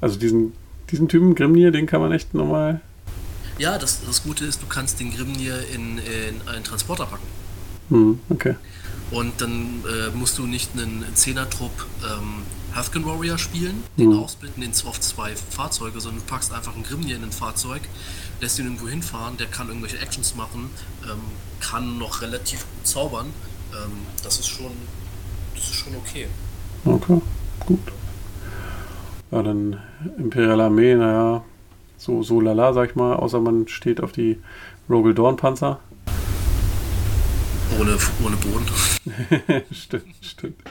[0.00, 0.52] Also diesen,
[0.90, 2.80] diesen Typen Grimnir, den kann man echt nochmal
[3.58, 7.26] ja, das, das Gute ist, du kannst den Grimnir in, in einen Transporter packen.
[7.90, 8.56] Hm, okay.
[9.10, 12.42] Und dann äh, musst du nicht einen Zehner-Trupp ähm,
[12.74, 14.18] Hafkin Warrior spielen, den hm.
[14.18, 17.80] ausbilden in, auf zwei Fahrzeuge, sondern du packst einfach einen Grimnir in ein Fahrzeug,
[18.40, 20.70] lässt ihn irgendwo hinfahren, der kann irgendwelche Actions machen,
[21.04, 21.20] ähm,
[21.60, 23.26] kann noch relativ gut zaubern.
[23.72, 23.92] Ähm,
[24.22, 24.72] das ist schon,
[25.54, 26.26] das ist schon okay.
[26.84, 27.20] Okay,
[27.66, 27.80] gut.
[29.30, 29.80] Ja, dann
[30.18, 31.42] Imperial Armee, naja,
[31.98, 34.40] so, so lala, sag ich mal, außer man steht auf die
[34.88, 35.80] Rogel Dawn Panzer.
[37.78, 39.64] Ohne, ohne Boden.
[39.72, 40.62] stimmt, stimmt.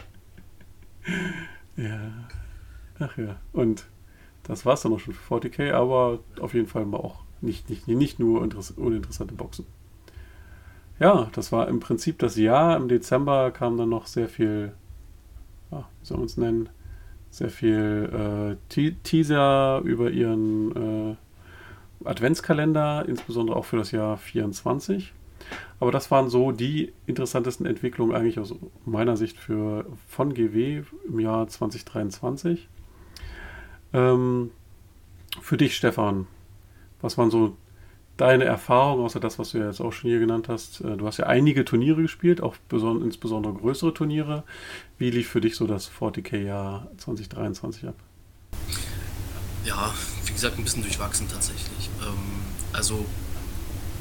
[1.76, 2.12] Ja.
[3.00, 3.36] Ach ja.
[3.54, 3.86] Und
[4.44, 7.88] das war's dann auch schon für 40k, aber auf jeden Fall mal auch nicht, nicht,
[7.88, 9.66] nicht nur uninteressante Boxen.
[11.00, 12.76] Ja, das war im Prinzip das Jahr.
[12.78, 14.74] Im Dezember kam dann noch sehr viel,
[15.72, 16.70] ja, wie soll man es nennen,
[17.30, 21.16] sehr viel äh, Teaser über ihren äh,
[22.06, 25.14] Adventskalender, insbesondere auch für das Jahr 24.
[25.80, 28.56] Aber das waren so die interessantesten Entwicklungen eigentlich aus
[28.86, 32.68] meiner Sicht für, von GW im Jahr 2023.
[33.94, 34.52] Ähm,
[35.42, 36.28] für dich, Stefan,
[37.02, 37.56] was waren so
[38.18, 40.82] deine Erfahrungen, außer das, was du ja jetzt auch schon hier genannt hast?
[40.82, 44.44] Äh, du hast ja einige Turniere gespielt, auch insbesondere größere Turniere.
[44.98, 47.96] Wie lief für dich so das 40k-Jahr 2023 ab?
[49.64, 49.94] Ja,
[50.26, 51.90] wie gesagt, ein bisschen durchwachsen tatsächlich.
[52.02, 52.42] Ähm,
[52.74, 53.06] also,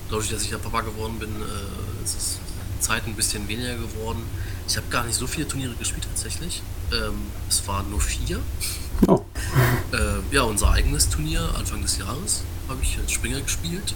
[0.08, 2.40] dadurch, dass ich ja Papa geworden bin, äh, ist es
[2.80, 4.22] Zeit ein bisschen weniger geworden.
[4.68, 6.62] Ich habe gar nicht so viele Turniere gespielt tatsächlich.
[6.92, 7.14] Ähm,
[7.48, 8.40] es waren nur vier.
[9.08, 9.24] Oh.
[9.92, 13.94] Äh, ja, unser eigenes Turnier Anfang des Jahres habe ich als Springer gespielt.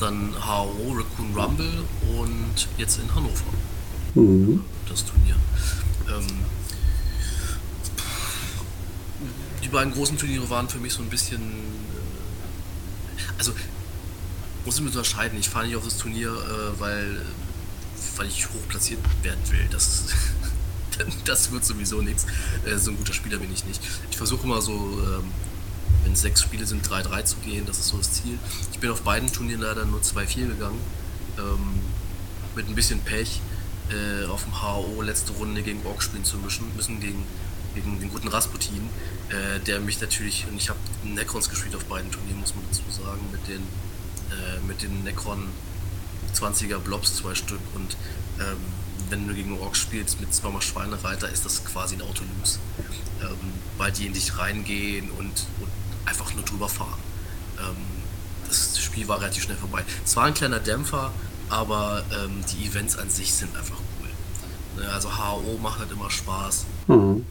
[0.00, 1.84] Dann HO, Raccoon Rumble
[2.18, 3.44] und jetzt in Hannover.
[4.14, 4.64] Mhm.
[4.88, 5.36] Das Turnier.
[6.08, 6.26] Ähm,
[9.62, 11.40] die beiden großen Turniere waren für mich so ein bisschen.
[11.40, 13.52] Äh, also,
[14.64, 15.38] muss ich mir unterscheiden.
[15.38, 17.22] Ich fahre nicht auf das Turnier, äh, weil,
[18.16, 19.66] weil ich hoch platziert werden will.
[19.70, 20.04] Das
[21.24, 22.26] das wird sowieso nichts.
[22.64, 23.80] Äh, so ein guter Spieler bin ich nicht.
[24.10, 25.30] Ich versuche immer so, ähm,
[26.04, 27.66] wenn es sechs Spiele sind, 3-3 zu gehen.
[27.66, 28.38] Das ist so das Ziel.
[28.72, 30.78] Ich bin auf beiden Turnieren leider nur 2-4 gegangen.
[31.38, 31.80] Ähm,
[32.54, 33.40] mit ein bisschen Pech
[33.90, 37.24] äh, auf dem HO letzte Runde gegen Ork spielen zu müssen, müssen gegen,
[37.74, 38.88] gegen den guten Rasputin,
[39.28, 42.82] äh, der mich natürlich, und ich habe Necrons gespielt auf beiden Turnieren, muss man dazu
[42.90, 43.62] sagen, mit den,
[44.30, 45.48] äh, mit den Necron
[46.34, 47.96] 20er Blobs zwei Stück und
[48.40, 48.56] ähm,
[49.10, 52.58] wenn du gegen Orks spielst mit zweimal Schweinereiter, ist das quasi ein Autolus.
[53.20, 55.68] Ähm, weil die in dich reingehen und, und
[56.06, 56.98] einfach nur drüber fahren.
[57.58, 57.76] Ähm,
[58.48, 59.84] das Spiel war relativ schnell vorbei.
[60.04, 61.10] Es war ein kleiner Dämpfer,
[61.48, 64.82] aber ähm, die Events an sich sind einfach cool.
[64.82, 66.66] Ne, also HO macht halt immer Spaß.
[66.88, 66.94] Mhm.
[66.96, 67.24] Ähm,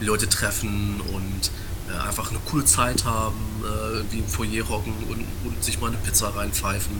[0.00, 1.50] die Leute treffen und
[1.88, 5.88] äh, einfach eine coole Zeit haben, äh, wie im Foyer hocken und, und, sich mal
[5.88, 6.96] eine Pizza reinpfeifen.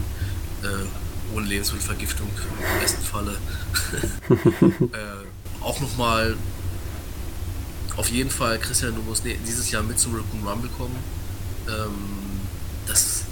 [0.63, 3.37] Äh, ohne Lebensmittelvergiftung im besten Falle.
[4.93, 6.37] äh, auch nochmal
[7.97, 10.97] auf jeden Fall, Christian, du musst dieses Jahr mit zum Raccoon Rumble kommen.
[11.69, 12.41] Ähm,
[12.87, 13.25] das,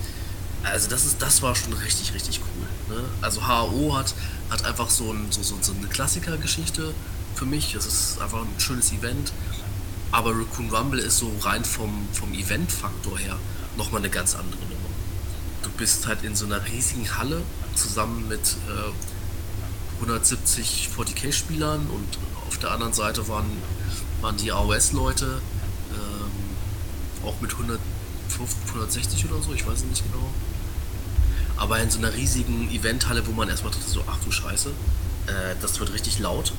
[0.62, 2.96] also das ist, das war schon richtig, richtig cool.
[2.96, 3.04] Ne?
[3.20, 4.14] Also HAO hat,
[4.50, 6.94] hat einfach so, ein, so, so, so eine Klassikergeschichte
[7.34, 7.74] für mich.
[7.74, 9.32] Es ist einfach ein schönes Event.
[10.10, 13.36] Aber Raccoon Rumble ist so rein vom, vom Event-Faktor her
[13.76, 14.74] nochmal eine ganz andere Nummer.
[15.62, 17.42] Du bist halt in so einer riesigen Halle
[17.74, 23.50] zusammen mit äh, 170 40k-Spielern und auf der anderen Seite waren
[24.24, 25.42] waren die AOS-Leute
[25.92, 27.78] ähm, auch mit 150,
[28.68, 30.30] 160 oder so, ich weiß es nicht genau.
[31.58, 34.70] Aber in so einer riesigen Eventhalle, wo man erstmal dachte, so, ach du Scheiße,
[35.26, 36.54] äh, das wird richtig laut.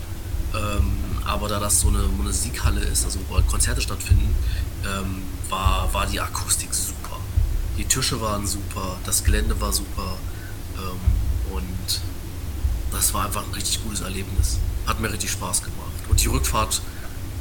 [0.53, 0.95] Ähm,
[1.25, 4.35] aber da das so eine Musikhalle ist, also wo Konzerte stattfinden,
[4.85, 7.17] ähm, war, war die Akustik super.
[7.79, 10.17] Die Tische waren super, das Gelände war super
[10.77, 12.01] ähm, und
[12.91, 14.59] das war einfach ein richtig gutes Erlebnis.
[14.85, 15.81] Hat mir richtig Spaß gemacht.
[16.07, 16.83] Und die Rückfahrt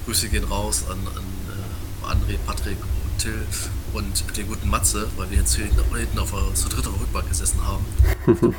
[0.05, 3.47] Grüße gehen raus an, an äh, André, Patrick und Till
[3.93, 7.61] und den guten Matze, weil wir jetzt hier hinten auf der, zur dritten Rückbank gesessen
[7.65, 7.85] haben.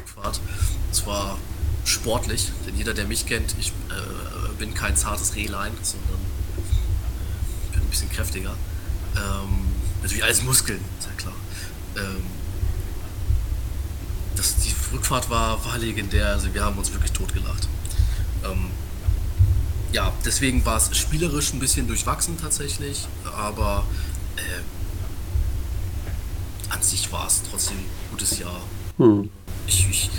[0.91, 1.37] Es war
[1.83, 6.19] sportlich, denn jeder, der mich kennt, ich äh, bin kein zartes Rehlein, sondern
[6.57, 8.55] äh, bin ein bisschen kräftiger.
[9.15, 9.67] Ähm,
[10.01, 11.35] natürlich alles Muskeln, ist ja klar.
[11.97, 12.23] Ähm,
[14.35, 17.67] das, die Rückfahrt war, war legendär, also wir haben uns wirklich totgelacht.
[18.43, 18.69] Ähm,
[19.91, 23.85] ja, deswegen war es spielerisch ein bisschen durchwachsen tatsächlich, aber
[24.37, 24.41] äh,
[26.73, 28.61] an sich war es trotzdem ein gutes Jahr.
[28.97, 29.29] Hm.
[29.67, 30.09] Ich, ich,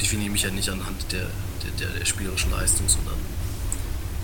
[0.00, 1.26] definiere mich ja nicht anhand der,
[1.78, 3.14] der, der, spielerischen Leistung, sondern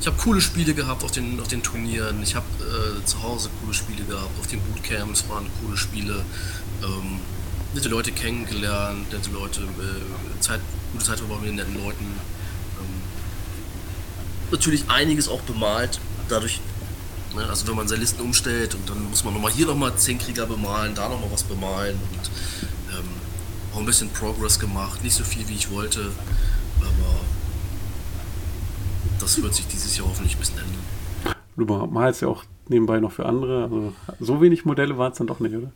[0.01, 3.51] ich habe coole Spiele gehabt auf den, auf den Turnieren, ich habe äh, zu Hause
[3.63, 6.25] coole Spiele gehabt, auf den Bootcamps waren coole Spiele,
[6.83, 7.21] ähm,
[7.75, 10.61] nette Leute kennengelernt, nette Leute, äh, Zeit,
[10.93, 12.07] gute Zeit verbracht mit den netten Leuten
[14.53, 16.01] natürlich einiges auch bemalt.
[16.29, 16.61] Dadurch,
[17.35, 20.19] ne, also wenn man seine Listen umstellt und dann muss man nochmal hier nochmal 10
[20.19, 22.31] Krieger bemalen, da nochmal was bemalen und
[22.97, 23.05] ähm,
[23.75, 25.03] auch ein bisschen Progress gemacht.
[25.03, 26.11] Nicht so viel wie ich wollte,
[26.81, 27.21] aber
[29.19, 31.37] das wird sich dieses Jahr hoffentlich ein bisschen ändern.
[31.57, 35.27] Du malst ja auch nebenbei noch für andere, also so wenig Modelle waren es dann
[35.27, 35.71] doch nicht, oder?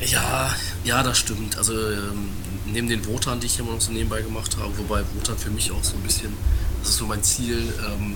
[0.00, 0.54] Ja,
[0.84, 1.58] ja, das stimmt.
[1.58, 2.30] Also ähm,
[2.66, 5.70] neben den Wotan, die ich immer noch so nebenbei gemacht habe, wobei Wotan für mich
[5.72, 6.32] auch so ein bisschen
[6.80, 8.14] das ist so mein Ziel, ähm,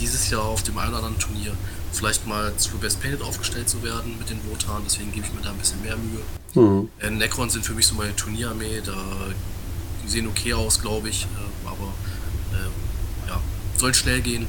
[0.00, 1.52] dieses Jahr auf dem einen oder anderen Turnier
[1.92, 4.82] vielleicht mal zu Best Painted aufgestellt zu werden mit den Wotan.
[4.84, 6.22] Deswegen gebe ich mir da ein bisschen mehr Mühe.
[6.54, 6.88] Mhm.
[7.00, 8.82] Äh, Necron sind für mich so meine Turnierarmee.
[8.84, 8.94] Da,
[10.04, 11.24] die sehen okay aus, glaube ich.
[11.24, 11.92] Äh, aber
[12.52, 13.40] äh, ja,
[13.76, 14.46] soll schnell gehen.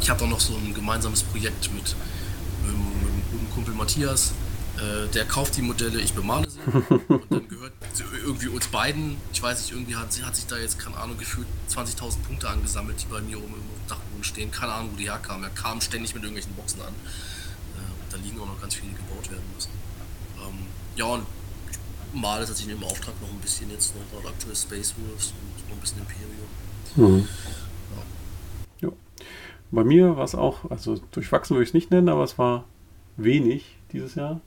[0.00, 1.96] Ich habe auch noch so ein gemeinsames Projekt mit, mit,
[2.64, 4.32] mit einem guten Kumpel Matthias.
[4.78, 6.58] Äh, der kauft die Modelle, ich bemale sie.
[7.08, 7.72] und dann gehört
[8.24, 11.46] irgendwie uns beiden, ich weiß nicht, irgendwie hat, hat sich da jetzt, keine Ahnung, gefühlt
[11.68, 14.50] 20.000 Punkte angesammelt, die bei mir oben im Dachboden stehen.
[14.50, 15.44] Keine Ahnung, wo die herkamen.
[15.44, 16.88] Er kam ständig mit irgendwelchen Boxen an.
[16.88, 19.70] Äh, da liegen auch noch ganz viele gebaut werden müssen.
[20.38, 20.66] Ähm,
[20.96, 21.26] ja, und
[21.70, 21.78] ich
[22.20, 25.76] male tatsächlich im Auftrag noch ein bisschen jetzt noch, gerade aktuell Space Wolves und noch
[25.76, 27.18] ein bisschen Imperium.
[27.20, 27.28] Mhm.
[28.80, 28.88] Ja.
[28.88, 28.94] ja.
[29.70, 32.64] Bei mir war es auch, also durchwachsen würde ich es nicht nennen, aber es war
[33.18, 34.40] wenig dieses Jahr.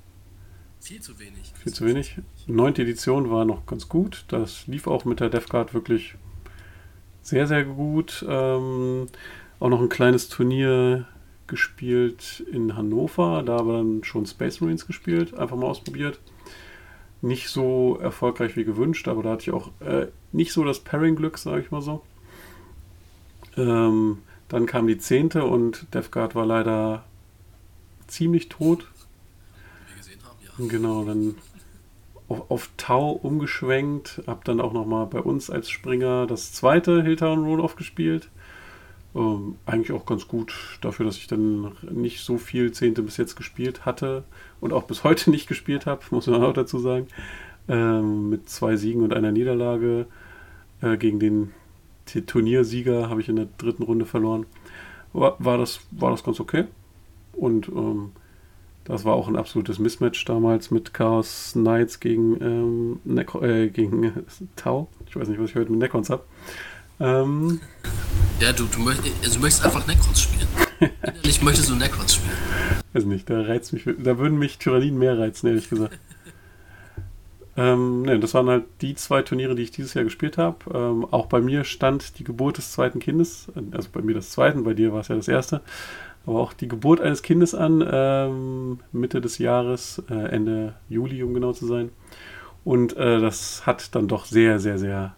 [0.80, 1.54] Viel zu wenig.
[1.64, 2.18] Viel zu wenig.
[2.48, 4.26] Neunte Edition war noch ganz gut.
[4.28, 6.16] Das lief auch mit der DevGuard wirklich
[7.22, 8.24] sehr, sehr gut.
[8.28, 9.08] Ähm,
[9.60, 11.08] auch noch ein kleines Turnier
[11.48, 13.44] gespielt in Hannover.
[13.44, 15.34] Da haben wir dann schon Space Marines gespielt.
[15.34, 16.20] Einfach mal ausprobiert.
[17.22, 21.38] Nicht so erfolgreich wie gewünscht, aber da hatte ich auch äh, nicht so das Pairing-Glück,
[21.38, 22.04] sage ich mal so.
[23.58, 27.06] Ähm, dann kam die zehnte und DevGuard war leider
[28.08, 28.88] ziemlich tot.
[30.58, 31.36] Genau, dann
[32.28, 37.44] auf, auf Tau umgeschwenkt, hab dann auch nochmal bei uns als Springer das zweite Hilltown
[37.44, 38.30] Roll-Off gespielt.
[39.16, 43.36] Ähm, eigentlich auch ganz gut dafür, dass ich dann nicht so viel Zehnte bis jetzt
[43.36, 44.24] gespielt hatte
[44.60, 47.08] und auch bis heute nicht gespielt habe, muss man auch dazu sagen.
[47.68, 50.06] Ähm, mit zwei Siegen und einer Niederlage
[50.82, 51.52] äh, gegen den
[52.06, 54.46] Turniersieger habe ich in der dritten Runde verloren.
[55.14, 56.66] War, war, das, war das ganz okay.
[57.34, 58.12] Und ähm,
[58.86, 64.04] das war auch ein absolutes Mismatch damals mit Chaos Knights gegen, ähm, Necro, äh, gegen
[64.04, 64.12] äh,
[64.56, 64.88] Tau.
[65.08, 66.24] Ich weiß nicht, was ich heute mit Necrons habe.
[67.00, 67.60] Ähm,
[68.40, 70.48] ja, du, du, möcht, also du möchtest einfach Necrons spielen.
[71.24, 72.38] Ich möchtest du Necrons spielen.
[72.94, 75.98] Weiß nicht, da reizt mich, da würden mich Tyrannien mehr reizen, ehrlich gesagt.
[77.58, 80.58] ähm, ne, das waren halt die zwei Turniere, die ich dieses Jahr gespielt habe.
[80.74, 84.60] Ähm, auch bei mir stand die Geburt des zweiten Kindes, also bei mir das zweite,
[84.60, 85.62] bei dir war es ja das erste
[86.26, 91.34] aber auch die Geburt eines Kindes an, ähm, Mitte des Jahres, äh, Ende Juli, um
[91.34, 91.90] genau zu sein.
[92.64, 95.16] Und äh, das hat dann doch sehr, sehr, sehr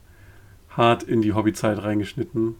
[0.70, 2.56] hart in die Hobbyzeit reingeschnitten.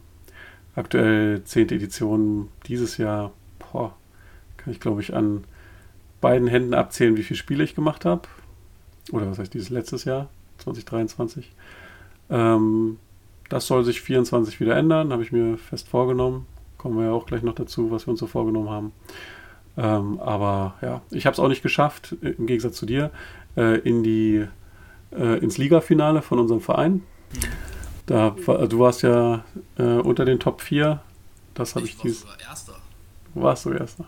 [0.74, 1.70] Aktuell 10.
[1.70, 3.94] Edition dieses Jahr, boah,
[4.56, 5.44] kann ich glaube ich an
[6.20, 8.22] beiden Händen abzählen, wie viele Spiele ich gemacht habe.
[9.12, 11.52] Oder was heißt dieses letztes Jahr, 2023.
[12.30, 12.98] Ähm,
[13.48, 16.46] das soll sich 24 wieder ändern, habe ich mir fest vorgenommen.
[16.78, 18.92] Kommen wir ja auch gleich noch dazu, was wir uns so vorgenommen haben.
[19.76, 23.10] Ähm, aber ja, ich habe es auch nicht geschafft, im Gegensatz zu dir,
[23.56, 24.46] äh, in die,
[25.12, 27.02] äh, ins Ligafinale von unserem Verein.
[28.06, 29.44] Da, du warst ja
[29.76, 31.00] äh, unter den Top 4.
[31.54, 32.20] Das habe ich, ich war dies...
[32.20, 32.74] sogar Erster.
[33.34, 34.04] Du warst sogar Erster.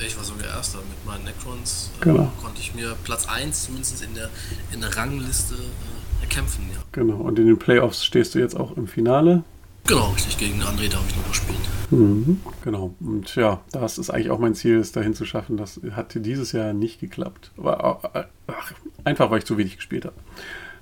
[0.00, 0.78] Ich war sogar Erster.
[0.78, 2.32] Mit meinen Necrons äh, genau.
[2.42, 4.30] konnte ich mir Platz 1 zumindest in der,
[4.72, 6.66] in der Rangliste äh, erkämpfen.
[6.74, 6.82] Ja.
[6.92, 9.44] Genau, und in den Playoffs stehst du jetzt auch im Finale.
[9.86, 10.36] Genau, richtig.
[10.38, 11.58] Gegen André darf ich noch gespielt.
[11.90, 12.94] Mhm, genau.
[13.00, 15.56] Und ja, das ist eigentlich auch mein Ziel, es dahin zu schaffen.
[15.56, 17.52] Das hat dieses Jahr nicht geklappt.
[17.56, 18.72] Aber äh, ach,
[19.04, 20.16] einfach, weil ich zu wenig gespielt habe.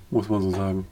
[0.09, 0.87] Muss man so sagen.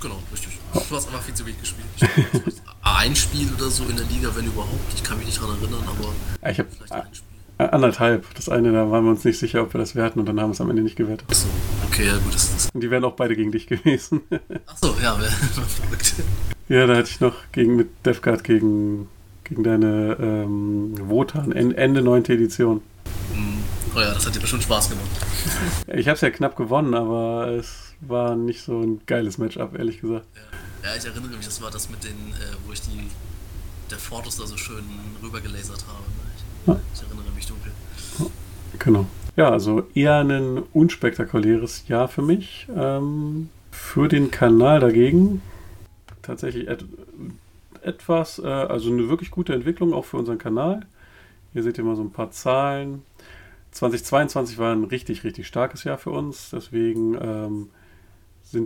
[0.00, 0.58] Genau, richtig.
[0.72, 1.86] Du hast einfach viel zu wenig gespielt.
[1.98, 4.94] Ich ein Spiel oder so in der Liga, wenn überhaupt.
[4.94, 6.68] Ich kann mich nicht daran erinnern, aber ich habe
[7.58, 8.32] anderthalb.
[8.34, 10.50] Das eine, da waren wir uns nicht sicher, ob wir das werten und dann haben
[10.50, 11.26] wir es am Ende nicht gewertet.
[11.28, 11.48] Achso,
[11.86, 12.34] okay, ja gut.
[12.34, 14.22] Das, das und die wären auch beide gegen dich gewesen.
[14.66, 16.14] Achso, ja, wäre verrückt.
[16.70, 19.08] Ja, da hatte ich noch gegen mit DevGuard gegen,
[19.42, 22.26] gegen deine ähm, Wotan, Ende 9.
[22.26, 22.80] Edition.
[23.34, 23.64] Mhm.
[23.96, 25.08] Oh ja, das hat dir bestimmt Spaß gemacht.
[25.88, 30.00] ich habe es ja knapp gewonnen, aber es war nicht so ein geiles Matchup, ehrlich
[30.00, 30.26] gesagt.
[30.84, 33.08] Ja, ja ich erinnere mich, das war das mit den, äh, wo ich die
[33.90, 34.84] der Fotos da so schön
[35.20, 36.04] rübergelasert habe.
[36.66, 36.80] Ne?
[36.94, 37.72] Ich, ich erinnere mich dunkel.
[38.78, 39.06] Genau.
[39.34, 42.68] Ja, also eher ein unspektakuläres Jahr für mich.
[42.72, 45.42] Ähm, für den Kanal dagegen
[46.22, 46.84] tatsächlich et
[47.82, 50.86] etwas, äh, also eine wirklich gute Entwicklung auch für unseren Kanal.
[51.52, 53.02] Hier seht ihr mal so ein paar Zahlen.
[53.70, 56.50] 2022 war ein richtig, richtig starkes Jahr für uns.
[56.50, 57.70] Deswegen ähm,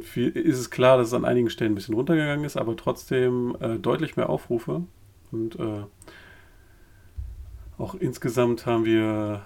[0.02, 3.56] viel, ist es klar, dass es an einigen Stellen ein bisschen runtergegangen ist, aber trotzdem
[3.60, 4.82] äh, deutlich mehr Aufrufe.
[5.30, 5.84] Und äh,
[7.78, 9.42] auch insgesamt haben wir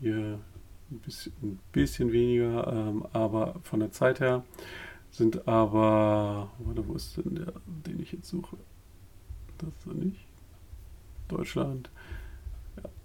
[0.00, 0.38] hier
[0.90, 4.44] ein bisschen, ein bisschen weniger, ähm, aber von der Zeit her
[5.12, 8.56] sind aber, warte, wo ist denn der, den ich jetzt suche?
[9.58, 10.24] Das ist er nicht.
[11.28, 11.90] Deutschland.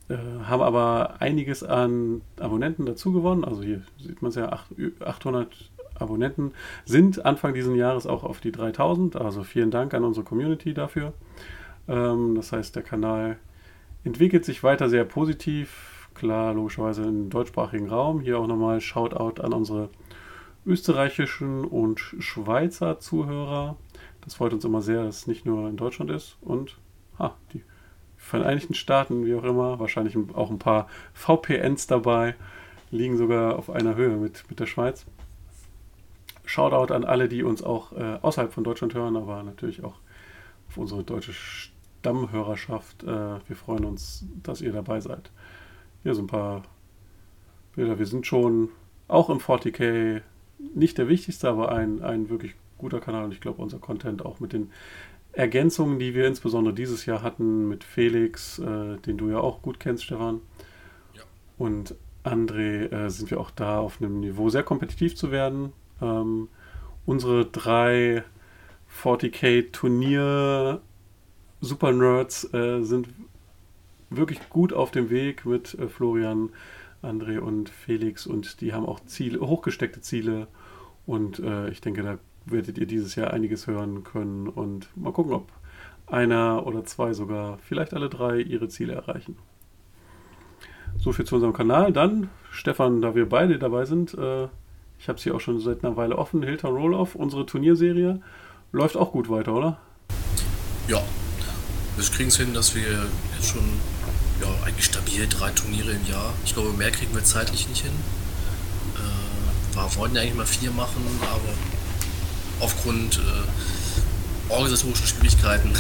[0.10, 0.16] Äh,
[0.46, 3.44] haben aber einiges an Abonnenten dazu gewonnen.
[3.44, 4.58] Also hier sieht man es ja,
[5.02, 6.54] 800 Abonnenten
[6.86, 9.18] sind Anfang dieses Jahres auch auf die 3000.
[9.18, 11.14] Also vielen Dank an unsere Community dafür.
[11.90, 13.38] Ähm, das heißt, der Kanal
[14.06, 16.10] entwickelt sich weiter sehr positiv.
[16.14, 18.22] Klar, logischerweise im deutschsprachigen Raum.
[18.22, 19.90] Hier auch nochmal Shoutout an unsere
[20.68, 23.78] österreichischen und Schweizer Zuhörer.
[24.22, 26.78] Das freut uns immer sehr, dass es nicht nur in Deutschland ist und
[27.18, 27.64] ha, die
[28.18, 32.36] Vereinigten Staaten, wie auch immer, wahrscheinlich auch ein paar VPNs dabei,
[32.92, 35.06] liegen sogar auf einer Höhe mit, mit der Schweiz.
[36.44, 39.96] Shoutout an alle, die uns auch äh, außerhalb von Deutschland hören, aber natürlich auch
[40.68, 43.04] auf unsere deutsche Stammhörerschaft.
[43.04, 43.08] Äh,
[43.48, 45.32] wir freuen uns, dass ihr dabei seid.
[46.04, 46.64] Hier sind ein paar
[47.76, 48.00] Bilder.
[48.00, 48.70] Wir sind schon
[49.08, 50.22] auch im 40k
[50.60, 54.40] nicht der wichtigste, aber ein, ein wirklich guter Kanal und ich glaube, unser Content auch
[54.40, 54.72] mit den
[55.34, 59.80] Ergänzungen, die wir insbesondere dieses Jahr hatten mit Felix, äh, den du ja auch gut
[59.80, 60.42] kennst, Stefan.
[61.14, 61.22] Ja.
[61.58, 65.74] Und André äh, sind wir auch da auf einem Niveau, sehr kompetitiv zu werden.
[66.02, 66.50] Ähm,
[67.06, 68.24] unsere drei
[69.04, 70.82] 40k Turnier
[71.62, 73.10] Super Nerds äh, sind
[74.10, 76.50] wirklich gut auf dem Weg mit äh, Florian
[77.02, 80.48] André und Felix und die haben auch Ziele, hochgesteckte Ziele
[81.06, 85.34] und äh, ich denke, da werdet ihr dieses Jahr einiges hören können und mal gucken,
[85.34, 85.52] ob
[86.08, 89.38] einer oder zwei sogar, vielleicht alle drei, ihre Ziele erreichen.
[90.98, 91.92] So viel zu unserem Kanal.
[91.92, 94.48] Dann, Stefan, da wir beide dabei sind, äh,
[95.00, 98.22] ich habe sie auch schon seit einer Weile offen, Hilton Roll-Off, unsere Turnierserie,
[98.72, 99.78] läuft auch gut weiter, oder?
[100.88, 101.02] Ja,
[101.98, 102.84] wir kriegen es hin, dass wir
[103.36, 103.64] jetzt schon
[104.42, 106.34] ja, eigentlich stabil drei Turniere im Jahr.
[106.46, 107.94] Ich glaube, mehr kriegen wir zeitlich nicht hin.
[108.96, 111.54] Äh, wir wollten ja eigentlich mal vier machen, aber
[112.60, 115.72] aufgrund äh, organisatorischen Schwierigkeiten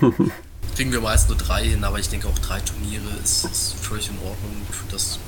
[0.76, 1.84] kriegen wir meist nur drei hin.
[1.84, 5.18] Aber ich denke auch drei Turniere ist, ist völlig in Ordnung für, das,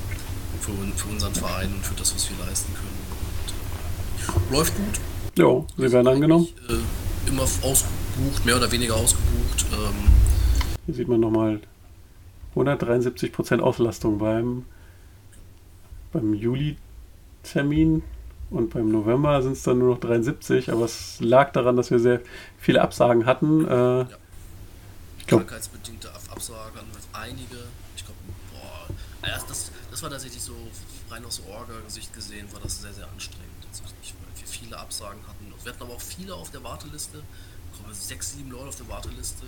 [0.61, 4.37] für, für, unseren Verein und für das, was wir leisten können.
[4.47, 4.99] Und, läuft gut.
[5.35, 6.47] Ja, sie werden angenommen.
[6.69, 9.65] Äh, immer ausgebucht, mehr oder weniger ausgebucht.
[9.71, 10.11] Ähm,
[10.85, 11.59] Hier sieht man nochmal
[12.55, 14.65] 173% Auslastung beim,
[16.11, 18.03] beim Juli-Termin
[18.49, 21.99] und beim November sind es dann nur noch 73, aber es lag daran, dass wir
[21.99, 22.21] sehr
[22.59, 23.65] viele Absagen hatten.
[23.65, 24.07] Äh, ja.
[25.17, 27.57] ich glaub, Krankheitsbedingte Absagen hatten wir einige.
[27.95, 28.19] Ich glaube,
[28.51, 30.53] boah, erst das, das war tatsächlich so
[31.09, 33.49] rein aus Orga-Sicht gesehen, war das sehr, sehr anstrengend.
[33.81, 35.51] Weil wir viele Absagen hatten.
[35.63, 37.23] Wir hatten aber auch viele auf der Warteliste.
[37.71, 39.45] Ich glaube, sechs, sieben Leute auf der Warteliste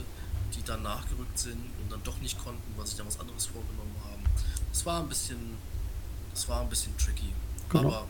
[0.55, 3.95] die dann nachgerückt sind und dann doch nicht konnten, weil sich da was anderes vorgenommen
[4.03, 4.23] haben.
[4.71, 5.57] Das war ein bisschen,
[6.33, 7.33] das war ein bisschen tricky.
[7.69, 7.87] Genau.
[7.87, 8.07] Aber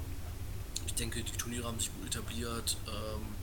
[0.85, 2.77] ich denke, die Turniere haben sich gut etabliert.
[2.87, 3.35] Ähm,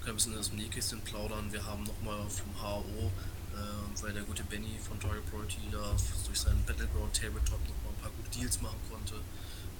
[0.00, 1.52] können ein bisschen aus dem Nähkästchen plaudern.
[1.52, 3.10] Wir haben nochmal vom HO,
[3.52, 5.94] äh, weil der gute Benny von Toy Priority da
[6.26, 9.16] durch seinen Battleground Tabletop nochmal ein paar gute Deals machen konnte,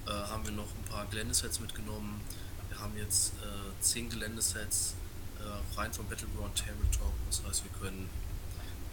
[0.06, 2.20] äh, haben wir noch ein paar Geländesets mitgenommen.
[2.68, 4.94] Wir haben jetzt äh, zehn Geländesets
[5.38, 7.12] äh, rein vom Battleground Tabletop.
[7.28, 8.08] Das heißt, wir können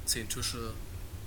[0.05, 0.73] zehn Tische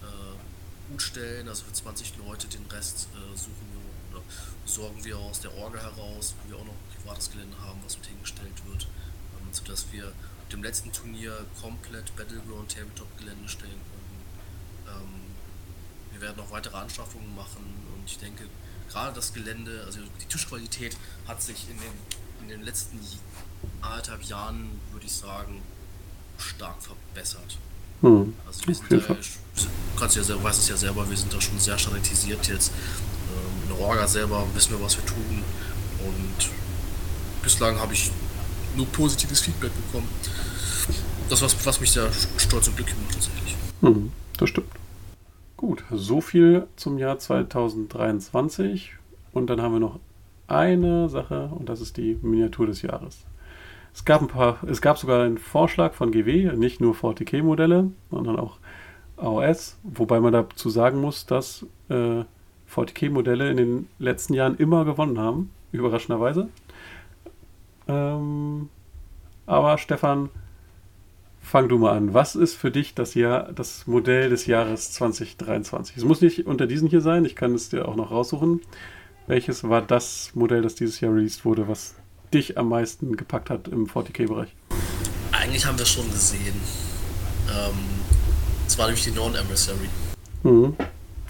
[0.03, 4.25] äh, gut stellen, also für 20 Leute, den Rest äh, suchen wir oder
[4.65, 8.07] sorgen wir aus der Orga heraus, wo wir auch noch privates Gelände haben, was mit
[8.07, 10.13] hingestellt wird, ähm, sodass wir
[10.53, 15.03] dem letzten Turnier komplett Battleground Tabletop Gelände stellen können.
[15.03, 17.65] Ähm, wir werden noch weitere Anschaffungen machen
[17.95, 18.45] und ich denke,
[18.89, 20.97] gerade das Gelände, also die Tischqualität
[21.27, 21.93] hat sich in den,
[22.43, 22.99] in den letzten
[23.83, 25.63] anderthalb Jahren, würde ich sagen,
[26.39, 27.59] stark verbessert.
[28.01, 28.35] Hm.
[28.47, 29.17] Also wir sind da,
[29.99, 32.73] kannst ja selber, weißt es ja selber, wir sind da schon sehr standardisiert jetzt.
[33.31, 35.43] Ähm, in Orga selber wissen wir, was wir tun.
[36.07, 36.51] Und
[37.43, 38.11] bislang habe ich
[38.77, 40.09] nur positives Feedback bekommen.
[41.29, 42.09] Das was, was mich sehr
[42.39, 43.57] stolz und glücklich macht tatsächlich.
[43.81, 44.69] Hm, das stimmt.
[45.57, 48.93] Gut, so viel zum Jahr 2023.
[49.33, 49.99] Und dann haben wir noch
[50.47, 53.19] eine Sache und das ist die Miniatur des Jahres.
[53.99, 58.39] Es gab ein paar, es gab sogar einen Vorschlag von GW, nicht nur 40k-Modelle, sondern
[58.39, 58.59] auch
[59.17, 62.23] AOS, wobei man dazu sagen muss, dass äh,
[62.73, 66.49] 40k-Modelle in den letzten Jahren immer gewonnen haben, überraschenderweise.
[67.89, 68.69] Ähm,
[69.47, 70.31] aber Stefan,
[71.41, 72.15] fang du mal an.
[72.15, 75.97] Was ist für dich das Jahr, das Modell des Jahres 2023?
[75.97, 78.61] Es muss nicht unter diesen hier sein, ich kann es dir auch noch raussuchen.
[79.27, 81.97] Welches war das Modell, das dieses Jahr released wurde, was
[82.31, 84.49] dich am meisten gepackt hat im 40k-Bereich?
[85.33, 86.55] Eigentlich haben wir es schon gesehen.
[87.51, 87.75] Ähm,
[88.65, 89.89] das war nämlich die Non-Emissary.
[90.43, 90.77] Mhm.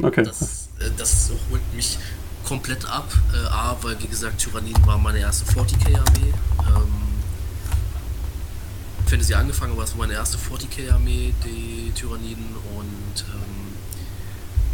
[0.03, 0.23] Okay.
[0.23, 1.99] Das, äh, das, holt mich
[2.45, 3.12] komplett ab.
[3.33, 6.33] Äh, A, weil wie gesagt, Tyranniden war meine erste 40k-Armee.
[6.61, 7.09] Ähm,
[9.07, 12.47] Fantasy angefangen, war es meine erste 40k-Armee, die Tyranniden.
[12.77, 13.75] Und ähm,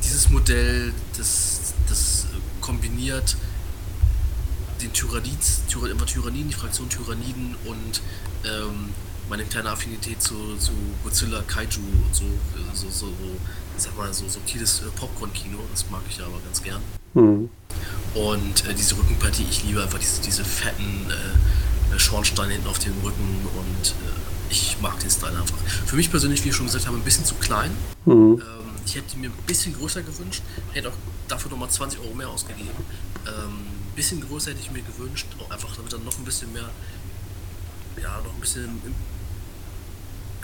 [0.02, 2.26] dieses Modell, das, das
[2.60, 3.36] kombiniert
[4.84, 8.02] den Tyranids, Tyrann, Tyranniden, die Fraktion Tyranniden und
[8.44, 8.90] ähm,
[9.28, 12.24] meine kleine Affinität zu, zu Godzilla, Kaiju und so,
[12.74, 13.12] so, so, so
[13.76, 16.80] sag mal, so subtiles äh, Popcorn-Kino, das mag ich ja aber ganz gern.
[17.14, 17.48] Mhm.
[18.14, 22.94] Und äh, diese Rückenpartie, ich liebe einfach diese, diese fetten äh, Schornsteine hinten auf dem
[23.02, 25.58] Rücken und äh, ich mag den Style einfach.
[25.86, 27.70] Für mich persönlich, wie ich schon gesagt habe, ein bisschen zu klein.
[28.04, 28.40] Mhm.
[28.40, 30.42] Ähm, ich hätte mir ein bisschen größer gewünscht,
[30.72, 30.96] hätte auch
[31.26, 32.68] dafür nochmal 20 Euro mehr ausgegeben.
[33.26, 36.68] Ähm, bisschen größer hätte ich mir gewünscht, auch einfach damit dann noch ein bisschen mehr,
[38.02, 38.80] ja, noch ein bisschen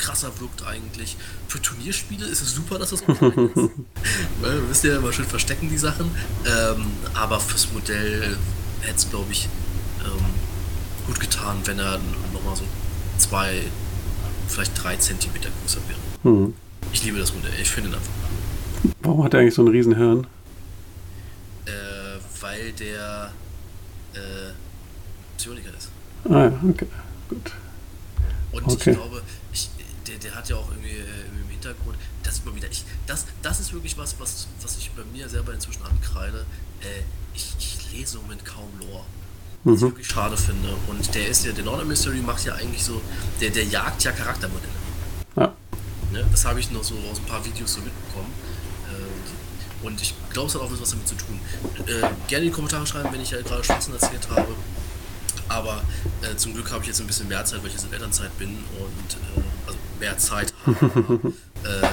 [0.01, 1.16] krasser wirkt eigentlich.
[1.47, 3.56] Für Turnierspiele ist es super, dass das so klein ist.
[4.40, 6.10] Weil, wisst ihr, immer schön verstecken die Sachen.
[6.47, 8.36] Ähm, aber fürs Modell
[8.81, 9.48] hätte es, glaube ich,
[10.05, 10.24] ähm,
[11.06, 12.01] gut getan, wenn er
[12.32, 12.64] nochmal so
[13.18, 13.62] zwei,
[14.48, 16.35] vielleicht drei Zentimeter größer wäre.
[16.35, 16.55] Mhm.
[16.93, 18.12] Ich liebe das Modell, ich finde ihn einfach.
[19.02, 20.27] Warum hat er eigentlich so einen Riesenhirn?
[22.70, 23.32] Weil der
[24.14, 24.52] äh,
[25.36, 25.90] Psioniker ist.
[26.24, 26.86] Ah ja, okay,
[27.28, 27.52] gut.
[28.52, 28.90] Und okay.
[28.90, 29.22] ich glaube,
[29.52, 29.70] ich,
[30.06, 33.26] der, der hat ja auch irgendwie, äh, im Hintergrund, das ist immer wieder, ich, das,
[33.42, 36.44] das ist wirklich was, was, was ich bei mir selber inzwischen ankreide.
[36.80, 37.02] Äh,
[37.34, 39.05] ich, ich lese im Moment kaum Lore.
[39.64, 39.74] Was mhm.
[39.74, 40.68] ich wirklich schade finde.
[40.88, 43.01] Und der ist ja, der Northern Mystery macht ja eigentlich so,
[43.40, 44.72] der, der jagt ja Charaktermodelle.
[45.36, 45.55] Ja.
[46.12, 46.26] Ne?
[46.30, 48.32] Das habe ich noch so aus ein paar Videos so mitbekommen.
[49.82, 51.40] Und ich glaube, es hat auch was damit zu tun.
[51.86, 54.55] Äh, gerne in die Kommentare schreiben, wenn ich ja gerade Schwachsinn erzählt habe.
[55.48, 55.82] Aber
[56.23, 58.36] äh, zum Glück habe ich jetzt ein bisschen mehr Zeit, weil ich jetzt in Elternzeit
[58.39, 61.32] bin und äh, also mehr Zeit habe.
[61.62, 61.86] Äh,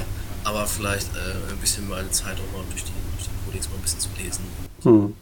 [0.46, 3.76] aber vielleicht äh, ein bisschen meine Zeit auch mal durch die, durch die Codex mal
[3.76, 4.46] ein bisschen zu lesen.
[4.84, 5.14] Hm.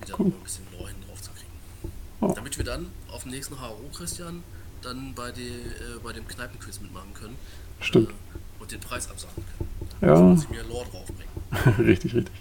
[0.00, 0.26] Wieder cool.
[0.28, 1.92] mal ein bisschen Lore drauf zu kriegen.
[2.22, 2.32] Oh.
[2.34, 4.42] Damit wir dann auf dem nächsten HO, Christian,
[4.80, 7.36] dann bei, die, äh, bei dem Kneipenquiz mitmachen können.
[7.80, 8.14] Stimmt.
[8.58, 9.68] Und den Preis absagen können.
[10.04, 10.34] Ja.
[10.34, 11.78] Ich mir Lore draufbringen.
[11.86, 12.34] richtig, richtig.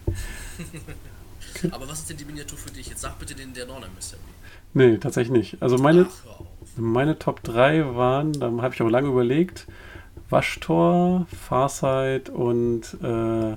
[1.55, 1.69] okay.
[1.71, 2.87] Aber was ist denn die Miniatur für dich?
[2.87, 4.19] Jetzt sag bitte den der Norner Mystery.
[4.73, 5.61] Nee, tatsächlich nicht.
[5.61, 6.45] Also meine, Ach,
[6.75, 9.67] meine Top 3 waren, da habe ich auch lange überlegt,
[10.29, 13.55] Waschtor, Farsight und äh,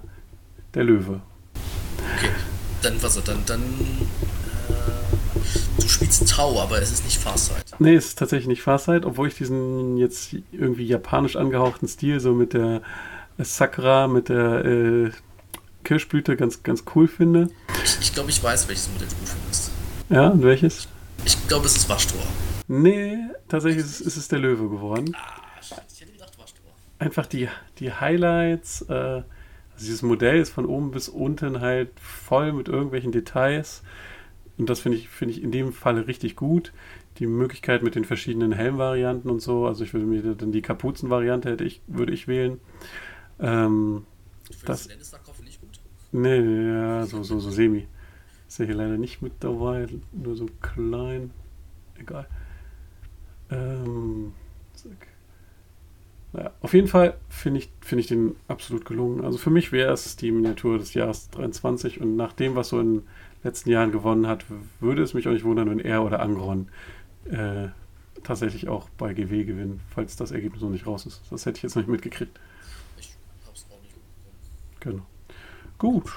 [0.74, 1.20] der Löwe.
[2.16, 2.30] Okay,
[2.82, 4.72] dann was dann, dann äh,
[5.80, 7.64] du spielst Tau, aber es ist nicht Farsight.
[7.78, 12.34] Nee, es ist tatsächlich nicht Farsight, obwohl ich diesen jetzt irgendwie japanisch angehauchten Stil so
[12.34, 12.82] mit der
[13.38, 15.10] Sakura, mit der äh,
[15.84, 17.48] Kirschblüte ganz, ganz cool finde.
[17.84, 19.70] Ich, ich glaube, ich weiß, welches Modell du findest.
[20.08, 20.88] Ja, und welches?
[21.24, 22.22] Ich glaube, es ist Waschtor.
[22.68, 23.18] Nee,
[23.48, 25.14] tatsächlich ist, ist es der Löwe geworden.
[25.14, 26.64] Ah, ich hätte gedacht Waschtor.
[26.98, 27.48] Einfach die,
[27.78, 28.82] die Highlights.
[28.88, 29.24] Äh, also
[29.78, 33.82] dieses Modell ist von oben bis unten halt voll mit irgendwelchen Details.
[34.58, 36.72] Und das finde ich, find ich in dem Falle richtig gut.
[37.18, 39.66] Die Möglichkeit mit den verschiedenen Helmvarianten und so.
[39.66, 42.58] Also ich würde mir dann die Kapuzenvariante hätte ich, würde ich wählen.
[43.40, 44.06] Ähm,
[44.64, 45.80] das nicht gut?
[46.12, 47.86] Nee, ja, so, so, so semi.
[48.48, 51.30] Ist ja hier leider nicht mit dabei, nur so klein.
[51.98, 52.26] Egal.
[53.50, 54.32] Ähm,
[56.32, 59.24] naja, auf jeden Fall finde ich, find ich den absolut gelungen.
[59.24, 62.80] Also für mich wäre es die Miniatur des Jahres 23 und nach dem, was so
[62.80, 63.06] in den
[63.42, 64.44] letzten Jahren gewonnen hat,
[64.80, 66.68] würde es mich auch nicht wundern, wenn er oder Angron
[67.24, 67.68] äh,
[68.22, 71.22] tatsächlich auch bei GW gewinnen, falls das Ergebnis noch nicht raus ist.
[71.30, 72.38] Das hätte ich jetzt noch nicht mitgekriegt.
[72.98, 74.36] Ich habe es auch nicht mitbekommen.
[74.86, 75.02] Genau.
[75.78, 76.10] Gut.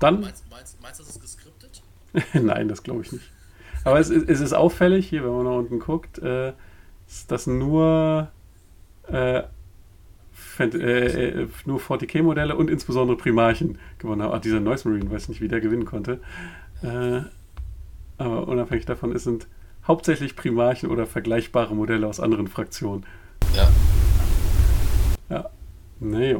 [0.00, 0.20] Dann.
[0.20, 1.82] Meinst, meinst, meinst du, das ist geskriptet?
[2.32, 3.30] Nein, das glaube ich nicht.
[3.84, 6.54] Aber es, es, ist auffällig, hier, wenn man nach unten guckt, äh,
[7.28, 8.28] dass nur,
[9.08, 9.42] äh,
[10.58, 14.32] äh, äh nur 40k-Modelle und insbesondere Primarchen gewonnen haben.
[14.34, 16.20] Ach, dieser Noise Marine, weiß nicht, wie der gewinnen konnte.
[16.82, 17.20] Äh,
[18.18, 19.46] aber unabhängig davon es sind
[19.86, 23.04] hauptsächlich Primarchen oder vergleichbare Modelle aus anderen Fraktionen.
[23.54, 23.68] Ja.
[25.28, 25.50] Ja.
[25.98, 26.36] Nee,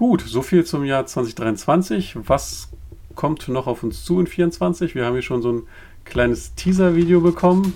[0.00, 2.16] Gut, so viel zum Jahr 2023.
[2.26, 2.70] Was
[3.14, 4.94] kommt noch auf uns zu in 2024?
[4.94, 5.62] Wir haben hier schon so ein
[6.04, 7.74] kleines Teaser-Video bekommen.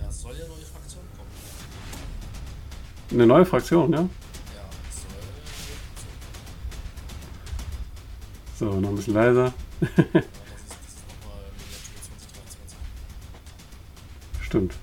[0.00, 1.28] Ja, es soll ja neue Fraktion kommen.
[3.12, 4.08] Eine neue Fraktion, ja?
[8.58, 9.54] So, noch ein bisschen leiser.
[14.40, 14.74] Stimmt.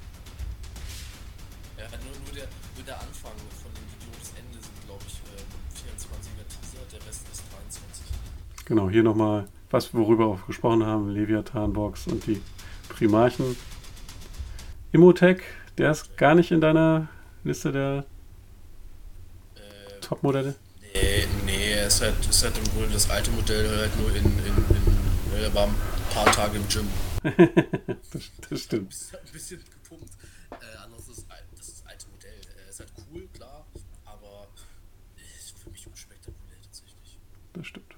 [8.69, 12.39] Genau, hier nochmal, was worüber wir auch gesprochen haben, Leviathan-Box und die
[12.87, 13.57] Primarchen.
[14.91, 15.41] Immotech,
[15.79, 17.07] der ist gar nicht in deiner
[17.43, 18.05] Liste der
[19.55, 20.53] äh, Top-Modelle?
[20.81, 24.23] Nee, nee, er ist halt, ist halt im Grunde das alte Modell halt nur in,
[24.23, 24.85] in, in
[25.33, 25.75] ne, er war ein
[26.13, 26.87] paar Tage im Gym.
[28.11, 28.95] das, das stimmt.
[29.13, 30.11] Ein bisschen gepumpt.
[30.51, 32.39] Äh, anders ist das, ist das alte Modell.
[32.63, 33.65] Er ist halt cool, klar,
[34.05, 34.47] aber
[35.17, 37.17] ist für mich unspektakulär tatsächlich.
[37.53, 37.95] Das stimmt.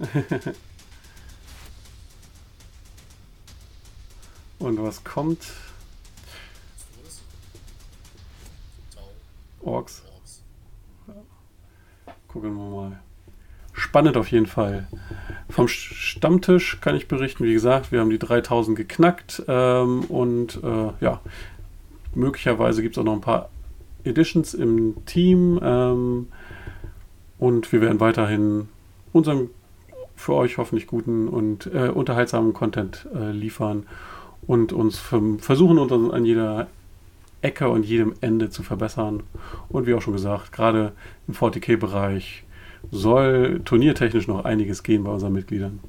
[4.58, 5.46] Und was kommt?
[9.62, 10.02] Orks.
[12.28, 13.00] Gucken wir mal.
[13.72, 14.88] Spannend auf jeden Fall.
[15.48, 20.92] Vom Stammtisch kann ich berichten, wie gesagt, wir haben die 3000 geknackt ähm, und äh,
[21.00, 21.20] ja,
[22.14, 23.48] möglicherweise gibt es auch noch ein paar
[24.04, 26.28] Editions im Team ähm,
[27.38, 28.68] und wir werden weiterhin
[29.12, 29.50] unseren
[30.20, 33.86] für euch hoffentlich guten und äh, unterhaltsamen Content äh, liefern
[34.46, 36.68] und uns versuchen, uns an jeder
[37.40, 39.22] Ecke und jedem Ende zu verbessern.
[39.70, 40.92] Und wie auch schon gesagt, gerade
[41.26, 42.44] im 40k-Bereich
[42.90, 45.80] soll turniertechnisch noch einiges gehen bei unseren Mitgliedern.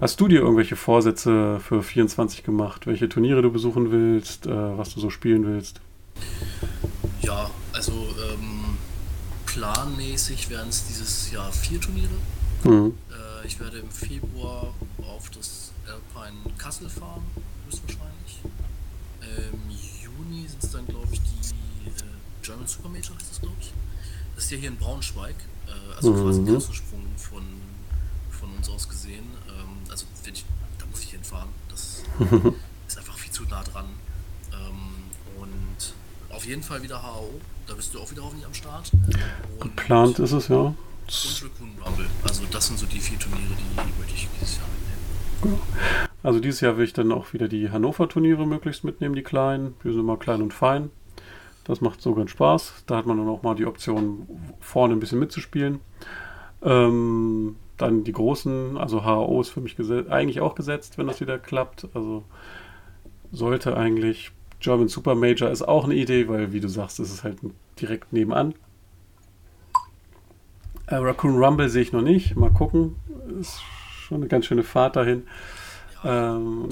[0.00, 2.86] Hast du dir irgendwelche Vorsätze für 24 gemacht?
[2.86, 5.82] Welche Turniere du besuchen willst, äh, was du so spielen willst?
[7.20, 8.78] Ja, also ähm,
[9.44, 12.14] planmäßig werden es dieses Jahr vier Turniere.
[12.64, 12.94] Mhm.
[13.10, 17.22] Äh, ich werde im Februar auf das Alpine Kassel fahren,
[17.66, 18.40] höchstwahrscheinlich.
[19.22, 22.02] Im Juni sind es dann, glaube ich, die äh,
[22.42, 23.72] German Supermajor, heißt das, glaube ich.
[24.34, 26.22] Das ist ja hier in Braunschweig, äh, also mhm.
[26.22, 27.42] quasi ein Kassensprung von,
[28.30, 29.24] von uns aus gesehen.
[29.48, 30.44] Ähm, also, ich,
[30.78, 31.48] da muss ich hinfahren.
[31.68, 32.02] Das
[32.88, 33.86] ist einfach viel zu nah dran.
[34.52, 35.94] Ähm, und
[36.34, 37.30] auf jeden Fall wieder HAO.
[37.66, 38.90] Da bist du auch wieder hoffentlich am Start.
[39.60, 40.74] Und Geplant ist es, ja.
[42.22, 45.60] Also das sind so die vier Turniere, die möchte ich dieses Jahr mitnehmen.
[46.22, 49.74] Also dieses Jahr will ich dann auch wieder die Hannover-Turniere möglichst mitnehmen, die kleinen.
[49.82, 50.90] Die sind immer klein und fein.
[51.64, 52.84] Das macht so ganz Spaß.
[52.86, 54.26] Da hat man dann auch mal die Option,
[54.60, 55.80] vorne ein bisschen mitzuspielen.
[56.62, 59.76] Ähm, dann die großen, also HAO ist für mich
[60.10, 61.88] eigentlich auch gesetzt, wenn das wieder klappt.
[61.94, 62.24] Also
[63.32, 64.30] sollte eigentlich.
[64.60, 67.38] German Super Major ist auch eine Idee, weil, wie du sagst, es ist halt
[67.80, 68.52] direkt nebenan.
[70.90, 72.36] Äh, Raccoon Rumble sehe ich noch nicht.
[72.36, 72.96] Mal gucken.
[73.40, 75.22] Ist schon eine ganz schöne Fahrt dahin.
[76.02, 76.68] Ja, ähm,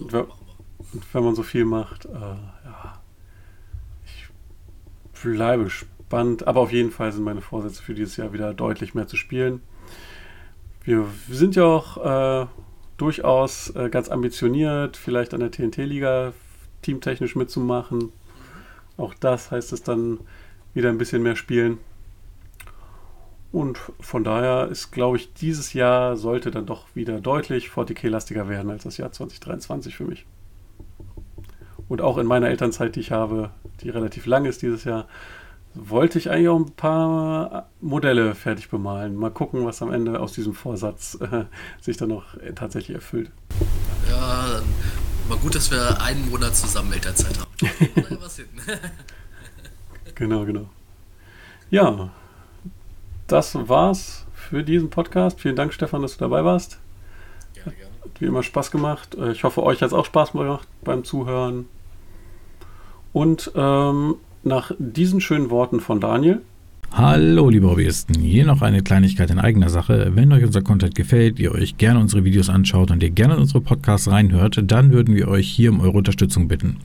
[1.12, 3.00] wenn man so viel macht, äh, ja.
[4.04, 4.28] Ich
[5.22, 9.06] bleibe spannend, aber auf jeden Fall sind meine Vorsätze für dieses Jahr wieder deutlich mehr
[9.06, 9.60] zu spielen.
[10.82, 12.46] Wir sind ja auch äh,
[12.96, 16.32] durchaus äh, ganz ambitioniert, vielleicht an der TNT-Liga
[16.82, 18.12] teamtechnisch mitzumachen.
[18.96, 20.18] Auch das heißt es dann
[20.74, 21.78] wieder ein bisschen mehr spielen.
[23.50, 28.70] Und von daher ist, glaube ich, dieses Jahr sollte dann doch wieder deutlich 40k-lastiger werden
[28.70, 30.26] als das Jahr 2023 für mich.
[31.88, 33.50] Und auch in meiner Elternzeit, die ich habe,
[33.80, 35.06] die relativ lang ist dieses Jahr,
[35.74, 39.16] wollte ich eigentlich auch ein paar Modelle fertig bemalen.
[39.16, 41.44] Mal gucken, was am Ende aus diesem Vorsatz äh,
[41.80, 43.30] sich dann noch tatsächlich erfüllt.
[44.10, 44.60] Ja,
[45.28, 47.50] war gut, dass wir einen Monat zusammen Elternzeit haben.
[50.14, 50.68] genau, genau.
[51.70, 52.10] Ja,
[53.28, 55.40] das war's für diesen Podcast.
[55.40, 56.80] Vielen Dank, Stefan, dass du dabei warst.
[57.54, 57.92] Gerne, gerne.
[58.02, 59.14] Hat wie immer Spaß gemacht.
[59.14, 61.68] Äh, ich hoffe, euch hat es auch Spaß gemacht beim Zuhören.
[63.12, 66.42] Und ähm, nach diesen schönen Worten von Daniel.
[66.92, 70.12] Hallo liebe Hobbyisten, hier noch eine Kleinigkeit in eigener Sache.
[70.14, 73.40] Wenn euch unser Content gefällt, ihr euch gerne unsere Videos anschaut und ihr gerne in
[73.40, 76.78] unsere Podcasts reinhört, dann würden wir euch hier um eure Unterstützung bitten.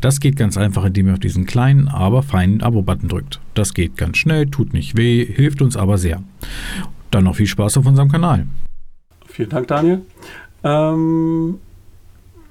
[0.00, 3.40] Das geht ganz einfach, indem ihr auf diesen kleinen, aber feinen Abo-Button drückt.
[3.54, 6.22] Das geht ganz schnell, tut nicht weh, hilft uns aber sehr.
[7.10, 8.46] Dann noch viel Spaß auf unserem Kanal.
[9.26, 10.02] Vielen Dank, Daniel.
[10.62, 11.58] Ähm,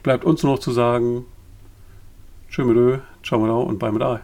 [0.03, 1.23] bleibt uns nur noch zu sagen,
[2.49, 4.19] tschö mit Ö, ciao mit und bye mit Ei.